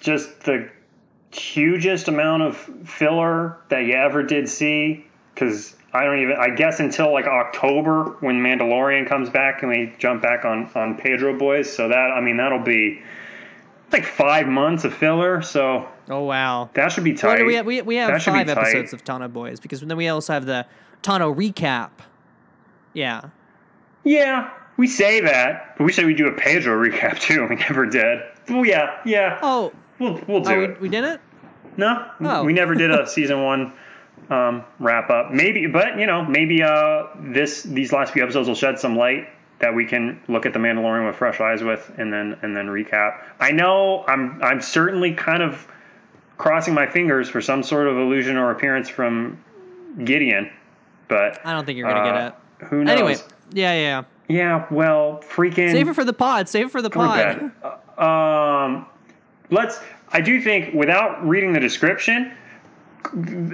just 0.00 0.40
the 0.40 0.70
hugest 1.30 2.08
amount 2.08 2.42
of 2.42 2.56
filler 2.56 3.58
that 3.68 3.80
you 3.80 3.92
ever 3.92 4.22
did 4.22 4.48
see. 4.48 5.04
Because 5.34 5.76
I 5.92 6.04
don't 6.04 6.20
even, 6.20 6.36
I 6.36 6.50
guess 6.54 6.80
until 6.80 7.12
like 7.12 7.26
October 7.26 8.16
when 8.20 8.40
Mandalorian 8.40 9.08
comes 9.08 9.30
back 9.30 9.62
and 9.62 9.70
we 9.70 9.94
jump 9.98 10.22
back 10.22 10.44
on 10.44 10.70
on 10.74 10.96
Pedro 10.96 11.38
Boys. 11.38 11.72
So 11.72 11.88
that 11.88 11.94
I 11.94 12.20
mean 12.20 12.38
that'll 12.38 12.64
be 12.64 13.02
like 13.92 14.04
five 14.04 14.46
months 14.46 14.84
of 14.84 14.94
filler. 14.94 15.42
So 15.42 15.88
Oh 16.08 16.22
wow! 16.24 16.70
that 16.74 16.92
should 16.92 17.04
be 17.04 17.12
Well, 17.12 17.36
tight. 17.36 17.44
we 17.46 17.54
have, 17.54 17.66
we, 17.66 17.82
we 17.82 17.96
have 17.96 18.22
five 18.22 18.46
tight. 18.46 18.48
episodes 18.58 18.92
of 18.92 19.04
Tano 19.04 19.32
Boys 19.32 19.60
because 19.60 19.80
then 19.80 19.96
we 19.96 20.08
also 20.08 20.32
have 20.32 20.46
the 20.46 20.66
Tano 21.02 21.34
recap. 21.34 21.90
Yeah. 22.94 23.30
Yeah, 24.04 24.50
we 24.76 24.86
say 24.86 25.20
that, 25.20 25.74
but 25.76 25.84
we 25.84 25.92
say 25.92 26.04
we 26.04 26.14
do 26.14 26.28
a 26.28 26.32
Pedro 26.32 26.82
recap 26.82 27.18
too. 27.20 27.46
We 27.48 27.56
never 27.56 27.86
did. 27.86 28.20
Well, 28.48 28.64
yeah, 28.64 29.00
yeah. 29.04 29.38
Oh, 29.42 29.72
We'll 29.98 30.20
we'll 30.28 30.40
do 30.42 30.50
oh, 30.52 30.58
we, 30.60 30.68
we 30.74 30.88
did 30.88 31.04
it. 31.04 31.20
No, 31.76 32.06
Oh. 32.20 32.44
we 32.44 32.52
never 32.52 32.74
did 32.74 32.90
a 32.90 33.06
season 33.06 33.42
one 33.42 33.72
um, 34.30 34.64
wrap 34.78 35.10
up. 35.10 35.32
Maybe, 35.32 35.66
but 35.66 35.98
you 35.98 36.06
know, 36.06 36.24
maybe 36.24 36.62
uh, 36.62 37.04
this 37.20 37.62
these 37.64 37.92
last 37.92 38.12
few 38.12 38.22
episodes 38.22 38.48
will 38.48 38.54
shed 38.54 38.78
some 38.78 38.96
light 38.96 39.28
that 39.58 39.74
we 39.74 39.84
can 39.84 40.20
look 40.28 40.46
at 40.46 40.52
the 40.52 40.58
Mandalorian 40.58 41.06
with 41.06 41.16
fresh 41.16 41.40
eyes 41.40 41.62
with, 41.62 41.90
and 41.98 42.12
then 42.12 42.38
and 42.42 42.56
then 42.56 42.66
recap. 42.66 43.22
I 43.40 43.50
know 43.50 44.04
I'm 44.06 44.42
I'm 44.42 44.60
certainly 44.60 45.14
kind 45.14 45.42
of 45.42 45.66
crossing 46.36 46.74
my 46.74 46.86
fingers 46.86 47.28
for 47.28 47.40
some 47.40 47.62
sort 47.62 47.88
of 47.88 47.96
illusion 47.96 48.36
or 48.36 48.50
appearance 48.50 48.88
from 48.88 49.42
Gideon, 50.04 50.50
but 51.08 51.44
I 51.44 51.52
don't 51.52 51.64
think 51.64 51.78
you're 51.78 51.88
gonna 51.88 52.08
uh, 52.08 52.12
get 52.12 52.26
it. 52.26 52.66
Who 52.68 52.84
knows? 52.84 52.92
Anyway, 52.92 53.16
yeah, 53.52 53.74
yeah. 53.74 54.04
yeah. 54.28 54.66
Well, 54.70 55.22
freaking 55.28 55.72
Save 55.72 55.88
it 55.88 55.94
for 55.94 56.04
the 56.04 56.12
pod. 56.12 56.48
Save 56.48 56.66
it 56.66 56.70
for 56.70 56.82
the 56.82 56.90
pod. 56.90 57.52
bed. 57.60 58.02
Um, 58.02 58.86
let's. 59.50 59.80
I 60.10 60.20
do 60.20 60.40
think 60.40 60.72
without 60.74 61.26
reading 61.26 61.52
the 61.52 61.60
description, 61.60 62.32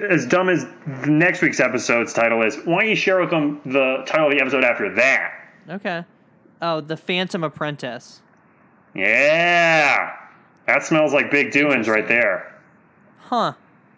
as 0.08 0.26
dumb 0.26 0.48
as 0.48 0.64
the 1.02 1.10
next 1.10 1.42
week's 1.42 1.60
episode's 1.60 2.12
title 2.12 2.42
is, 2.42 2.56
why 2.64 2.80
don't 2.80 2.90
you 2.90 2.96
share 2.96 3.20
with 3.20 3.30
them 3.30 3.60
the 3.64 4.04
title 4.06 4.26
of 4.26 4.32
the 4.32 4.40
episode 4.40 4.64
after 4.64 4.94
that? 4.94 5.43
Okay. 5.68 6.04
Oh, 6.62 6.80
the 6.80 6.96
Phantom 6.96 7.42
Apprentice. 7.44 8.20
Yeah, 8.94 10.14
that 10.66 10.82
smells 10.84 11.12
like 11.12 11.30
big 11.30 11.50
doings 11.50 11.88
right 11.88 12.06
there. 12.06 12.58
Huh. 13.18 13.54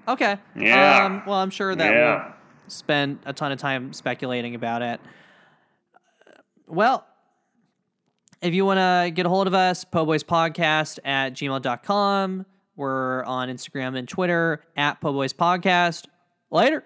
Okay. 0.08 0.36
Yeah. 0.56 1.04
Um, 1.04 1.22
well, 1.26 1.38
I'm 1.38 1.50
sure 1.50 1.74
that 1.74 1.92
Yeah. 1.92 2.24
we'll 2.24 2.32
spend 2.68 3.18
a 3.26 3.32
ton 3.32 3.52
of 3.52 3.58
time 3.58 3.92
speculating 3.92 4.54
about 4.54 4.82
it. 4.82 5.00
Well, 6.66 7.06
if 8.40 8.54
you 8.54 8.64
want 8.64 8.78
to 8.78 9.10
get 9.10 9.26
a 9.26 9.28
hold 9.28 9.46
of 9.46 9.54
us, 9.54 9.84
poboyspodcast 9.84 10.98
at 11.04 11.34
gmail.com. 11.34 12.46
We're 12.76 13.24
on 13.24 13.48
Instagram 13.48 13.96
and 13.98 14.08
Twitter 14.08 14.62
at 14.76 15.00
poboyspodcast. 15.00 16.06
Later. 16.50 16.84